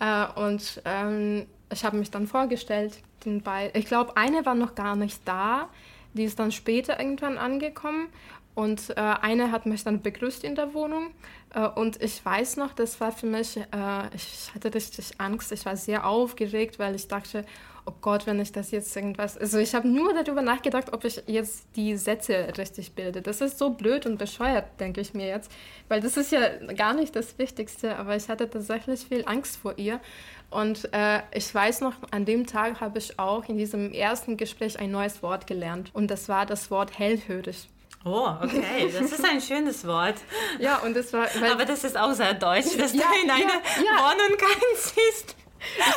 Äh, 0.00 0.26
und 0.40 0.82
ähm, 0.84 1.46
ich 1.72 1.84
habe 1.84 1.96
mich 1.96 2.10
dann 2.10 2.26
vorgestellt, 2.26 2.98
den 3.24 3.42
Ich 3.74 3.86
glaube, 3.86 4.16
eine 4.16 4.46
war 4.46 4.54
noch 4.54 4.74
gar 4.74 4.96
nicht 4.96 5.20
da. 5.24 5.68
Die 6.14 6.24
ist 6.24 6.38
dann 6.38 6.52
später 6.52 6.98
irgendwann 6.98 7.38
angekommen. 7.38 8.08
Und 8.56 8.96
äh, 8.96 9.00
eine 9.00 9.52
hat 9.52 9.66
mich 9.66 9.84
dann 9.84 10.00
begrüßt 10.00 10.42
in 10.42 10.54
der 10.54 10.72
Wohnung. 10.72 11.10
Äh, 11.54 11.68
und 11.68 12.02
ich 12.02 12.24
weiß 12.24 12.56
noch, 12.56 12.72
das 12.72 12.98
war 13.02 13.12
für 13.12 13.26
mich, 13.26 13.58
äh, 13.58 14.14
ich 14.14 14.50
hatte 14.54 14.72
richtig 14.72 15.12
Angst. 15.18 15.52
Ich 15.52 15.66
war 15.66 15.76
sehr 15.76 16.06
aufgeregt, 16.06 16.78
weil 16.78 16.94
ich 16.94 17.06
dachte, 17.06 17.44
oh 17.84 17.92
Gott, 18.00 18.26
wenn 18.26 18.40
ich 18.40 18.52
das 18.52 18.70
jetzt 18.70 18.96
irgendwas. 18.96 19.36
Also 19.36 19.58
ich 19.58 19.74
habe 19.74 19.86
nur 19.86 20.14
darüber 20.14 20.40
nachgedacht, 20.40 20.94
ob 20.94 21.04
ich 21.04 21.22
jetzt 21.26 21.66
die 21.76 21.98
Sätze 21.98 22.54
richtig 22.56 22.92
bilde. 22.94 23.20
Das 23.20 23.42
ist 23.42 23.58
so 23.58 23.70
blöd 23.70 24.06
und 24.06 24.16
bescheuert, 24.16 24.80
denke 24.80 25.02
ich 25.02 25.12
mir 25.12 25.26
jetzt. 25.26 25.52
Weil 25.88 26.00
das 26.00 26.16
ist 26.16 26.32
ja 26.32 26.40
gar 26.74 26.94
nicht 26.94 27.14
das 27.14 27.38
Wichtigste, 27.38 27.96
aber 27.96 28.16
ich 28.16 28.30
hatte 28.30 28.48
tatsächlich 28.48 29.00
viel 29.00 29.24
Angst 29.26 29.58
vor 29.58 29.74
ihr. 29.76 30.00
Und 30.48 30.88
äh, 30.94 31.20
ich 31.34 31.54
weiß 31.54 31.82
noch, 31.82 31.92
an 32.10 32.24
dem 32.24 32.46
Tag 32.46 32.80
habe 32.80 32.98
ich 32.98 33.18
auch 33.18 33.44
in 33.50 33.58
diesem 33.58 33.92
ersten 33.92 34.38
Gespräch 34.38 34.78
ein 34.78 34.90
neues 34.90 35.22
Wort 35.22 35.46
gelernt. 35.46 35.90
Und 35.92 36.10
das 36.10 36.30
war 36.30 36.46
das 36.46 36.70
Wort 36.70 36.98
hellhörig. 36.98 37.68
Oh, 38.08 38.36
okay, 38.40 38.88
das 38.92 39.10
ist 39.10 39.24
ein 39.24 39.40
schönes 39.40 39.84
Wort. 39.84 40.14
Ja, 40.60 40.76
und 40.78 40.94
das 40.94 41.12
war. 41.12 41.26
Aber 41.50 41.64
das 41.64 41.82
ist 41.82 41.98
auch 41.98 42.12
sehr 42.12 42.34
deutsch, 42.34 42.76
dass 42.78 42.94
ja, 42.94 43.02
du 43.02 43.24
in 43.24 43.30
eine 43.30 43.42
ja, 43.42 43.60
ja. 43.84 43.98
Wohnung 43.98 44.38
siehst. 44.76 45.34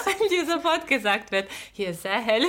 Wenn 0.05 0.29
dir 0.29 0.45
sofort 0.45 0.87
gesagt 0.87 1.31
wird, 1.31 1.49
hier 1.73 1.89
ist 1.89 2.01
sehr 2.01 2.19
hell. 2.19 2.43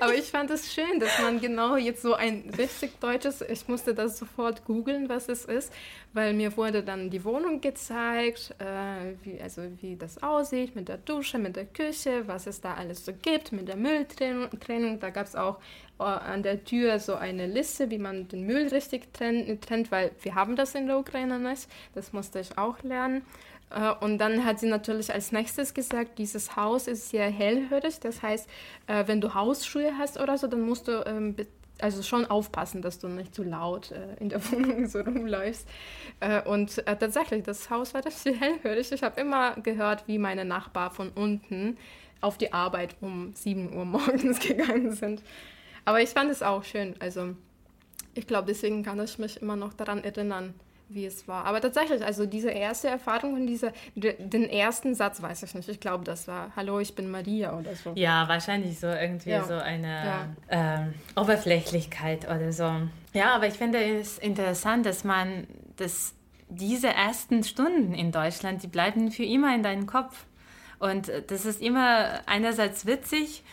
Aber 0.00 0.14
ich 0.14 0.30
fand 0.30 0.50
es 0.50 0.72
schön, 0.72 1.00
dass 1.00 1.18
man 1.20 1.40
genau 1.40 1.76
jetzt 1.76 2.02
so 2.02 2.14
ein 2.14 2.52
richtig 2.56 2.98
deutsches, 3.00 3.40
ich 3.42 3.68
musste 3.68 3.94
das 3.94 4.18
sofort 4.18 4.64
googeln, 4.64 5.08
was 5.08 5.28
es 5.28 5.44
ist, 5.44 5.72
weil 6.12 6.34
mir 6.34 6.56
wurde 6.56 6.82
dann 6.82 7.10
die 7.10 7.24
Wohnung 7.24 7.60
gezeigt, 7.60 8.54
äh, 8.58 9.14
wie, 9.22 9.40
also 9.40 9.62
wie 9.80 9.96
das 9.96 10.22
aussieht 10.22 10.76
mit 10.76 10.88
der 10.88 10.98
Dusche, 10.98 11.38
mit 11.38 11.56
der 11.56 11.66
Küche, 11.66 12.26
was 12.26 12.46
es 12.46 12.60
da 12.60 12.74
alles 12.74 13.04
so 13.04 13.12
gibt, 13.12 13.52
mit 13.52 13.68
der 13.68 13.76
Mülltrennung. 13.76 15.00
Da 15.00 15.10
gab 15.10 15.26
es 15.26 15.36
auch 15.36 15.58
äh, 15.98 16.04
an 16.04 16.42
der 16.42 16.64
Tür 16.64 16.98
so 16.98 17.14
eine 17.14 17.46
Liste, 17.46 17.90
wie 17.90 17.98
man 17.98 18.28
den 18.28 18.46
Müll 18.46 18.68
richtig 18.68 19.12
trennt, 19.12 19.62
trennt, 19.62 19.90
weil 19.90 20.10
wir 20.22 20.34
haben 20.34 20.56
das 20.56 20.74
in 20.74 20.86
der 20.86 20.98
Ukraine 20.98 21.38
nicht. 21.38 21.68
Das 21.94 22.12
musste 22.12 22.40
ich 22.40 22.58
auch 22.58 22.82
lernen. 22.82 23.24
Äh, 23.74 23.94
und 24.04 24.18
dann 24.18 24.44
hat 24.44 24.60
sie 24.60 24.68
natürlich 24.68 25.12
als 25.12 25.32
nächstes 25.32 25.74
gesagt, 25.74 26.18
dieses 26.18 26.56
Haus 26.56 26.86
ist 26.86 27.10
sehr 27.10 27.30
hellhörig. 27.30 28.00
Das 28.00 28.22
heißt, 28.22 28.48
äh, 28.86 29.06
wenn 29.06 29.20
du 29.20 29.34
Hausschuhe 29.34 29.96
hast 29.98 30.20
oder 30.20 30.38
so, 30.38 30.46
dann 30.46 30.62
musst 30.62 30.88
du 30.88 31.04
ähm, 31.06 31.36
also 31.80 32.02
schon 32.02 32.26
aufpassen, 32.26 32.82
dass 32.82 32.98
du 32.98 33.08
nicht 33.08 33.34
zu 33.34 33.42
laut 33.42 33.90
äh, 33.90 34.14
in 34.20 34.28
der 34.28 34.40
Wohnung 34.52 34.86
so 34.86 35.00
rumläufst. 35.00 35.66
Und 36.44 36.84
tatsächlich, 36.86 37.42
das 37.42 37.68
Haus 37.68 37.94
war 37.94 38.04
richtig 38.06 38.40
hellhörig. 38.40 38.92
Ich 38.92 39.02
habe 39.02 39.20
immer 39.20 39.56
gehört, 39.56 40.06
wie 40.06 40.18
meine 40.18 40.44
Nachbarn 40.44 40.92
von 40.92 41.08
unten 41.08 41.76
auf 42.20 42.38
die 42.38 42.52
Arbeit 42.52 42.94
um 43.00 43.32
7 43.34 43.76
Uhr 43.76 43.84
morgens 43.86 44.38
gegangen 44.38 44.92
sind. 44.92 45.22
Aber 45.84 46.00
ich 46.00 46.10
fand 46.10 46.30
es 46.30 46.42
auch 46.42 46.64
schön. 46.64 46.94
Also 47.00 47.34
ich 48.14 48.26
glaube, 48.26 48.46
deswegen 48.46 48.82
kann 48.82 49.00
ich 49.00 49.18
mich 49.18 49.42
immer 49.42 49.56
noch 49.56 49.74
daran 49.74 50.04
erinnern, 50.04 50.54
wie 50.88 51.06
es 51.06 51.26
war. 51.28 51.44
Aber 51.44 51.60
tatsächlich, 51.60 52.04
also 52.04 52.26
diese 52.26 52.50
erste 52.50 52.88
Erfahrung 52.88 53.34
und 53.34 53.46
diese, 53.46 53.72
den 53.94 54.48
ersten 54.48 54.94
Satz 54.94 55.22
weiß 55.22 55.42
ich 55.42 55.54
nicht. 55.54 55.68
Ich 55.68 55.80
glaube, 55.80 56.04
das 56.04 56.28
war 56.28 56.52
Hallo, 56.56 56.80
ich 56.80 56.94
bin 56.94 57.10
Maria 57.10 57.56
oder 57.58 57.74
so. 57.74 57.92
Ja, 57.94 58.28
wahrscheinlich 58.28 58.78
so 58.78 58.88
irgendwie 58.88 59.30
ja. 59.30 59.44
so 59.44 59.54
eine 59.54 59.88
ja. 59.88 60.26
ähm, 60.48 60.94
Oberflächlichkeit 61.16 62.26
oder 62.26 62.52
so. 62.52 62.70
Ja, 63.12 63.34
aber 63.34 63.46
ich 63.46 63.54
finde 63.54 63.82
es 63.82 64.18
interessant, 64.18 64.86
dass 64.86 65.04
man 65.04 65.46
das, 65.76 66.14
diese 66.48 66.88
ersten 66.88 67.44
Stunden 67.44 67.94
in 67.94 68.12
Deutschland, 68.12 68.62
die 68.62 68.68
bleiben 68.68 69.10
für 69.10 69.24
immer 69.24 69.54
in 69.54 69.62
deinem 69.62 69.86
Kopf. 69.86 70.26
Und 70.78 71.10
das 71.28 71.44
ist 71.44 71.62
immer 71.62 72.20
einerseits 72.26 72.86
witzig, 72.86 73.44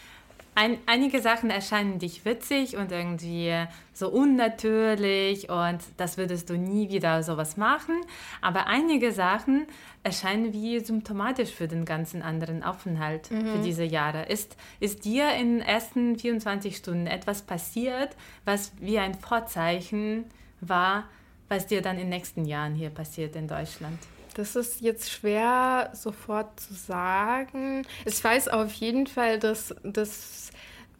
ein, 0.55 0.77
einige 0.85 1.21
Sachen 1.21 1.49
erscheinen 1.49 1.99
dich 1.99 2.25
witzig 2.25 2.75
und 2.75 2.91
irgendwie 2.91 3.53
so 3.93 4.09
unnatürlich 4.09 5.49
und 5.49 5.79
das 5.97 6.17
würdest 6.17 6.49
du 6.49 6.57
nie 6.57 6.89
wieder 6.89 7.23
sowas 7.23 7.57
machen. 7.57 8.01
Aber 8.41 8.67
einige 8.67 9.11
Sachen 9.11 9.67
erscheinen 10.03 10.53
wie 10.53 10.79
symptomatisch 10.79 11.51
für 11.51 11.67
den 11.67 11.85
ganzen 11.85 12.21
anderen 12.21 12.63
Aufenthalt 12.63 13.31
mhm. 13.31 13.45
für 13.45 13.59
diese 13.59 13.83
Jahre. 13.83 14.25
Ist, 14.25 14.57
ist 14.79 15.05
dir 15.05 15.33
in 15.33 15.59
den 15.59 15.61
ersten 15.61 16.17
24 16.17 16.75
Stunden 16.75 17.07
etwas 17.07 17.41
passiert, 17.41 18.15
was 18.45 18.71
wie 18.79 18.99
ein 18.99 19.13
Vorzeichen 19.15 20.25
war, 20.61 21.05
was 21.47 21.67
dir 21.67 21.81
dann 21.81 21.95
in 21.95 22.03
den 22.03 22.09
nächsten 22.09 22.45
Jahren 22.45 22.75
hier 22.75 22.89
passiert 22.89 23.35
in 23.35 23.47
Deutschland? 23.47 23.97
Das 24.39 24.55
ist 24.55 24.79
jetzt 24.79 25.11
schwer 25.11 25.89
sofort 25.91 26.57
zu 26.61 26.73
sagen. 26.73 27.85
Ich 28.05 28.23
weiß 28.23 28.47
auf 28.47 28.71
jeden 28.71 29.05
Fall, 29.05 29.37
dass, 29.37 29.75
dass 29.83 30.51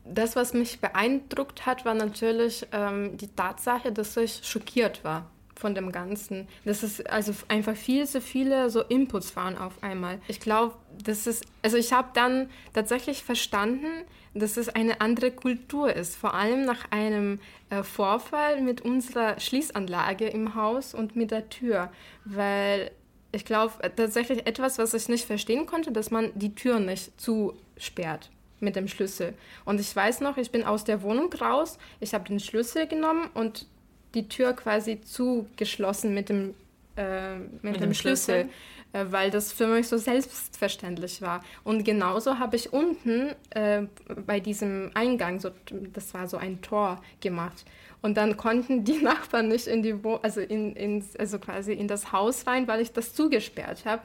das, 0.04 0.36
was 0.36 0.54
mich 0.54 0.82
beeindruckt 0.82 1.66
hat, 1.66 1.86
war 1.86 1.94
natürlich 1.94 2.68
ähm, 2.74 3.16
die 3.16 3.30
Tatsache, 3.30 3.94
dass 3.94 4.18
ich 4.18 4.42
schockiert 4.44 5.06
war 5.06 5.30
von 5.56 5.74
dem 5.74 5.94
Ganzen. 5.94 6.50
Dass 6.66 6.84
es 6.84 7.06
also 7.06 7.32
einfach 7.48 7.78
viel 7.78 8.06
zu 8.06 8.20
viele 8.20 8.70
so 8.70 8.82
Inputs 8.82 9.38
waren 9.38 9.58
auf 9.58 9.82
einmal. 9.82 10.20
Ich 10.28 10.42
glaube, 10.42 10.76
das 11.02 11.26
ist, 11.26 11.46
also 11.62 11.78
ich 11.78 11.94
habe 11.94 12.10
dann 12.14 12.50
tatsächlich 12.74 13.24
verstanden, 13.24 14.04
dass 14.34 14.58
es 14.58 14.68
eine 14.68 15.00
andere 15.00 15.32
Kultur 15.32 15.94
ist, 15.94 16.18
vor 16.18 16.34
allem 16.34 16.66
nach 16.66 16.92
einem 16.92 17.40
äh, 17.70 17.84
Vorfall 17.84 18.62
mit 18.62 18.82
unserer 18.82 19.40
Schließanlage 19.40 20.28
im 20.28 20.56
Haus 20.56 20.94
und 20.94 21.16
mit 21.16 21.32
der 21.32 21.50
Tür, 21.50 21.90
weil 22.26 22.92
ich 23.32 23.46
glaube 23.46 23.74
tatsächlich 23.96 24.48
etwas, 24.48 24.78
was 24.78 24.94
ich 24.94 25.08
nicht 25.08 25.26
verstehen 25.26 25.66
konnte, 25.66 25.92
dass 25.92 26.12
man 26.12 26.32
die 26.36 26.56
Tür 26.56 26.80
nicht 26.80 27.20
zusperrt 27.20 28.30
mit 28.60 28.76
dem 28.76 28.88
Schlüssel. 28.88 29.34
Und 29.66 29.80
ich 29.80 29.96
weiß 29.96 30.22
noch, 30.22 30.38
ich 30.38 30.52
bin 30.52 30.64
aus 30.64 30.84
der 30.84 31.02
Wohnung 31.02 31.32
raus, 31.34 31.78
ich 32.00 32.14
habe 32.14 32.28
den 32.28 32.40
Schlüssel 32.40 32.88
genommen 32.88 33.30
und 33.34 33.68
die 34.16 34.28
Tür 34.28 34.54
quasi 34.54 35.02
zugeschlossen 35.02 36.14
mit 36.14 36.30
dem, 36.30 36.56
äh, 37.00 37.38
mit, 37.38 37.64
mit, 37.64 37.82
dem, 37.82 37.94
Schlüssel, 37.94 38.42
Schlüssel. 38.44 38.50
Äh, 38.92 39.06
weil 39.12 39.30
das 39.30 39.52
für 39.52 39.68
mich 39.68 39.88
so 39.88 39.98
selbstverständlich 39.98 41.22
war. 41.22 41.44
Und 41.64 41.84
genauso 41.84 42.40
habe 42.40 42.56
ich 42.56 42.74
unten 42.74 43.36
äh, 43.52 43.84
bei 44.26 44.40
diesem 44.40 44.92
Eingang, 44.96 45.40
so, 45.40 45.52
das 45.94 46.14
war 46.14 46.28
so 46.28 46.38
ein 46.38 46.62
Tor 46.62 47.02
gemacht. 47.22 47.66
Und 48.02 48.18
dann 48.18 48.36
konnten 48.36 48.84
die 48.84 48.98
Nachbarn 49.04 49.48
nicht 49.48 49.68
in 49.68 49.84
die 49.84 50.04
Wo 50.04 50.16
also 50.16 50.42
in, 50.42 50.76
in, 50.76 51.06
also 51.18 51.38
quasi 51.38 51.74
in 51.74 51.88
das 51.88 52.12
Haus 52.12 52.48
rein, 52.48 52.68
weil 52.68 52.82
ich 52.82 52.92
das 52.92 53.14
zugesperrt 53.14 53.86
habe. 53.86 54.02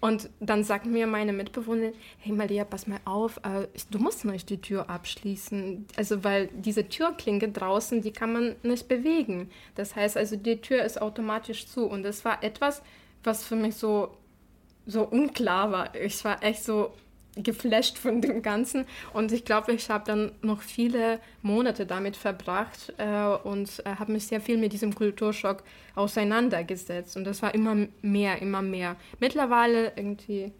Und 0.00 0.30
dann 0.40 0.64
sagt 0.64 0.86
mir 0.86 1.06
meine 1.06 1.34
Mitbewohnerin, 1.34 1.92
hey 2.18 2.32
Maria, 2.32 2.64
pass 2.64 2.86
mal 2.86 3.00
auf, 3.04 3.36
äh, 3.38 3.68
du 3.90 3.98
musst 3.98 4.24
nicht 4.24 4.48
die 4.48 4.60
Tür 4.60 4.88
abschließen. 4.88 5.86
Also 5.96 6.24
weil 6.24 6.48
diese 6.48 6.88
Türklinke 6.88 7.50
draußen, 7.50 8.00
die 8.00 8.10
kann 8.10 8.32
man 8.32 8.56
nicht 8.62 8.88
bewegen. 8.88 9.50
Das 9.74 9.94
heißt 9.96 10.16
also, 10.16 10.36
die 10.36 10.60
Tür 10.60 10.84
ist 10.84 11.00
automatisch 11.00 11.66
zu. 11.66 11.84
Und 11.84 12.02
das 12.02 12.24
war 12.24 12.42
etwas, 12.42 12.82
was 13.24 13.44
für 13.44 13.56
mich 13.56 13.74
so, 13.74 14.16
so 14.86 15.02
unklar 15.02 15.70
war. 15.70 15.94
Ich 15.94 16.24
war 16.24 16.42
echt 16.42 16.64
so, 16.64 16.94
geflasht 17.42 17.98
von 17.98 18.20
dem 18.20 18.42
Ganzen. 18.42 18.86
Und 19.12 19.32
ich 19.32 19.44
glaube, 19.44 19.72
ich 19.72 19.90
habe 19.90 20.04
dann 20.06 20.32
noch 20.42 20.62
viele 20.62 21.20
Monate 21.42 21.86
damit 21.86 22.16
verbracht 22.16 22.92
äh, 22.98 23.26
und 23.44 23.82
äh, 23.84 23.96
habe 23.98 24.12
mich 24.12 24.26
sehr 24.26 24.40
viel 24.40 24.58
mit 24.58 24.72
diesem 24.72 24.94
Kulturschock 24.94 25.62
auseinandergesetzt. 25.94 27.16
Und 27.16 27.24
das 27.24 27.42
war 27.42 27.54
immer 27.54 27.86
mehr, 28.02 28.40
immer 28.40 28.62
mehr. 28.62 28.96
Mittlerweile 29.18 29.92
irgendwie 29.96 30.52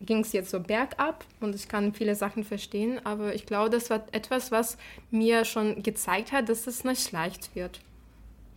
ging 0.00 0.20
es 0.20 0.32
jetzt 0.32 0.50
so 0.50 0.60
bergab 0.60 1.24
und 1.40 1.54
ich 1.54 1.68
kann 1.68 1.94
viele 1.94 2.14
Sachen 2.14 2.44
verstehen, 2.44 3.00
aber 3.04 3.34
ich 3.34 3.46
glaube, 3.46 3.70
das 3.70 3.88
war 3.88 4.04
etwas, 4.12 4.52
was 4.52 4.76
mir 5.10 5.44
schon 5.44 5.82
gezeigt 5.82 6.32
hat, 6.32 6.48
dass 6.48 6.66
es 6.66 6.84
nicht 6.84 7.12
leicht 7.12 7.54
wird, 7.54 7.80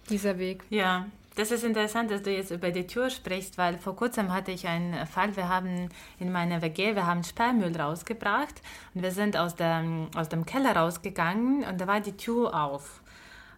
dieser 0.10 0.38
Weg. 0.38 0.64
Ja, 0.70 1.08
das 1.40 1.52
ist 1.52 1.64
interessant, 1.64 2.12
dass 2.12 2.22
du 2.22 2.32
jetzt 2.32 2.52
über 2.52 2.70
die 2.70 2.86
Tür 2.86 3.10
sprichst, 3.10 3.58
weil 3.58 3.78
vor 3.78 3.96
kurzem 3.96 4.34
hatte 4.34 4.52
ich 4.52 4.68
einen 4.68 5.08
Fall, 5.08 5.38
wir 5.38 5.48
haben 5.48 5.88
in 6.20 6.34
meiner 6.34 6.62
WG, 6.62 6.96
wir 6.96 7.08
haben 7.08 7.24
Sperrmüll 7.24 7.80
rausgebracht 7.80 8.62
und 8.94 9.04
wir 9.04 9.12
sind 9.12 9.38
aus 9.38 9.56
dem, 9.56 10.10
aus 10.18 10.28
dem 10.28 10.46
Keller 10.46 10.76
rausgegangen 10.76 11.64
und 11.64 11.80
da 11.80 11.88
war 11.88 12.02
die 12.02 12.18
Tür 12.18 12.54
auf. 12.62 13.02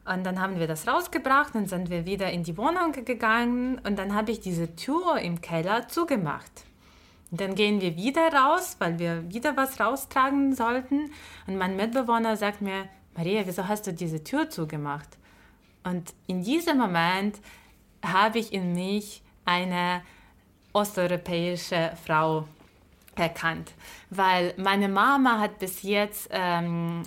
Und 0.06 0.24
dann 0.24 0.40
haben 0.40 0.60
wir 0.60 0.68
das 0.68 0.88
rausgebracht 0.88 1.56
und 1.56 1.70
sind 1.70 1.90
wir 1.90 2.06
wieder 2.06 2.32
in 2.32 2.44
die 2.44 2.56
Wohnung 2.56 2.92
gegangen 2.92 3.82
und 3.84 3.98
dann 3.98 4.14
habe 4.14 4.32
ich 4.32 4.40
diese 4.40 4.76
Tür 4.76 5.18
im 5.18 5.42
Keller 5.42 5.88
zugemacht. 5.88 6.66
Und 7.32 7.42
dann 7.42 7.56
gehen 7.56 7.82
wir 7.82 7.96
wieder 7.96 8.32
raus, 8.32 8.76
weil 8.78 9.00
wir 9.00 9.28
wieder 9.32 9.58
was 9.58 9.80
raustragen 9.80 10.54
sollten. 10.54 11.12
Und 11.48 11.58
mein 11.58 11.76
Mitbewohner 11.76 12.38
sagt 12.38 12.62
mir, 12.62 12.90
Maria, 13.16 13.42
wieso 13.46 13.68
hast 13.68 13.88
du 13.88 13.94
diese 13.94 14.24
Tür 14.24 14.52
zugemacht? 14.52 15.18
Und 15.84 16.14
in 16.28 16.44
diesem 16.44 16.78
Moment 16.78 17.40
habe 18.04 18.40
ich 18.40 18.54
in 18.54 18.74
mich 18.74 19.22
eine 19.46 20.02
osteuropäische 20.74 21.92
Frau 22.06 22.48
erkannt, 23.16 23.74
weil 24.10 24.54
meine 24.58 24.88
Mama 24.88 25.40
hat 25.40 25.60
bis 25.60 25.84
jetzt 25.84 26.30
ähm, 26.32 27.04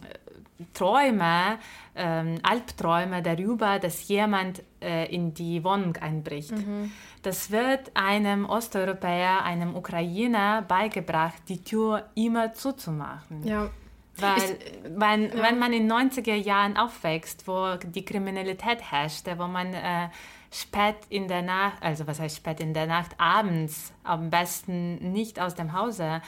Träume, 0.72 1.58
ähm, 1.96 2.38
Albträume 2.42 3.22
darüber, 3.22 3.78
dass 3.78 4.06
jemand 4.08 4.62
äh, 4.80 5.12
in 5.12 5.34
die 5.34 5.64
Wohnung 5.64 5.96
einbricht. 5.96 6.52
Mhm. 6.52 6.92
Das 7.22 7.50
wird 7.50 7.90
einem 7.94 8.44
Osteuropäer, 8.44 9.44
einem 9.44 9.74
Ukrainer 9.74 10.62
beigebracht, 10.62 11.42
die 11.48 11.62
Tür 11.62 12.04
immer 12.14 12.52
zuzumachen. 12.52 13.44
Ja. 13.44 13.70
Weil 14.16 14.36
ich, 14.38 14.56
wenn, 14.96 15.24
ja. 15.24 15.42
wenn 15.42 15.58
man 15.58 15.72
in 15.72 15.90
90er 15.90 16.34
Jahren 16.34 16.76
aufwächst, 16.76 17.48
wo 17.48 17.74
die 17.76 18.04
Kriminalität 18.04 18.92
herrschte, 18.92 19.38
wo 19.38 19.48
man 19.48 19.74
äh, 19.74 20.08
spät 20.54 20.96
in 21.08 21.28
der 21.28 21.42
Nacht, 21.42 21.82
also 21.82 22.06
was 22.06 22.20
heißt 22.20 22.36
spät 22.36 22.60
in 22.60 22.74
der 22.74 22.86
Nacht, 22.86 23.12
abends 23.18 23.92
am 24.04 24.30
besten 24.30 25.12
nicht 25.12 25.40
aus 25.40 25.54
dem 25.54 25.72
Hause 25.72 26.22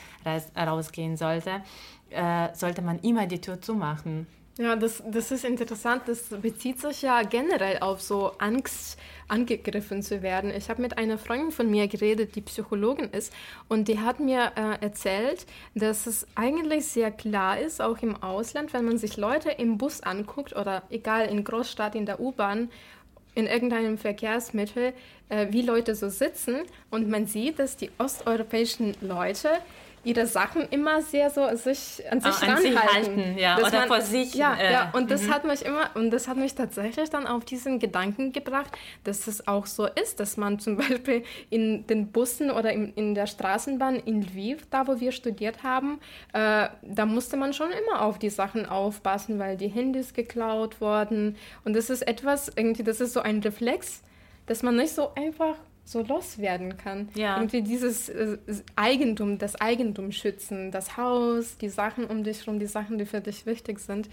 rausgehen 0.57 1.17
sollte, 1.17 1.63
äh, 2.11 2.49
sollte 2.55 2.83
man 2.83 2.99
immer 3.01 3.27
die 3.27 3.41
Tür 3.41 3.61
zumachen. 3.61 4.27
Ja, 4.59 4.75
das, 4.75 5.03
das 5.07 5.31
ist 5.33 5.45
interessant. 5.45 6.05
Das 6.07 6.31
bezieht 6.31 6.81
sich 6.81 7.03
ja 7.03 7.23
generell 7.23 7.79
auf 7.81 8.01
so 8.01 8.33
Angst, 8.39 8.99
angegriffen 9.29 10.03
zu 10.03 10.23
werden. 10.23 10.51
Ich 10.51 10.71
habe 10.71 10.81
mit 10.81 10.97
einer 10.97 11.19
Freundin 11.19 11.51
von 11.51 11.71
mir 11.71 11.89
geredet, 11.89 12.37
die 12.37 12.41
Psychologin 12.41 13.11
ist, 13.11 13.35
und 13.69 13.89
die 13.89 13.99
hat 13.99 14.19
mir 14.19 14.53
äh, 14.57 14.83
erzählt, 14.83 15.47
dass 15.75 16.07
es 16.07 16.27
eigentlich 16.37 16.87
sehr 16.87 17.11
klar 17.11 17.59
ist, 17.59 17.83
auch 17.83 17.99
im 17.99 18.23
Ausland, 18.23 18.73
wenn 18.73 18.87
man 18.87 18.97
sich 18.97 19.19
Leute 19.19 19.51
im 19.51 19.77
Bus 19.77 20.01
anguckt 20.01 20.57
oder 20.57 20.85
egal 20.89 21.27
in 21.27 21.45
Großstadt, 21.45 21.95
in 21.95 22.07
der 22.07 22.21
U-Bahn, 22.21 22.71
in 23.37 23.47
irgendeinem 23.47 23.99
Verkehrsmittel, 23.99 24.93
äh, 25.29 25.47
wie 25.51 25.63
Leute 25.63 25.95
so 25.95 26.09
sitzen. 26.09 26.63
Und 26.91 27.09
man 27.09 27.27
sieht, 27.27 27.61
dass 27.61 27.77
die 27.77 27.91
osteuropäischen 27.99 28.95
Leute 29.01 29.51
ihre 30.07 30.27
Sachen 30.27 30.63
immer 30.71 31.03
sehr 31.03 31.31
so 31.31 31.45
sich 31.57 32.03
an 32.11 32.21
sich, 32.21 32.33
oh, 32.41 32.47
an 32.47 32.57
sich 32.59 32.79
halten, 32.79 33.37
ja, 33.37 33.59
oder 33.59 33.71
man, 33.71 33.89
vor 33.89 34.01
sich. 34.01 34.35
Ja, 34.35 34.55
äh, 34.55 34.73
ja, 34.73 34.91
und 34.93 35.11
das 35.11 35.25
mhm. 35.25 35.35
hat 35.35 35.45
mich 35.45 35.65
immer 35.65 35.91
und 35.95 36.11
das 36.11 36.29
hat 36.29 36.37
mich 36.37 36.55
tatsächlich 36.55 37.11
dann 37.11 37.27
auf 37.27 37.45
diesen 37.45 37.81
Gedanken 37.81 38.33
gebracht, 38.33 38.71
dass 39.03 39.27
es 39.27 39.49
auch 39.49 39.67
so 39.67 39.87
ist, 39.87 40.21
dass 40.21 40.37
man 40.37 40.61
zum 40.61 40.77
Beispiel 40.79 41.25
in 41.51 41.87
den 41.89 42.13
Bussen 42.13 42.51
oder 42.51 42.73
in, 42.73 42.95
in 42.95 43.15
der 43.15 43.27
Straßenbahn 43.27 43.97
in 43.97 44.23
Lviv, 44.23 44.67
da 44.71 44.87
wo 44.87 45.01
wir 45.01 45.11
studiert 45.11 45.65
haben, 45.65 45.99
äh, 46.33 46.69
da 46.83 47.07
musste 47.07 47.37
man 47.37 47.53
schon 47.53 47.71
immer 47.73 48.03
auf 48.03 48.19
die 48.19 48.31
Sachen 48.31 48.65
aufpassen, 48.65 49.41
weil 49.41 49.57
die 49.57 49.69
Handys 49.69 50.15
geklaut 50.15 50.81
wurden 50.81 51.37
und 51.65 51.75
das 51.75 51.91
ist 51.91 52.07
etwas 52.07 52.51
irgendwie, 52.55 52.85
das 52.85 53.01
ist 53.01 53.13
so 53.13 53.21
ein 53.21 53.41
Reflex, 53.41 54.03
dass 54.47 54.63
man 54.63 54.77
nicht 54.77 54.95
so 54.95 55.13
einfach 55.15 55.57
so 55.87 56.03
loswerden 56.03 56.77
kann. 56.77 57.09
Ja. 57.15 57.37
Irgendwie 57.37 57.63
dieses 57.63 58.09
äh, 58.09 58.37
Eigentum, 58.75 59.39
das 59.39 59.55
Eigentum 59.61 60.11
schützen, 60.11 60.73
das 60.73 60.97
Haus, 60.97 61.57
die 61.59 61.69
Sachen 61.69 62.05
um 62.07 62.25
dich 62.25 62.41
herum, 62.41 62.59
die 62.59 62.67
Sachen, 62.67 62.99
die 62.99 63.07
für 63.07 63.21
dich 63.21 63.47
wichtig 63.47 63.79
sind. 63.79 64.09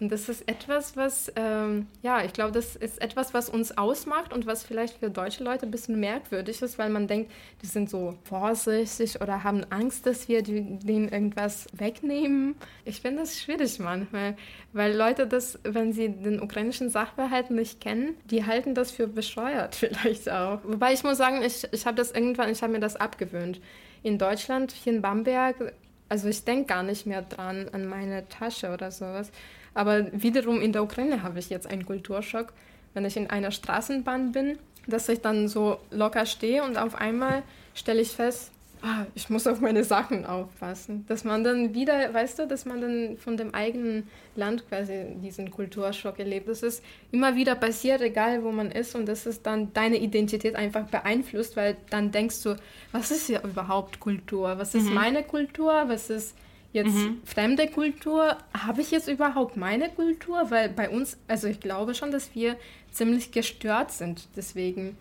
Und 0.00 0.10
das 0.10 0.30
ist 0.30 0.48
etwas, 0.48 0.96
was, 0.96 1.30
ähm, 1.36 1.86
ja, 2.02 2.24
ich 2.24 2.32
glaube, 2.32 2.52
das 2.52 2.74
ist 2.74 3.02
etwas, 3.02 3.34
was 3.34 3.50
uns 3.50 3.76
ausmacht 3.76 4.32
und 4.32 4.46
was 4.46 4.62
vielleicht 4.62 4.98
für 4.98 5.10
deutsche 5.10 5.44
Leute 5.44 5.66
ein 5.66 5.70
bisschen 5.70 6.00
merkwürdig 6.00 6.62
ist, 6.62 6.78
weil 6.78 6.88
man 6.88 7.06
denkt, 7.06 7.30
die 7.62 7.66
sind 7.66 7.90
so 7.90 8.14
vorsichtig 8.24 9.20
oder 9.20 9.44
haben 9.44 9.62
Angst, 9.68 10.06
dass 10.06 10.26
wir 10.26 10.42
denen 10.42 11.08
irgendwas 11.10 11.66
wegnehmen. 11.74 12.54
Ich 12.86 13.02
finde 13.02 13.20
das 13.20 13.38
schwierig 13.38 13.78
manchmal, 13.78 14.36
weil 14.72 14.96
Leute 14.96 15.26
das, 15.26 15.58
wenn 15.64 15.92
sie 15.92 16.08
den 16.08 16.40
ukrainischen 16.40 16.88
Sachverhalt 16.88 17.50
nicht 17.50 17.82
kennen, 17.82 18.16
die 18.24 18.46
halten 18.46 18.74
das 18.74 18.90
für 18.90 19.06
bescheuert 19.06 19.74
vielleicht 19.76 20.30
auch. 20.30 20.60
Wobei 20.64 20.94
ich 20.94 21.04
muss 21.04 21.18
sagen, 21.18 21.42
ich, 21.42 21.68
ich 21.72 21.84
habe 21.84 21.96
das 21.96 22.10
irgendwann, 22.10 22.48
ich 22.48 22.62
habe 22.62 22.72
mir 22.72 22.80
das 22.80 22.96
abgewöhnt. 22.96 23.60
In 24.02 24.16
Deutschland, 24.16 24.72
hier 24.72 24.94
in 24.94 25.02
Bamberg, 25.02 25.74
also 26.08 26.26
ich 26.26 26.42
denke 26.44 26.64
gar 26.64 26.82
nicht 26.82 27.04
mehr 27.04 27.20
dran 27.20 27.68
an 27.72 27.86
meine 27.86 28.26
Tasche 28.30 28.72
oder 28.72 28.90
sowas. 28.90 29.30
Aber 29.74 30.06
wiederum 30.12 30.60
in 30.60 30.72
der 30.72 30.82
Ukraine 30.82 31.22
habe 31.22 31.38
ich 31.38 31.50
jetzt 31.50 31.66
einen 31.66 31.86
Kulturschock, 31.86 32.52
wenn 32.94 33.04
ich 33.04 33.16
in 33.16 33.30
einer 33.30 33.50
Straßenbahn 33.50 34.32
bin, 34.32 34.58
dass 34.86 35.08
ich 35.08 35.20
dann 35.20 35.48
so 35.48 35.78
locker 35.90 36.26
stehe 36.26 36.64
und 36.64 36.76
auf 36.76 36.94
einmal 36.94 37.42
stelle 37.74 38.00
ich 38.00 38.10
fest, 38.10 38.50
ah, 38.82 39.06
ich 39.14 39.28
muss 39.30 39.46
auf 39.46 39.60
meine 39.60 39.84
Sachen 39.84 40.26
aufpassen. 40.26 41.04
Dass 41.08 41.24
man 41.24 41.44
dann 41.44 41.74
wieder, 41.74 42.12
weißt 42.12 42.38
du, 42.38 42.46
dass 42.46 42.64
man 42.64 42.80
dann 42.80 43.16
von 43.18 43.36
dem 43.36 43.54
eigenen 43.54 44.08
Land 44.36 44.68
quasi 44.68 45.06
diesen 45.22 45.50
Kulturschock 45.50 46.18
erlebt. 46.18 46.48
Das 46.48 46.62
ist 46.62 46.82
immer 47.12 47.34
wieder 47.36 47.54
passiert, 47.54 48.00
egal 48.00 48.42
wo 48.42 48.50
man 48.50 48.70
ist 48.70 48.94
und 48.94 49.06
das 49.06 49.26
ist 49.26 49.46
dann 49.46 49.72
deine 49.72 49.98
Identität 49.98 50.56
einfach 50.56 50.84
beeinflusst, 50.84 51.56
weil 51.56 51.76
dann 51.90 52.10
denkst 52.10 52.42
du, 52.42 52.56
was 52.92 53.10
ist 53.10 53.28
ja 53.28 53.42
überhaupt 53.42 54.00
Kultur? 54.00 54.58
Was 54.58 54.74
ist 54.74 54.86
mhm. 54.86 54.94
meine 54.94 55.22
Kultur? 55.22 55.84
Was 55.86 56.10
ist 56.10 56.34
Jetzt 56.72 56.94
mhm. 56.94 57.20
fremde 57.24 57.66
Kultur, 57.66 58.36
habe 58.56 58.80
ich 58.80 58.90
jetzt 58.92 59.08
überhaupt 59.08 59.56
meine 59.56 59.88
Kultur? 59.88 60.50
Weil 60.50 60.68
bei 60.68 60.88
uns, 60.88 61.18
also 61.26 61.48
ich 61.48 61.60
glaube 61.60 61.94
schon, 61.94 62.12
dass 62.12 62.34
wir 62.34 62.56
ziemlich 62.92 63.32
gestört 63.32 63.90
sind. 63.90 64.28
Deswegen 64.36 64.96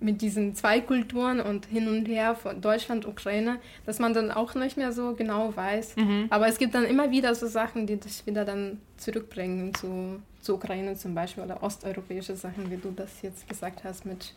mit 0.00 0.22
diesen 0.22 0.54
zwei 0.54 0.80
Kulturen 0.80 1.40
und 1.40 1.66
hin 1.66 1.88
und 1.88 2.06
her 2.06 2.36
von 2.36 2.60
Deutschland, 2.60 3.06
Ukraine, 3.06 3.58
dass 3.84 3.98
man 3.98 4.14
dann 4.14 4.30
auch 4.30 4.54
nicht 4.54 4.76
mehr 4.76 4.92
so 4.92 5.14
genau 5.14 5.56
weiß. 5.56 5.96
Mhm. 5.96 6.26
Aber 6.30 6.46
es 6.46 6.58
gibt 6.58 6.74
dann 6.74 6.84
immer 6.84 7.10
wieder 7.10 7.34
so 7.34 7.46
Sachen, 7.46 7.86
die 7.86 7.96
dich 7.96 8.24
wieder 8.24 8.44
dann 8.44 8.80
zurückbringen 8.96 9.74
zu, 9.74 10.22
zu 10.40 10.54
Ukraine 10.54 10.94
zum 10.94 11.14
Beispiel 11.14 11.42
oder 11.42 11.62
osteuropäische 11.62 12.36
Sachen, 12.36 12.70
wie 12.70 12.76
du 12.76 12.92
das 12.94 13.22
jetzt 13.22 13.48
gesagt 13.48 13.82
hast 13.82 14.06
mit, 14.06 14.34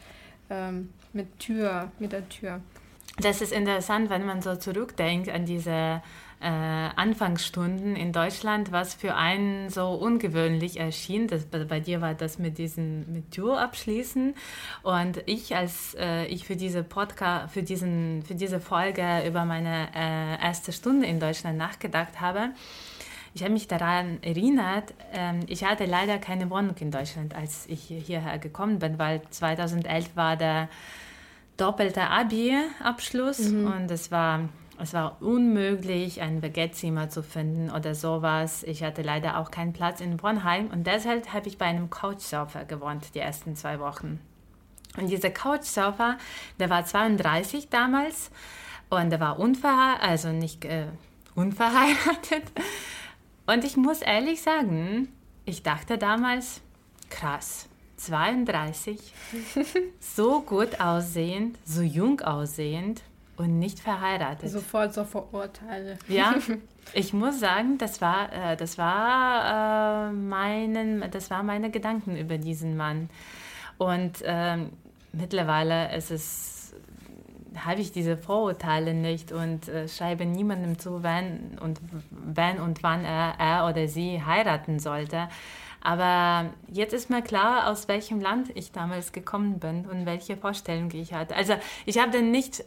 ähm, 0.50 0.90
mit 1.14 1.38
Tür, 1.38 1.92
mit 2.00 2.12
der 2.12 2.28
Tür. 2.28 2.60
Das 3.20 3.42
ist 3.42 3.52
interessant, 3.52 4.10
wenn 4.10 4.26
man 4.26 4.42
so 4.42 4.56
zurückdenkt 4.56 5.30
an 5.30 5.46
diese 5.46 6.02
äh, 6.42 6.46
Anfangsstunden 6.48 7.96
in 7.96 8.12
Deutschland, 8.12 8.72
was 8.72 8.96
für 8.96 9.16
einen 9.16 9.70
so 9.70 9.90
ungewöhnlich 9.90 10.80
erschien. 10.80 11.28
Das, 11.28 11.46
bei 11.46 11.80
dir 11.80 12.02
war 12.02 12.14
das 12.14 12.40
mit 12.40 12.58
diesem 12.58 13.12
mit 13.12 13.32
Tür 13.32 13.62
abschließen 13.62 14.34
und 14.84 15.22
ich 15.28 15.56
als 15.56 15.96
äh, 16.00 16.26
ich 16.26 16.46
für 16.46 16.56
diese 16.56 16.84
Podcast 16.84 17.54
für 17.54 17.64
diesen 17.64 18.24
für 18.24 18.36
diese 18.36 18.60
Folge 18.60 19.24
über 19.28 19.46
meine 19.46 19.90
äh, 19.96 20.42
erste 20.44 20.72
Stunde 20.72 21.06
in 21.06 21.20
Deutschland 21.20 21.58
nachgedacht 21.58 22.20
habe. 22.20 22.50
Ich 23.34 23.44
habe 23.44 23.54
mich 23.54 23.68
daran 23.68 24.22
erinnert, 24.24 24.94
ähm, 25.14 25.42
ich 25.48 25.64
hatte 25.64 25.86
leider 25.86 26.18
keine 26.18 26.50
Wohnung 26.50 26.76
in 26.80 26.92
Deutschland, 26.92 27.34
als 27.36 27.66
ich 27.68 27.84
hierher 27.84 28.38
gekommen 28.40 28.80
bin, 28.80 29.00
weil 29.00 29.22
2011 29.30 30.16
war 30.16 30.36
der 30.36 30.68
doppelte 31.56 32.02
Abi-Abschluss 32.02 33.40
mhm. 33.52 33.68
und 33.68 33.92
es 33.92 34.12
war 34.12 34.50
es 34.82 34.94
war 34.94 35.22
unmöglich, 35.22 36.22
ein 36.22 36.42
Baguette-Zimmer 36.42 37.10
zu 37.10 37.24
finden 37.24 37.70
oder 37.70 37.94
sowas. 37.94 38.64
Ich 38.64 38.84
hatte 38.84 39.02
leider 39.02 39.38
auch 39.38 39.52
keinen 39.52 39.74
Platz 39.74 40.02
in 40.02 40.18
Bornheim 40.18 40.68
und 40.72 40.88
deshalb 40.88 41.34
habe 41.34 41.48
ich 41.48 41.58
bei 41.58 41.66
einem 41.66 41.90
Couchsurfer 41.90 42.66
gewohnt 42.66 43.14
die 43.14 43.20
ersten 43.20 43.56
zwei 43.56 43.80
Wochen. 43.80 44.20
Und 44.98 45.08
dieser 45.10 45.30
Couchsurfer, 45.30 46.18
der 46.60 46.70
war 46.70 46.86
32 46.86 47.70
damals 47.70 48.32
und 48.90 49.10
der 49.10 49.20
war 49.20 49.40
unverheiratet, 49.40 50.04
also 50.10 50.30
nicht 50.30 50.66
äh, 50.66 50.88
unverheiratet. 51.36 52.44
Und 53.46 53.64
ich 53.64 53.78
muss 53.78 54.02
ehrlich 54.02 54.42
sagen, 54.42 55.10
ich 55.46 55.64
dachte 55.64 55.98
damals, 55.98 56.62
krass, 57.10 57.68
32, 57.98 59.14
so 60.00 60.42
gut 60.42 60.80
aussehend, 60.80 61.58
so 61.66 61.82
jung 61.82 62.22
aussehend 62.22 63.02
und 63.42 63.60
nicht 63.60 63.80
verheiratet. 63.80 64.50
Sofort 64.50 64.94
so 64.94 65.04
Vorurteile. 65.04 65.98
Ja, 66.08 66.36
ich 66.94 67.14
muss 67.14 67.40
sagen, 67.40 67.78
das 67.78 68.02
war, 68.02 68.32
äh, 68.32 68.56
das 68.56 68.78
war, 68.78 70.10
äh, 70.10 70.12
meinen, 70.14 71.04
das 71.12 71.30
war 71.30 71.44
meine 71.44 71.72
Gedanken 71.72 72.16
über 72.16 72.38
diesen 72.38 72.78
Mann. 72.78 73.10
Und 73.78 74.22
äh, 74.22 74.58
mittlerweile 75.12 75.96
ist 75.96 76.12
es, 76.12 76.74
habe 77.56 77.82
ich 77.82 77.92
diese 77.92 78.16
Vorurteile 78.16 78.94
nicht 78.94 79.32
und 79.32 79.68
äh, 79.68 79.88
schreibe 79.88 80.26
niemandem 80.26 80.80
zu, 80.80 81.04
wenn 81.04 81.58
und, 81.60 81.80
wenn 82.12 82.60
und 82.60 82.84
wann 82.84 83.04
er, 83.04 83.36
er 83.40 83.68
oder 83.68 83.88
sie 83.88 84.24
heiraten 84.24 84.80
sollte. 84.80 85.28
Aber 85.84 86.52
jetzt 86.72 86.94
ist 86.94 87.10
mir 87.10 87.24
klar, 87.24 87.68
aus 87.68 87.88
welchem 87.88 88.22
Land 88.22 88.52
ich 88.54 88.72
damals 88.72 89.14
gekommen 89.14 89.60
bin 89.60 89.88
und 89.88 90.06
welche 90.06 90.38
Vorstellungen 90.38 90.92
ich 90.94 91.14
hatte. 91.14 91.36
Also 91.36 91.56
ich 91.88 91.98
habe 91.98 92.12
den 92.12 92.30
nicht 92.30 92.64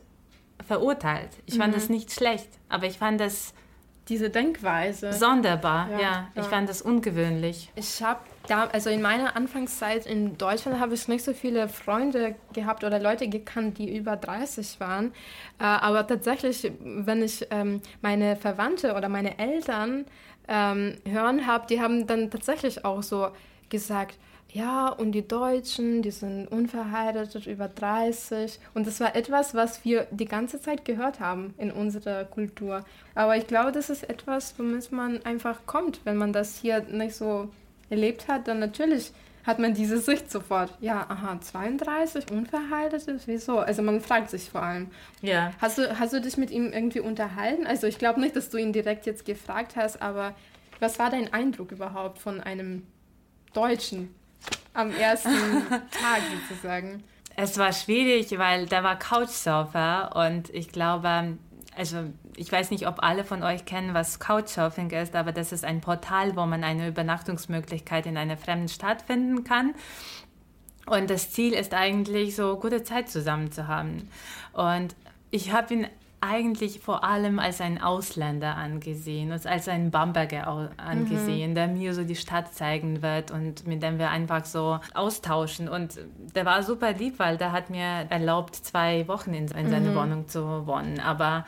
verurteilt. 0.66 1.30
Ich 1.46 1.56
fand 1.56 1.72
mhm. 1.72 1.78
das 1.78 1.88
nicht 1.88 2.12
schlecht, 2.12 2.48
aber 2.68 2.86
ich 2.86 2.98
fand 2.98 3.20
das 3.20 3.54
diese 4.08 4.28
Denkweise 4.28 5.12
sonderbar. 5.12 5.90
Ja, 5.92 6.00
ja. 6.00 6.28
ich 6.34 6.44
fand 6.44 6.68
das 6.68 6.82
ungewöhnlich. 6.82 7.70
Ich 7.74 8.02
habe 8.02 8.20
da, 8.48 8.66
also 8.66 8.90
in 8.90 9.00
meiner 9.00 9.34
Anfangszeit 9.34 10.04
in 10.04 10.36
Deutschland 10.36 10.78
habe 10.78 10.94
ich 10.94 11.08
nicht 11.08 11.24
so 11.24 11.32
viele 11.32 11.68
Freunde 11.68 12.34
gehabt 12.52 12.84
oder 12.84 12.98
Leute 12.98 13.28
gekannt, 13.28 13.78
die 13.78 13.96
über 13.96 14.16
30 14.16 14.78
waren. 14.80 15.12
Äh, 15.58 15.64
aber 15.64 16.06
tatsächlich, 16.06 16.70
wenn 16.80 17.22
ich 17.22 17.46
ähm, 17.50 17.80
meine 18.02 18.36
Verwandte 18.36 18.94
oder 18.94 19.08
meine 19.08 19.38
Eltern 19.38 20.04
ähm, 20.48 20.96
hören 21.08 21.46
habe, 21.46 21.66
die 21.66 21.80
haben 21.80 22.06
dann 22.06 22.30
tatsächlich 22.30 22.84
auch 22.84 23.02
so 23.02 23.28
gesagt, 23.70 24.18
ja, 24.54 24.88
und 24.88 25.10
die 25.12 25.26
Deutschen, 25.26 26.00
die 26.02 26.12
sind 26.12 26.46
unverheiratet, 26.46 27.48
über 27.48 27.66
30. 27.66 28.60
Und 28.72 28.86
das 28.86 29.00
war 29.00 29.16
etwas, 29.16 29.52
was 29.52 29.84
wir 29.84 30.06
die 30.12 30.26
ganze 30.26 30.60
Zeit 30.60 30.84
gehört 30.84 31.18
haben 31.18 31.54
in 31.58 31.72
unserer 31.72 32.24
Kultur. 32.24 32.84
Aber 33.16 33.36
ich 33.36 33.48
glaube, 33.48 33.72
das 33.72 33.90
ist 33.90 34.08
etwas, 34.08 34.56
womit 34.56 34.92
man 34.92 35.20
einfach 35.26 35.66
kommt. 35.66 36.00
Wenn 36.04 36.16
man 36.16 36.32
das 36.32 36.56
hier 36.56 36.82
nicht 36.84 37.16
so 37.16 37.48
erlebt 37.90 38.28
hat, 38.28 38.46
dann 38.46 38.60
natürlich 38.60 39.10
hat 39.42 39.58
man 39.58 39.74
diese 39.74 39.98
Sicht 39.98 40.30
sofort. 40.30 40.70
Ja, 40.80 41.04
aha, 41.08 41.40
32, 41.40 42.30
unverheiratet, 42.30 43.22
wieso? 43.26 43.58
Also 43.58 43.82
man 43.82 44.00
fragt 44.00 44.30
sich 44.30 44.50
vor 44.50 44.62
allem. 44.62 44.86
Ja. 45.20 45.52
Hast 45.60 45.78
du, 45.78 45.98
hast 45.98 46.12
du 46.12 46.20
dich 46.20 46.36
mit 46.36 46.52
ihm 46.52 46.72
irgendwie 46.72 47.00
unterhalten? 47.00 47.66
Also 47.66 47.88
ich 47.88 47.98
glaube 47.98 48.20
nicht, 48.20 48.36
dass 48.36 48.50
du 48.50 48.58
ihn 48.58 48.72
direkt 48.72 49.04
jetzt 49.04 49.26
gefragt 49.26 49.74
hast, 49.74 50.00
aber 50.00 50.32
Was 50.80 50.98
war 50.98 51.10
dein 51.10 51.32
Eindruck 51.32 51.72
überhaupt 51.72 52.18
von 52.18 52.40
einem 52.40 52.86
Deutschen 53.52 54.14
am 54.74 54.90
ersten 54.90 55.68
Tag 55.68 56.20
sozusagen? 56.48 57.02
Es 57.36 57.58
war 57.58 57.72
schwierig, 57.72 58.38
weil 58.38 58.66
da 58.66 58.84
war 58.84 58.98
Couchsurfer 58.98 60.14
und 60.14 60.50
ich 60.50 60.68
glaube, 60.70 61.36
also 61.76 62.04
ich 62.36 62.50
weiß 62.50 62.70
nicht, 62.70 62.86
ob 62.86 63.02
alle 63.02 63.24
von 63.24 63.42
euch 63.42 63.64
kennen, 63.64 63.94
was 63.94 64.20
Couchsurfing 64.20 64.90
ist, 64.90 65.16
aber 65.16 65.32
das 65.32 65.52
ist 65.52 65.64
ein 65.64 65.80
Portal, 65.80 66.36
wo 66.36 66.46
man 66.46 66.62
eine 66.62 66.88
Übernachtungsmöglichkeit 66.88 68.06
in 68.06 68.16
einer 68.16 68.36
fremden 68.36 68.68
Stadt 68.68 69.02
finden 69.02 69.44
kann. 69.44 69.74
Und 70.86 71.10
das 71.10 71.30
Ziel 71.30 71.54
ist 71.54 71.74
eigentlich, 71.74 72.36
so 72.36 72.56
gute 72.58 72.82
Zeit 72.82 73.08
zusammen 73.08 73.50
zu 73.50 73.66
haben. 73.66 74.10
Und 74.52 74.94
ich 75.30 75.52
habe 75.52 75.74
ihn 75.74 75.86
eigentlich 76.24 76.80
vor 76.80 77.04
allem 77.04 77.38
als 77.38 77.60
einen 77.60 77.78
Ausländer 77.78 78.56
angesehen, 78.56 79.30
als 79.32 79.68
einen 79.68 79.90
Bamberger 79.90 80.70
angesehen, 80.76 81.50
mhm. 81.50 81.54
der 81.54 81.68
mir 81.68 81.94
so 81.94 82.04
die 82.04 82.16
Stadt 82.16 82.54
zeigen 82.54 83.02
wird 83.02 83.30
und 83.30 83.66
mit 83.66 83.82
dem 83.82 83.98
wir 83.98 84.10
einfach 84.10 84.44
so 84.44 84.80
austauschen. 84.94 85.68
Und 85.68 85.98
der 86.34 86.44
war 86.46 86.62
super 86.62 86.92
lieb, 86.92 87.18
weil 87.18 87.36
der 87.36 87.52
hat 87.52 87.70
mir 87.70 88.06
erlaubt, 88.08 88.56
zwei 88.56 89.06
Wochen 89.08 89.34
in, 89.34 89.48
in 89.48 89.70
seine 89.70 89.90
mhm. 89.90 89.94
Wohnung 89.94 90.28
zu 90.28 90.66
wohnen. 90.66 90.98
Aber 91.00 91.44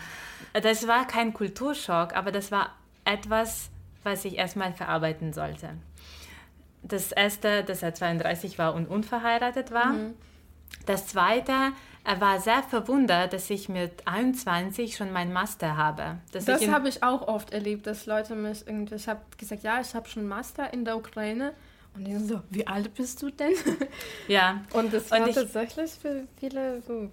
das 0.53 0.87
war 0.87 1.07
kein 1.07 1.33
Kulturschock, 1.33 2.15
aber 2.15 2.31
das 2.31 2.53
war 2.53 2.71
etwas, 3.05 3.71
was 4.03 4.25
ich 4.25 4.37
erstmal 4.37 4.73
verarbeiten 4.73 5.33
sollte. 5.33 5.71
Das 6.83 7.13
erste, 7.13 7.65
dass 7.65 7.83
er 7.83 7.95
32 7.95 8.59
war 8.59 8.75
und 8.75 8.87
unverheiratet 8.87 9.73
war. 9.73 9.93
Mhm. 9.93 10.15
Das 10.87 11.09
zweite, 11.09 11.53
er 12.05 12.21
war 12.21 12.41
sehr 12.41 12.63
verwundert, 12.63 13.33
dass 13.33 13.51
ich 13.51 13.69
mit 13.69 14.07
21 14.07 14.97
schon 14.97 15.13
meinen 15.13 15.33
Master 15.33 15.77
habe. 15.77 16.19
das 16.33 16.47
habe 16.69 16.89
ich 16.89 17.03
auch 17.03 17.27
oft 17.27 17.53
erlebt, 17.53 17.87
dass 17.87 18.07
Leute 18.07 18.35
mich 18.35 18.67
irgendwie, 18.67 18.95
ich 18.95 19.09
habe 19.09 19.21
gesagt, 19.37 19.65
ja, 19.65 19.81
ich 19.81 19.95
habe 19.95 20.09
schon 20.09 20.27
Master 20.27 20.73
in 20.73 20.85
der 20.85 20.97
Ukraine. 20.97 21.53
Und 21.95 22.07
die 22.07 22.13
sind 22.13 22.29
so, 22.29 22.41
wie 22.51 22.67
alt 22.67 22.95
bist 22.95 23.23
du 23.23 23.31
denn? 23.31 23.55
Ja. 24.29 24.63
Und 24.73 24.93
das 24.93 25.11
war 25.11 25.23
und 25.23 25.29
ich, 25.29 25.35
tatsächlich 25.35 25.91
für 25.93 26.29
viele 26.39 26.83
so 26.83 27.11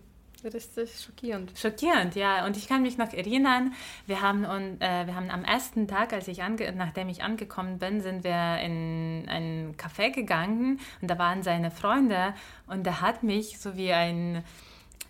richtig 0.49 0.99
schockierend. 0.99 1.51
Schockierend, 1.57 2.15
ja. 2.15 2.45
Und 2.45 2.57
ich 2.57 2.67
kann 2.67 2.81
mich 2.81 2.97
noch 2.97 3.13
erinnern, 3.13 3.73
wir 4.05 4.21
haben, 4.21 4.45
und, 4.45 4.81
äh, 4.81 5.07
wir 5.07 5.15
haben 5.15 5.29
am 5.29 5.43
ersten 5.43 5.87
Tag, 5.87 6.13
als 6.13 6.27
ich 6.27 6.39
nachdem 6.39 7.09
ich 7.09 7.23
angekommen 7.23 7.79
bin, 7.79 8.01
sind 8.01 8.23
wir 8.23 8.59
in 8.59 9.25
ein 9.27 9.75
Café 9.77 10.11
gegangen 10.11 10.79
und 11.01 11.09
da 11.09 11.17
waren 11.17 11.43
seine 11.43 11.71
Freunde 11.71 12.33
und 12.67 12.85
er 12.85 13.01
hat 13.01 13.23
mich 13.23 13.59
so 13.59 13.75
wie 13.75 13.93
ein 13.93 14.43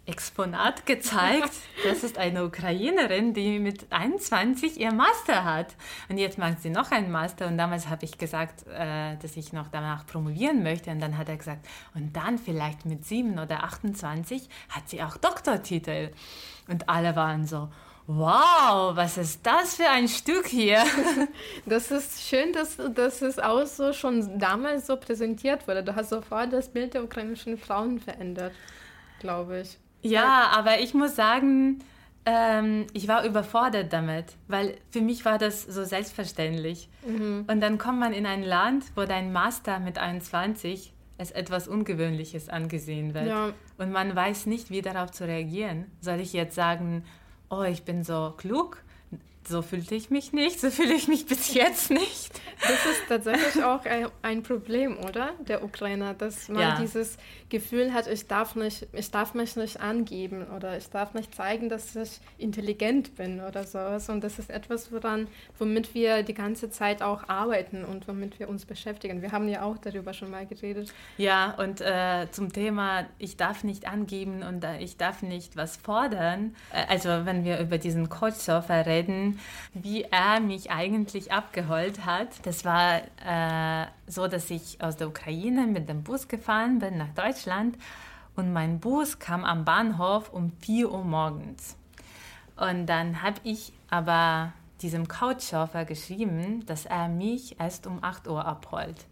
Exponat 0.06 0.86
gezeigt. 0.86 1.52
Das 1.84 2.04
ist 2.04 2.18
eine 2.18 2.46
Ukrainerin, 2.46 3.34
die 3.34 3.60
mit 3.60 3.92
21 3.92 4.80
ihr 4.80 4.94
Master 4.94 5.44
hat. 5.44 5.76
Und 6.08 6.18
jetzt 6.18 6.38
macht 6.38 6.62
sie 6.62 6.70
noch 6.70 6.92
einen 6.92 7.12
Master. 7.12 7.48
Und 7.48 7.58
damals 7.58 7.90
habe 7.90 8.06
ich 8.06 8.18
gesagt, 8.18 8.66
äh, 8.68 9.18
dass 9.18 9.36
ich 9.36 9.52
noch 9.52 9.68
danach 9.68 10.06
promovieren 10.06 10.64
möchte. 10.64 10.92
Und 10.92 11.02
dann 11.02 11.18
hat 11.18 11.28
er 11.28 11.36
gesagt, 11.36 11.68
und 11.94 12.16
dann 12.16 12.38
vielleicht 12.38 12.86
mit 12.86 13.06
7 13.06 13.38
oder 13.38 13.64
28 13.66 14.48
hat 14.70 14.88
sie 14.88 15.04
auch 15.04 15.18
Doktortitel. 15.18 16.12
Und 16.68 16.88
alle 16.88 17.16
waren 17.18 17.46
so, 17.46 17.70
Wow, 18.06 18.98
was 18.98 19.18
ist 19.18 19.46
das 19.46 19.76
für 19.76 19.90
ein 19.90 20.10
Stück 20.10 20.48
hier? 20.48 20.84
Das 21.66 21.90
ist 21.90 22.22
schön, 22.22 22.52
dass, 22.52 22.78
dass 22.94 23.22
es 23.22 23.40
auch 23.40 23.66
so 23.66 23.94
schon 23.94 24.38
damals 24.40 24.88
so 24.88 24.98
präsentiert 24.98 25.68
wurde. 25.68 25.84
Du 25.84 25.96
hast 25.96 26.10
sofort 26.10 26.52
das 26.52 26.68
Bild 26.68 26.94
der 26.94 27.04
ukrainischen 27.06 27.58
Frauen 27.58 28.00
verändert, 28.00 28.52
glaube 29.20 29.62
ich. 29.62 29.80
Ja, 30.04 30.52
aber 30.54 30.80
ich 30.80 30.94
muss 30.94 31.16
sagen, 31.16 31.80
ähm, 32.26 32.88
ich 32.94 33.08
war 33.08 33.26
überfordert 33.26 33.92
damit, 33.92 34.26
weil 34.48 34.76
für 34.92 35.02
mich 35.02 35.26
war 35.26 35.38
das 35.38 35.64
so 35.64 35.84
selbstverständlich. 35.84 36.90
Mhm. 37.06 37.46
Und 37.48 37.62
dann 37.62 37.78
kommt 37.78 38.00
man 38.00 38.14
in 38.14 38.26
ein 38.26 38.44
Land, 38.44 38.86
wo 38.96 39.04
dein 39.04 39.34
Master 39.34 39.80
mit 39.80 39.98
21 39.98 40.94
als 41.18 41.32
etwas 41.32 41.68
Ungewöhnliches 41.68 42.50
angesehen 42.50 43.14
wird. 43.14 43.28
Ja. 43.28 43.54
Und 43.78 43.92
man 43.92 44.16
weiß 44.16 44.46
nicht, 44.46 44.70
wie 44.70 44.82
darauf 44.82 45.12
zu 45.12 45.26
reagieren. 45.26 45.86
Soll 46.00 46.20
ich 46.20 46.34
jetzt 46.34 46.56
sagen, 46.56 47.04
oh, 47.50 47.64
ich 47.64 47.84
bin 47.84 48.04
so 48.04 48.34
klug? 48.38 48.84
So 49.48 49.62
fühlte 49.62 49.96
ich 49.96 50.10
mich 50.10 50.34
nicht, 50.34 50.60
so 50.60 50.70
fühle 50.70 50.94
ich 50.94 51.08
mich 51.08 51.26
bis 51.26 51.54
jetzt 51.54 51.90
nicht. 51.90 52.32
Das 52.62 52.86
ist 52.86 53.08
tatsächlich 53.08 53.64
auch 53.64 53.82
ein 54.22 54.44
Problem, 54.44 54.98
oder? 54.98 55.32
Der 55.48 55.64
Ukrainer, 55.64 56.14
dass 56.14 56.48
man 56.50 56.62
ja. 56.62 56.80
dieses 56.80 57.18
Gefühl 57.50 57.94
hat, 57.94 58.08
ich 58.08 58.28
darf, 58.28 58.56
nicht, 58.56 58.88
ich 58.94 59.12
darf 59.12 59.34
mich 59.34 59.56
nicht 59.56 59.80
angeben 59.80 60.46
oder 60.56 60.78
ich 60.78 60.90
darf 60.90 61.14
nicht 61.14 61.36
zeigen, 61.36 61.70
dass 61.70 61.96
ich 61.96 62.20
intelligent 62.38 63.16
bin 63.16 63.42
oder 63.42 63.66
sowas. 63.66 64.10
Und 64.10 64.24
das 64.24 64.40
ist 64.40 64.50
etwas, 64.50 64.92
woran, 64.92 65.28
womit 65.60 65.94
wir 65.94 66.24
die 66.24 66.34
ganze 66.34 66.70
Zeit 66.70 67.02
auch 67.02 67.28
arbeiten 67.28 67.84
und 67.84 68.08
womit 68.08 68.40
wir 68.40 68.50
uns 68.50 68.66
beschäftigen. 68.66 69.22
Wir 69.22 69.32
haben 69.32 69.48
ja 69.50 69.64
auch 69.64 69.78
darüber 69.78 70.14
schon 70.14 70.32
mal 70.32 70.46
geredet. 70.46 70.94
Ja, 71.18 71.56
und 71.58 71.82
äh, 71.82 72.28
zum 72.32 72.52
Thema, 72.54 73.06
ich 73.20 73.38
darf 73.38 73.64
nicht 73.64 73.88
angeben 73.88 74.44
und 74.44 74.64
äh, 74.64 74.80
ich 74.80 74.98
darf 74.98 75.22
nicht 75.22 75.58
was 75.58 75.78
fordern. 75.78 76.56
Äh, 76.72 76.86
also 76.88 77.10
wenn 77.26 77.44
wir 77.44 77.60
über 77.60 77.78
diesen 77.78 78.10
Couchsurfer 78.10 78.86
reden, 78.86 79.33
wie 79.74 80.04
er 80.04 80.40
mich 80.40 80.72
eigentlich 80.72 81.32
abgeholt 81.32 82.06
hat. 82.06 82.46
Das 82.46 82.66
war 82.66 83.02
äh, 83.26 83.88
so, 84.08 84.28
dass 84.28 84.50
ich 84.50 84.82
aus 84.82 84.98
der 84.98 85.08
Ukraine 85.08 85.68
mit 85.68 85.90
dem 85.90 86.04
Bus 86.04 86.28
gefahren 86.28 86.80
bin 86.80 86.98
nach 86.98 87.14
Deutschland 87.16 87.78
und 88.36 88.52
mein 88.52 88.80
Bus 88.80 89.20
kam 89.20 89.46
am 89.46 89.64
Bahnhof 89.64 90.32
um 90.34 90.52
4 90.62 90.92
Uhr 90.92 91.04
morgens. 91.04 91.76
Und 92.56 92.88
dann 92.88 93.22
habe 93.22 93.40
ich 93.44 93.74
aber 93.90 94.54
diesem 94.82 95.08
Couchsurfer 95.08 95.86
geschrieben, 95.86 96.66
dass 96.66 96.86
er 96.86 97.08
mich 97.08 97.60
erst 97.60 97.88
um 97.88 98.04
8 98.04 98.28
Uhr 98.28 98.46
abholt. 98.46 99.06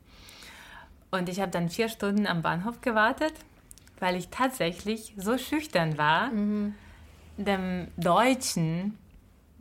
Und 1.12 1.30
ich 1.30 1.40
habe 1.40 1.52
dann 1.52 1.70
vier 1.70 1.90
Stunden 1.90 2.26
am 2.26 2.42
Bahnhof 2.42 2.82
gewartet, 2.82 3.34
weil 4.00 4.16
ich 4.16 4.30
tatsächlich 4.30 5.14
so 5.18 5.38
schüchtern 5.38 5.98
war, 5.98 6.32
mhm. 6.32 6.74
dem 7.38 7.88
Deutschen 7.98 8.98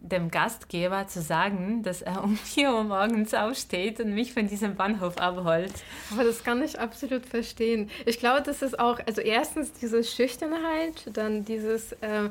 dem 0.03 0.31
Gastgeber 0.31 1.07
zu 1.07 1.23
sagen, 1.23 1.83
dass 1.83 2.03
er 2.03 2.23
um 2.25 2.37
4 2.45 2.73
Uhr 2.73 2.85
morgens 2.85 3.35
aufsteht 3.35 4.01
und 4.01 4.15
mich 4.15 4.33
von 4.33 4.49
diesem 4.49 4.75
Bahnhof 4.77 5.19
abholt. 5.19 5.73
Aber 6.13 6.25
das 6.25 6.43
kann 6.43 6.63
ich 6.63 6.79
absolut 6.79 7.27
verstehen. 7.27 7.91
Ich 8.07 8.19
glaube, 8.19 8.43
das 8.43 8.63
ist 8.63 8.79
auch, 8.79 8.99
also 9.07 9.21
erstens 9.21 9.73
diese 9.73 10.03
Schüchternheit, 10.03 11.11
dann 11.13 11.45
dieses, 11.45 11.93
äh, 11.93 12.31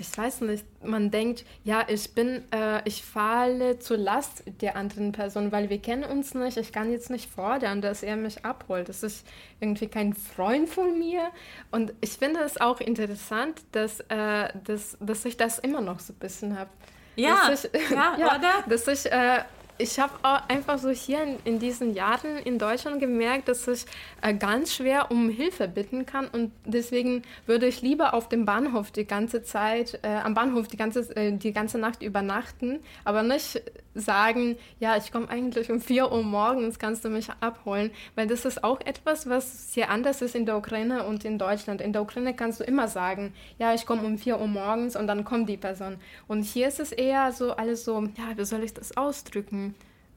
ich 0.00 0.16
weiß 0.16 0.42
nicht, 0.42 0.64
man 0.84 1.10
denkt, 1.10 1.44
ja, 1.64 1.84
ich 1.88 2.14
bin, 2.14 2.44
äh, 2.52 2.80
ich 2.84 3.02
falle 3.02 3.80
zur 3.80 3.96
Last 3.96 4.44
der 4.60 4.76
anderen 4.76 5.10
Person, 5.10 5.50
weil 5.50 5.70
wir 5.70 5.78
kennen 5.78 6.04
uns 6.04 6.34
nicht. 6.34 6.56
Ich 6.56 6.72
kann 6.72 6.92
jetzt 6.92 7.10
nicht 7.10 7.28
fordern, 7.28 7.80
dass 7.80 8.04
er 8.04 8.16
mich 8.16 8.44
abholt. 8.44 8.88
Das 8.88 9.02
ist 9.02 9.26
irgendwie 9.58 9.88
kein 9.88 10.14
Freund 10.14 10.68
von 10.68 10.96
mir. 10.96 11.30
Und 11.72 11.94
ich 12.00 12.12
finde 12.12 12.40
es 12.40 12.60
auch 12.60 12.80
interessant, 12.80 13.62
dass, 13.72 13.98
äh, 14.08 14.50
dass, 14.64 14.96
dass 15.00 15.24
ich 15.24 15.36
das 15.36 15.58
immer 15.58 15.80
noch 15.80 15.98
so 15.98 16.12
ein 16.12 16.18
bisschen 16.20 16.56
habe. 16.56 16.70
Ja, 17.18 17.50
ich, 17.52 17.90
ja, 17.90 18.16
ja, 18.16 18.26
oder? 18.36 18.64
Dass 18.68 18.86
ich 18.86 19.10
äh, 19.10 19.42
ich 19.78 19.98
habe 19.98 20.12
einfach 20.48 20.78
so 20.78 20.90
hier 20.90 21.22
in, 21.22 21.36
in, 21.44 21.58
diesen 21.58 21.94
Jahren 21.94 22.36
in 22.38 22.58
Deutschland 22.58 23.00
gemerkt, 23.00 23.48
dass 23.48 23.66
ich 23.68 23.86
äh, 24.22 24.34
ganz 24.34 24.74
schwer 24.74 25.10
um 25.10 25.30
Hilfe 25.30 25.68
bitten 25.68 26.04
kann 26.04 26.28
und 26.28 26.52
deswegen 26.64 27.22
würde 27.46 27.66
ich 27.66 27.80
lieber 27.80 28.14
auf 28.14 28.28
dem 28.28 28.44
Bahnhof 28.44 28.90
die 28.90 29.06
ganze 29.06 29.42
Zeit, 29.42 30.00
äh, 30.02 30.08
am 30.08 30.34
Bahnhof 30.34 30.68
die 30.68 30.76
ganze, 30.76 31.14
äh, 31.16 31.32
die 31.32 31.52
ganze 31.52 31.78
Nacht 31.78 32.02
übernachten, 32.02 32.80
aber 33.04 33.22
nicht 33.22 33.62
sagen, 33.94 34.56
ja, 34.80 34.96
ich 34.96 35.12
komme 35.12 35.28
eigentlich 35.28 35.70
um 35.70 35.80
4 35.80 36.10
Uhr 36.12 36.22
morgens, 36.22 36.78
kannst 36.78 37.04
du 37.04 37.08
mich 37.08 37.28
abholen, 37.40 37.90
weil 38.14 38.26
das 38.26 38.44
ist 38.44 38.64
auch 38.64 38.80
etwas, 38.80 39.28
was 39.28 39.72
sehr 39.72 39.90
anders 39.90 40.22
ist 40.22 40.34
in 40.34 40.46
der 40.46 40.56
Ukraine 40.56 41.04
und 41.04 41.24
in 41.24 41.38
Deutschland. 41.38 41.80
In 41.80 41.92
der 41.92 42.02
Ukraine 42.02 42.34
kannst 42.34 42.60
du 42.60 42.64
immer 42.64 42.88
sagen, 42.88 43.32
ja, 43.58 43.74
ich 43.74 43.86
komme 43.86 44.02
um 44.02 44.18
4 44.18 44.40
Uhr 44.40 44.46
morgens 44.46 44.96
und 44.96 45.06
dann 45.06 45.24
kommt 45.24 45.48
die 45.48 45.56
Person. 45.56 45.96
Und 46.26 46.42
hier 46.42 46.68
ist 46.68 46.80
es 46.80 46.92
eher 46.92 47.32
so 47.32 47.52
alles 47.52 47.84
so, 47.84 48.00
ja, 48.00 48.36
wie 48.36 48.44
soll 48.44 48.62
ich 48.64 48.74
das 48.74 48.96
ausdrücken? 48.96 49.67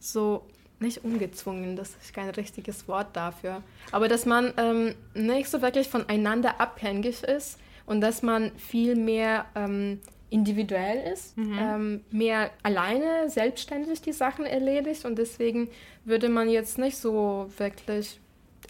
So 0.02 0.46
nicht 0.80 1.04
ungezwungen, 1.04 1.76
das 1.76 1.96
ist 2.02 2.14
kein 2.14 2.30
richtiges 2.30 2.88
Wort 2.88 3.16
dafür, 3.16 3.62
aber 3.92 4.08
dass 4.08 4.26
man 4.26 4.54
ähm, 4.58 4.96
nicht 5.14 5.50
so 5.50 5.62
wirklich 5.62 5.88
voneinander 5.88 6.60
abhängig 6.60 7.24
ist 7.24 7.60
und 7.86 8.02
dass 8.02 8.24
man 8.24 8.52
viel 8.58 8.96
mehr 8.96 9.46
ähm, 9.56 10.00
individuell 10.32 11.12
ist, 11.14 11.38
mhm. 11.38 11.58
ähm, 11.60 12.02
mehr 12.10 12.50
alleine, 12.64 13.30
selbstständig 13.30 14.02
die 14.02 14.14
Sachen 14.14 14.46
erledigt 14.46 15.06
und 15.06 15.18
deswegen 15.18 15.70
würde 16.04 16.30
man 16.30 16.50
jetzt 16.50 16.80
nicht 16.80 16.98
so 16.98 17.50
wirklich, 17.58 18.20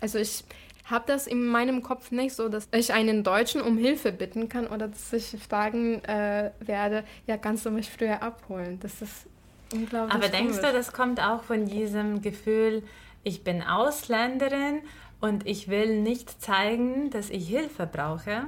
also 0.02 0.20
ich 0.20 0.44
habe 0.86 1.06
das 1.08 1.28
in 1.28 1.46
meinem 1.46 1.84
Kopf 1.84 2.12
nicht 2.12 2.36
so, 2.36 2.50
dass 2.50 2.68
ich 2.74 2.92
einen 2.94 3.24
Deutschen 3.24 3.62
um 3.62 3.78
Hilfe 3.78 4.12
bitten 4.12 4.50
kann 4.50 4.68
oder 4.68 4.90
dass 4.90 5.14
ich 5.14 5.38
fragen 5.42 6.04
äh, 6.04 6.52
werde, 6.60 7.06
ja, 7.28 7.38
kannst 7.38 7.66
du 7.66 7.72
mich 7.72 7.90
früher 7.90 8.22
abholen? 8.22 8.80
Das 8.82 9.02
ist 9.02 9.28
Unglaublich 9.74 10.14
Aber 10.14 10.28
denkst 10.30 10.58
du, 10.58 10.72
das 10.72 10.94
kommt 10.94 11.20
auch 11.20 11.44
von 11.44 11.66
diesem 11.66 12.22
Gefühl, 12.22 12.84
ich 13.24 13.44
bin 13.44 13.62
Ausländerin 13.62 14.82
und 15.20 15.48
ich 15.48 15.68
will 15.68 16.02
nicht 16.02 16.42
zeigen, 16.42 17.10
dass 17.12 17.30
ich 17.30 17.48
Hilfe 17.48 17.88
brauche? 17.88 18.48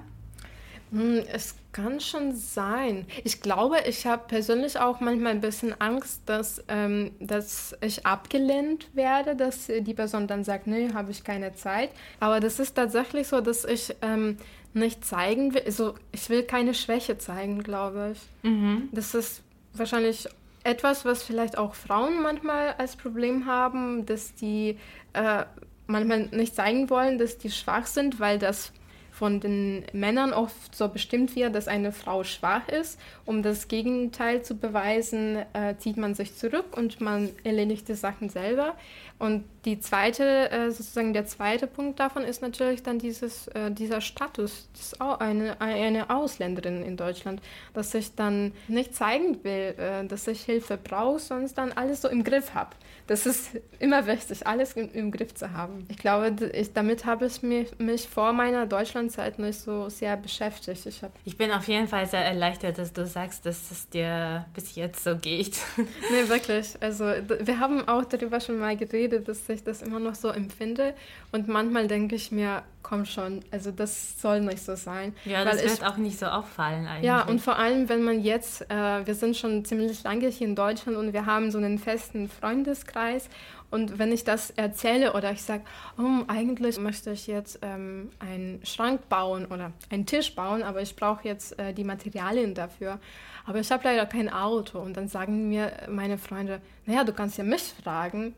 Hm, 0.91 1.23
es 1.31 1.55
kann 1.71 1.99
schon 1.99 2.35
sein. 2.35 3.07
Ich 3.23 3.41
glaube, 3.41 3.77
ich 3.87 4.05
habe 4.05 4.23
persönlich 4.27 4.79
auch 4.79 4.99
manchmal 4.99 5.31
ein 5.31 5.41
bisschen 5.41 5.79
Angst, 5.81 6.21
dass, 6.27 6.63
ähm, 6.67 7.11
dass 7.19 7.75
ich 7.81 8.05
abgelehnt 8.05 8.89
werde, 8.93 9.35
dass 9.35 9.67
die 9.67 9.93
Person 9.93 10.27
dann 10.27 10.43
sagt, 10.43 10.67
nee, 10.67 10.93
habe 10.93 11.11
ich 11.11 11.23
keine 11.23 11.55
Zeit. 11.55 11.89
Aber 12.19 12.39
das 12.39 12.59
ist 12.59 12.75
tatsächlich 12.75 13.27
so, 13.27 13.41
dass 13.41 13.65
ich 13.65 13.95
ähm, 14.03 14.37
nicht 14.73 15.03
zeigen 15.03 15.53
will, 15.55 15.63
also 15.65 15.95
ich 16.11 16.29
will 16.29 16.43
keine 16.43 16.75
Schwäche 16.75 17.17
zeigen, 17.17 17.63
glaube 17.63 18.13
ich. 18.13 18.49
Mhm. 18.49 18.89
Das 18.91 19.15
ist 19.15 19.41
wahrscheinlich 19.73 20.27
etwas, 20.63 21.05
was 21.05 21.23
vielleicht 21.23 21.57
auch 21.57 21.75
Frauen 21.75 22.21
manchmal 22.21 22.73
als 22.77 22.95
Problem 22.95 23.45
haben, 23.45 24.05
dass 24.05 24.33
die 24.35 24.77
äh, 25.13 25.43
manchmal 25.87 26.27
nicht 26.27 26.55
zeigen 26.55 26.89
wollen, 26.89 27.17
dass 27.17 27.37
die 27.37 27.51
schwach 27.51 27.85
sind, 27.85 28.19
weil 28.19 28.39
das 28.39 28.71
von 29.13 29.39
den 29.39 29.85
Männern 29.93 30.33
oft 30.33 30.75
so 30.75 30.89
bestimmt 30.89 31.35
wird, 31.35 31.53
dass 31.53 31.67
eine 31.67 31.91
Frau 31.91 32.23
schwach 32.23 32.67
ist. 32.67 32.99
Um 33.25 33.43
das 33.43 33.67
Gegenteil 33.67 34.41
zu 34.41 34.55
beweisen, 34.55 35.37
äh, 35.53 35.75
zieht 35.77 35.97
man 35.97 36.15
sich 36.15 36.35
zurück 36.35 36.75
und 36.75 36.99
man 36.99 37.29
erledigt 37.43 37.87
die 37.87 37.93
Sachen 37.93 38.29
selber. 38.29 38.75
Und 39.19 39.45
die 39.65 39.79
zweite, 39.79 40.51
äh, 40.51 40.71
sozusagen 40.71 41.13
der 41.13 41.25
zweite 41.25 41.67
Punkt 41.67 41.99
davon 41.99 42.23
ist 42.23 42.41
natürlich 42.41 42.83
dann 42.83 42.99
dieses, 42.99 43.47
äh, 43.49 43.71
dieser 43.71 44.01
Status, 44.01 44.67
das 44.73 44.99
eine, 44.99 45.61
eine 45.61 46.09
Ausländerin 46.09 46.83
in 46.83 46.97
Deutschland, 46.97 47.41
dass 47.73 47.93
ich 47.93 48.15
dann 48.15 48.51
nicht 48.67 48.95
zeigen 48.95 49.41
will, 49.43 49.75
äh, 49.77 50.05
dass 50.05 50.27
ich 50.27 50.41
Hilfe 50.41 50.77
brauche, 50.77 51.19
sonst 51.19 51.57
dann 51.57 51.71
alles 51.71 52.01
so 52.01 52.09
im 52.09 52.23
Griff 52.23 52.53
habe. 52.53 52.71
Das 53.07 53.25
ist 53.25 53.51
immer 53.79 54.07
wichtig, 54.07 54.45
alles 54.47 54.73
im, 54.73 54.91
im 54.93 55.11
Griff 55.11 55.33
zu 55.33 55.51
haben. 55.51 55.85
Ich 55.89 55.97
glaube, 55.97 56.49
ich, 56.53 56.73
damit 56.73 57.05
habe 57.05 57.27
ich 57.27 57.41
mich, 57.43 57.77
mich 57.77 58.07
vor 58.07 58.33
meiner 58.33 58.65
Deutschlandzeit 59.03 59.39
nicht 59.39 59.59
so 59.59 59.89
sehr 59.89 60.17
beschäftigt. 60.17 60.85
Ich, 60.85 61.01
ich 61.25 61.37
bin 61.37 61.51
auf 61.51 61.67
jeden 61.67 61.87
Fall 61.87 62.05
sehr 62.07 62.25
erleichtert, 62.25 62.77
dass 62.77 62.93
du 62.93 63.05
sagst, 63.05 63.45
dass 63.45 63.71
es 63.71 63.89
dir 63.89 64.45
bis 64.53 64.75
jetzt 64.75 65.03
so 65.03 65.17
geht. 65.17 65.57
nee, 65.77 66.27
wirklich. 66.27 66.75
Also 66.79 67.05
wir 67.05 67.59
haben 67.59 67.87
auch 67.87 68.05
darüber 68.05 68.39
schon 68.39 68.59
mal 68.59 68.75
geredet, 68.77 69.27
dass 69.27 69.47
ich 69.49 69.63
das 69.63 69.81
immer 69.81 69.99
noch 69.99 70.15
so 70.15 70.29
empfinde. 70.29 70.93
Und 71.31 71.47
manchmal 71.47 71.87
denke 71.87 72.15
ich 72.15 72.31
mir, 72.31 72.63
komm 72.81 73.05
schon, 73.05 73.43
also 73.51 73.71
das 73.71 74.21
soll 74.21 74.41
nicht 74.41 74.63
so 74.63 74.75
sein. 74.75 75.15
Ja, 75.25 75.43
das 75.43 75.63
wird 75.63 75.79
ich, 75.79 75.85
auch 75.85 75.97
nicht 75.97 76.19
so 76.19 76.25
auffallen 76.25 76.85
eigentlich. 76.85 77.05
Ja, 77.05 77.23
und 77.23 77.39
vor 77.39 77.57
allem, 77.57 77.89
wenn 77.89 78.03
man 78.03 78.21
jetzt, 78.21 78.69
äh, 78.69 79.05
wir 79.05 79.15
sind 79.15 79.37
schon 79.37 79.63
ziemlich 79.65 80.03
lange 80.03 80.27
hier 80.27 80.47
in 80.47 80.55
Deutschland 80.55 80.97
und 80.97 81.13
wir 81.13 81.25
haben 81.25 81.49
so 81.49 81.57
einen 81.57 81.79
festen 81.79 82.29
Freundeskreis 82.29 83.29
und 83.73 83.97
wenn 83.97 84.11
ich 84.11 84.23
das 84.23 84.51
erzähle 84.51 85.13
oder 85.13 85.31
ich 85.31 85.41
sage, 85.41 85.63
oh, 85.97 86.23
eigentlich 86.27 86.77
möchte 86.77 87.09
ich 87.09 87.25
jetzt 87.25 87.57
ähm, 87.63 88.11
einen 88.19 88.63
Schrank 88.63 89.09
bauen 89.09 89.47
oder 89.47 89.71
einen 89.89 90.05
Tisch 90.05 90.35
bauen, 90.35 90.61
aber 90.61 90.83
ich 90.83 90.95
brauche 90.95 91.27
jetzt 91.27 91.57
äh, 91.57 91.73
die 91.73 91.83
Materialien 91.83 92.53
dafür. 92.53 92.99
Aber 93.47 93.59
ich 93.59 93.71
habe 93.71 93.83
leider 93.83 94.05
kein 94.05 94.31
Auto. 94.31 94.77
Und 94.77 94.95
dann 94.95 95.07
sagen 95.07 95.49
mir 95.49 95.71
meine 95.89 96.19
Freunde, 96.19 96.61
naja, 96.85 97.03
du 97.03 97.13
kannst 97.13 97.39
ja 97.39 97.43
mich 97.43 97.63
fragen. 97.83 98.35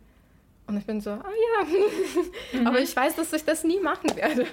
Und 0.68 0.78
ich 0.78 0.86
bin 0.86 1.02
so, 1.02 1.10
ah 1.10 1.24
ja, 1.26 1.68
mhm. 2.62 2.68
aber 2.68 2.80
ich 2.80 2.96
weiß, 2.96 3.18
dass 3.18 3.34
ich 3.34 3.44
das 3.44 3.66
nie 3.66 3.82
machen 3.82 4.16
werde. 4.16 4.48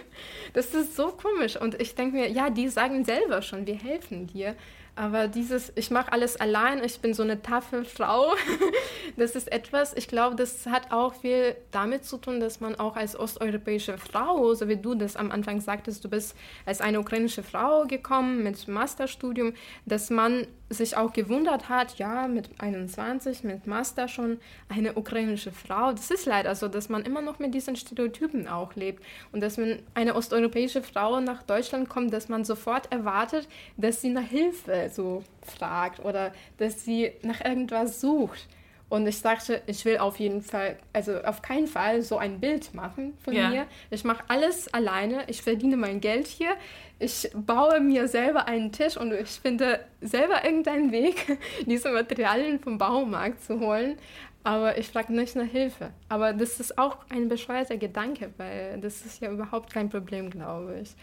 Das 0.52 0.74
ist 0.74 0.96
so 0.96 1.12
komisch. 1.12 1.56
Und 1.56 1.80
ich 1.80 1.94
denke 1.94 2.16
mir, 2.16 2.28
ja, 2.28 2.50
die 2.50 2.68
sagen 2.68 3.04
selber 3.04 3.40
schon, 3.40 3.68
wir 3.68 3.76
helfen 3.76 4.26
dir. 4.26 4.56
Aber 4.94 5.26
dieses, 5.26 5.72
ich 5.74 5.90
mache 5.90 6.12
alles 6.12 6.36
allein, 6.36 6.84
ich 6.84 7.00
bin 7.00 7.14
so 7.14 7.22
eine 7.22 7.40
taffe 7.40 7.84
Frau, 7.84 8.34
das 9.16 9.34
ist 9.34 9.50
etwas, 9.50 9.96
ich 9.96 10.06
glaube, 10.06 10.36
das 10.36 10.66
hat 10.66 10.92
auch 10.92 11.14
viel 11.14 11.56
damit 11.70 12.04
zu 12.04 12.18
tun, 12.18 12.40
dass 12.40 12.60
man 12.60 12.74
auch 12.74 12.94
als 12.94 13.18
osteuropäische 13.18 13.96
Frau, 13.96 14.52
so 14.52 14.68
wie 14.68 14.76
du 14.76 14.94
das 14.94 15.16
am 15.16 15.30
Anfang 15.30 15.62
sagtest, 15.62 16.04
du 16.04 16.10
bist 16.10 16.36
als 16.66 16.82
eine 16.82 17.00
ukrainische 17.00 17.42
Frau 17.42 17.86
gekommen 17.86 18.42
mit 18.42 18.68
Masterstudium, 18.68 19.54
dass 19.86 20.10
man 20.10 20.46
sich 20.72 20.96
auch 20.96 21.12
gewundert 21.12 21.68
hat, 21.68 21.98
ja, 21.98 22.28
mit 22.28 22.50
21, 22.58 23.44
mit 23.44 23.66
Master 23.66 24.08
schon 24.08 24.38
eine 24.68 24.94
ukrainische 24.94 25.52
Frau. 25.52 25.92
Das 25.92 26.10
ist 26.10 26.26
leider 26.26 26.54
so, 26.54 26.68
dass 26.68 26.88
man 26.88 27.02
immer 27.02 27.20
noch 27.20 27.38
mit 27.38 27.54
diesen 27.54 27.76
Stereotypen 27.76 28.48
auch 28.48 28.74
lebt. 28.74 29.04
Und 29.32 29.40
dass 29.42 29.58
wenn 29.58 29.80
eine 29.94 30.14
osteuropäische 30.14 30.82
Frau 30.82 31.20
nach 31.20 31.42
Deutschland 31.42 31.88
kommt, 31.88 32.12
dass 32.12 32.28
man 32.28 32.44
sofort 32.44 32.90
erwartet, 32.90 33.48
dass 33.76 34.00
sie 34.00 34.10
nach 34.10 34.22
Hilfe 34.22 34.81
so 34.90 35.22
fragt 35.42 36.04
oder 36.04 36.32
dass 36.58 36.84
sie 36.84 37.12
nach 37.22 37.44
irgendwas 37.44 38.00
sucht. 38.00 38.48
Und 38.92 39.06
ich 39.06 39.20
sagte, 39.20 39.62
ich 39.64 39.86
will 39.86 39.96
auf 39.96 40.20
jeden 40.20 40.42
Fall, 40.42 40.76
also 40.92 41.22
auf 41.22 41.40
keinen 41.40 41.66
Fall 41.66 42.02
so 42.02 42.18
ein 42.18 42.40
Bild 42.40 42.74
machen 42.74 43.16
von 43.24 43.32
ja. 43.32 43.48
mir. 43.48 43.66
Ich 43.90 44.04
mache 44.04 44.22
alles 44.28 44.68
alleine. 44.74 45.24
Ich 45.28 45.40
verdiene 45.40 45.78
mein 45.78 46.02
Geld 46.02 46.26
hier. 46.26 46.50
Ich 46.98 47.30
baue 47.34 47.80
mir 47.80 48.06
selber 48.06 48.48
einen 48.48 48.70
Tisch 48.70 48.98
und 48.98 49.14
ich 49.14 49.30
finde 49.30 49.80
selber 50.02 50.44
irgendeinen 50.44 50.92
Weg, 50.92 51.38
diese 51.66 51.88
Materialien 51.90 52.60
vom 52.60 52.76
Baumarkt 52.76 53.42
zu 53.42 53.60
holen. 53.60 53.96
Aber 54.44 54.76
ich 54.76 54.88
frage 54.88 55.14
nicht 55.14 55.36
nach 55.36 55.46
Hilfe. 55.46 55.94
Aber 56.10 56.34
das 56.34 56.60
ist 56.60 56.76
auch 56.76 56.98
ein 57.08 57.28
bescheuerter 57.28 57.78
Gedanke, 57.78 58.30
weil 58.36 58.78
das 58.78 59.06
ist 59.06 59.22
ja 59.22 59.30
überhaupt 59.30 59.72
kein 59.72 59.88
Problem, 59.88 60.28
glaube 60.28 60.80
ich. 60.82 60.94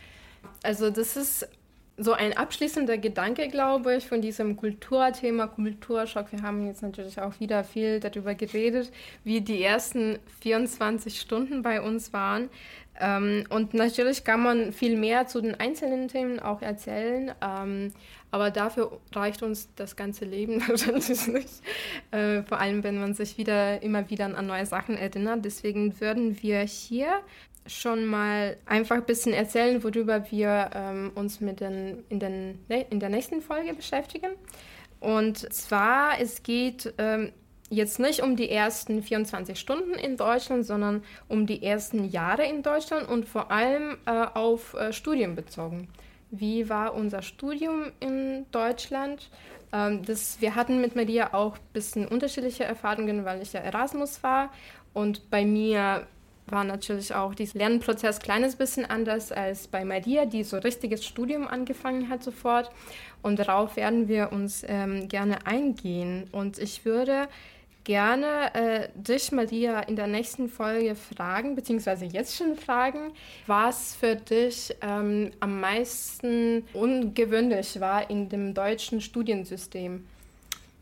Also 0.62 0.92
das 0.92 1.18
ist 1.18 1.50
so 2.00 2.14
ein 2.14 2.36
abschließender 2.36 2.98
Gedanke, 2.98 3.48
glaube 3.50 3.96
ich, 3.96 4.08
von 4.08 4.22
diesem 4.22 4.56
Kulturthema, 4.56 5.48
Kulturschock. 5.48 6.32
Wir 6.32 6.42
haben 6.42 6.66
jetzt 6.66 6.82
natürlich 6.82 7.20
auch 7.20 7.40
wieder 7.40 7.64
viel 7.64 8.00
darüber 8.00 8.36
geredet, 8.36 8.92
wie 9.24 9.42
die 9.42 9.62
ersten 9.62 10.18
24 10.42 11.20
Stunden 11.20 11.62
bei 11.62 11.82
uns 11.82 12.14
waren. 12.14 12.50
Ähm, 13.00 13.46
und 13.50 13.74
natürlich 13.74 14.24
kann 14.24 14.42
man 14.42 14.74
viel 14.74 14.98
mehr 14.98 15.28
zu 15.28 15.42
den 15.42 15.56
einzelnen 15.56 16.10
Themen 16.10 16.40
auch 16.40 16.62
erzählen, 16.62 17.32
ähm, 17.42 17.94
aber 18.32 18.52
dafür 18.52 19.00
reicht 19.14 19.42
uns 19.42 19.70
das 19.76 19.96
ganze 19.96 20.26
Leben 20.26 20.62
wahrscheinlich 20.68 21.28
nicht. 21.28 21.62
Äh, 22.12 22.44
vor 22.44 22.60
allem, 22.60 22.84
wenn 22.84 23.00
man 23.00 23.14
sich 23.14 23.38
wieder 23.38 23.82
immer 23.82 24.10
wieder 24.10 24.26
an 24.26 24.46
neue 24.46 24.66
Sachen 24.66 24.98
erinnert. 24.98 25.46
Deswegen 25.46 26.00
würden 26.00 26.42
wir 26.42 26.60
hier 26.60 27.22
schon 27.70 28.06
mal 28.06 28.58
einfach 28.66 28.98
ein 28.98 29.06
bisschen 29.06 29.34
erzählen, 29.34 29.84
worüber 29.84 30.30
wir 30.32 30.70
ähm, 30.74 31.12
uns 31.16 31.40
mit 31.40 31.60
den, 31.60 32.04
in, 32.10 32.20
den, 32.20 32.60
in 32.90 33.00
der 33.00 33.10
nächsten 33.10 33.42
Folge 33.42 33.74
beschäftigen. 33.74 34.32
Und 35.00 35.54
zwar, 35.54 36.20
es 36.20 36.44
geht 36.44 36.94
ähm, 36.98 37.32
jetzt 37.70 38.00
nicht 38.00 38.22
um 38.22 38.36
die 38.36 38.50
ersten 38.50 39.02
24 39.02 39.58
Stunden 39.60 39.94
in 39.94 40.18
Deutschland, 40.18 40.66
sondern 40.66 41.04
um 41.28 41.46
die 41.46 41.64
ersten 41.64 42.10
Jahre 42.10 42.46
in 42.46 42.64
Deutschland 42.64 43.08
und 43.08 43.28
vor 43.28 43.52
allem 43.52 43.98
äh, 44.06 44.12
auf 44.12 44.74
äh, 44.74 44.92
Studien 44.92 45.36
bezogen. 45.36 45.88
Wie 46.32 46.70
war 46.70 46.94
unser 46.94 47.22
Studium 47.22 47.92
in 48.00 48.46
Deutschland? 48.52 49.30
Ähm, 49.72 50.04
das, 50.04 50.42
wir 50.42 50.56
hatten 50.56 50.82
mit 50.82 50.96
Maria 50.96 51.34
auch 51.34 51.56
ein 51.56 51.74
bisschen 51.74 52.08
unterschiedliche 52.08 52.64
Erfahrungen, 52.64 53.26
weil 53.26 53.42
ich 53.42 53.54
ja 53.54 53.62
Erasmus 53.62 54.22
war 54.24 54.52
und 54.94 55.30
bei 55.30 55.46
mir 55.46 56.08
war 56.52 56.64
natürlich 56.64 57.14
auch 57.14 57.36
dieser 57.36 57.60
Lernprozess 57.60 58.18
ein 58.18 58.24
kleines 58.24 58.56
bisschen 58.56 58.86
anders 58.86 59.32
als 59.32 59.68
bei 59.68 59.86
Maria, 59.86 60.26
die 60.26 60.44
so 60.44 60.58
richtiges 60.58 61.06
Studium 61.06 61.48
angefangen 61.48 62.10
hat 62.10 62.24
sofort. 62.24 62.72
Und 63.22 63.40
darauf 63.40 63.76
werden 63.76 64.08
wir 64.08 64.32
uns 64.32 64.64
ähm, 64.68 65.08
gerne 65.08 65.46
eingehen. 65.46 66.28
Und 66.32 66.58
ich 66.58 66.86
würde 66.86 67.28
gerne 67.84 68.54
äh, 68.54 68.90
dich, 68.94 69.32
Maria, 69.32 69.80
in 69.82 69.96
der 69.96 70.08
nächsten 70.08 70.48
Folge 70.48 70.96
fragen, 70.96 71.56
beziehungsweise 71.56 72.06
jetzt 72.06 72.38
schon 72.38 72.56
fragen, 72.56 73.12
was 73.48 73.96
für 73.96 74.16
dich 74.16 74.76
ähm, 74.82 75.32
am 75.40 75.60
meisten 75.60 76.66
ungewöhnlich 76.74 77.80
war 77.80 78.10
in 78.10 78.30
dem 78.30 78.54
deutschen 78.54 79.02
Studiensystem. 79.02 80.06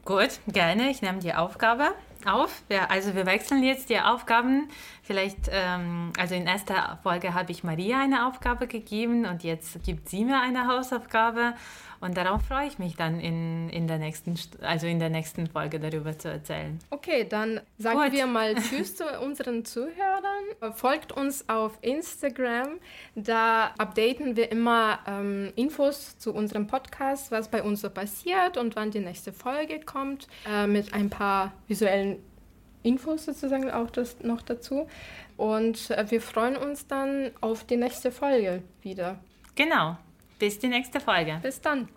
Gut, 0.08 0.40
gerne. 0.48 0.90
Ich 0.90 1.02
nehme 1.02 1.20
die 1.20 1.34
Aufgabe 1.34 1.90
auf. 2.26 2.64
Ja, 2.70 2.86
also 2.86 3.14
wir 3.14 3.26
wechseln 3.26 3.62
jetzt 3.62 3.90
die 3.90 4.00
Aufgaben. 4.00 4.70
Vielleicht, 5.04 5.50
ähm, 5.52 6.14
also 6.18 6.34
in 6.34 6.48
erster 6.48 6.98
Folge 7.04 7.34
habe 7.34 7.52
ich 7.52 7.66
Maria 7.66 8.00
eine 8.00 8.26
Aufgabe 8.26 8.68
gegeben 8.68 9.26
und 9.26 9.44
jetzt 9.44 9.84
gibt 9.84 10.08
sie 10.08 10.24
mir 10.24 10.40
eine 10.40 10.66
Hausaufgabe. 10.66 11.56
Und 12.00 12.18
darauf 12.18 12.44
freue 12.44 12.68
ich 12.68 12.80
mich 12.80 12.96
dann 12.96 13.20
in, 13.20 13.70
in, 13.70 13.88
der, 13.88 13.98
nächsten, 13.98 14.36
also 14.62 14.88
in 14.88 15.00
der 15.00 15.10
nächsten 15.10 15.48
Folge 15.48 15.80
darüber 15.80 16.18
zu 16.18 16.30
erzählen. 16.30 16.78
Okay, 16.90 17.26
dann 17.28 17.60
sagen 17.78 18.00
Gut. 18.00 18.12
wir 18.12 18.28
mal 18.28 18.56
Tschüss 18.56 18.96
zu 18.96 19.06
unseren 19.20 19.66
Zuhörern. 19.66 20.74
Folgt 20.76 21.12
uns 21.12 21.48
auf 21.50 21.78
Instagram. 21.82 22.80
Da 23.16 23.72
updaten 23.78 24.36
wir 24.36 24.52
immer 24.52 25.00
ähm, 25.08 25.52
Infos 25.56 26.18
zu 26.20 26.34
unserem 26.34 26.68
Podcast, 26.68 27.32
was 27.32 27.48
bei 27.48 27.64
uns 27.64 27.82
so 27.82 27.90
passiert 27.90 28.58
und 28.58 28.76
wann 28.76 28.92
die 28.92 29.00
nächste 29.00 29.34
Folge 29.34 29.80
kommt, 29.80 30.28
äh, 30.48 30.68
mit 30.68 30.94
ein 30.94 31.10
paar 31.10 31.54
visuellen 31.68 32.18
Infos 32.84 33.26
sozusagen 33.26 33.70
auch 33.72 33.90
das 33.90 34.20
noch 34.22 34.42
dazu. 34.42 34.88
Und 35.36 35.92
äh, 35.92 36.06
wir 36.10 36.22
freuen 36.22 36.58
uns 36.58 36.88
dann 36.88 37.32
auf 37.42 37.64
die 37.64 37.78
nächste 37.78 38.12
Folge 38.12 38.64
wieder. 38.82 39.20
Genau. 39.56 39.98
Bis 40.40 40.60
die 40.60 40.68
nächste 40.68 41.00
Folge. 41.00 41.40
Bis 41.42 41.62
dann. 41.62 41.90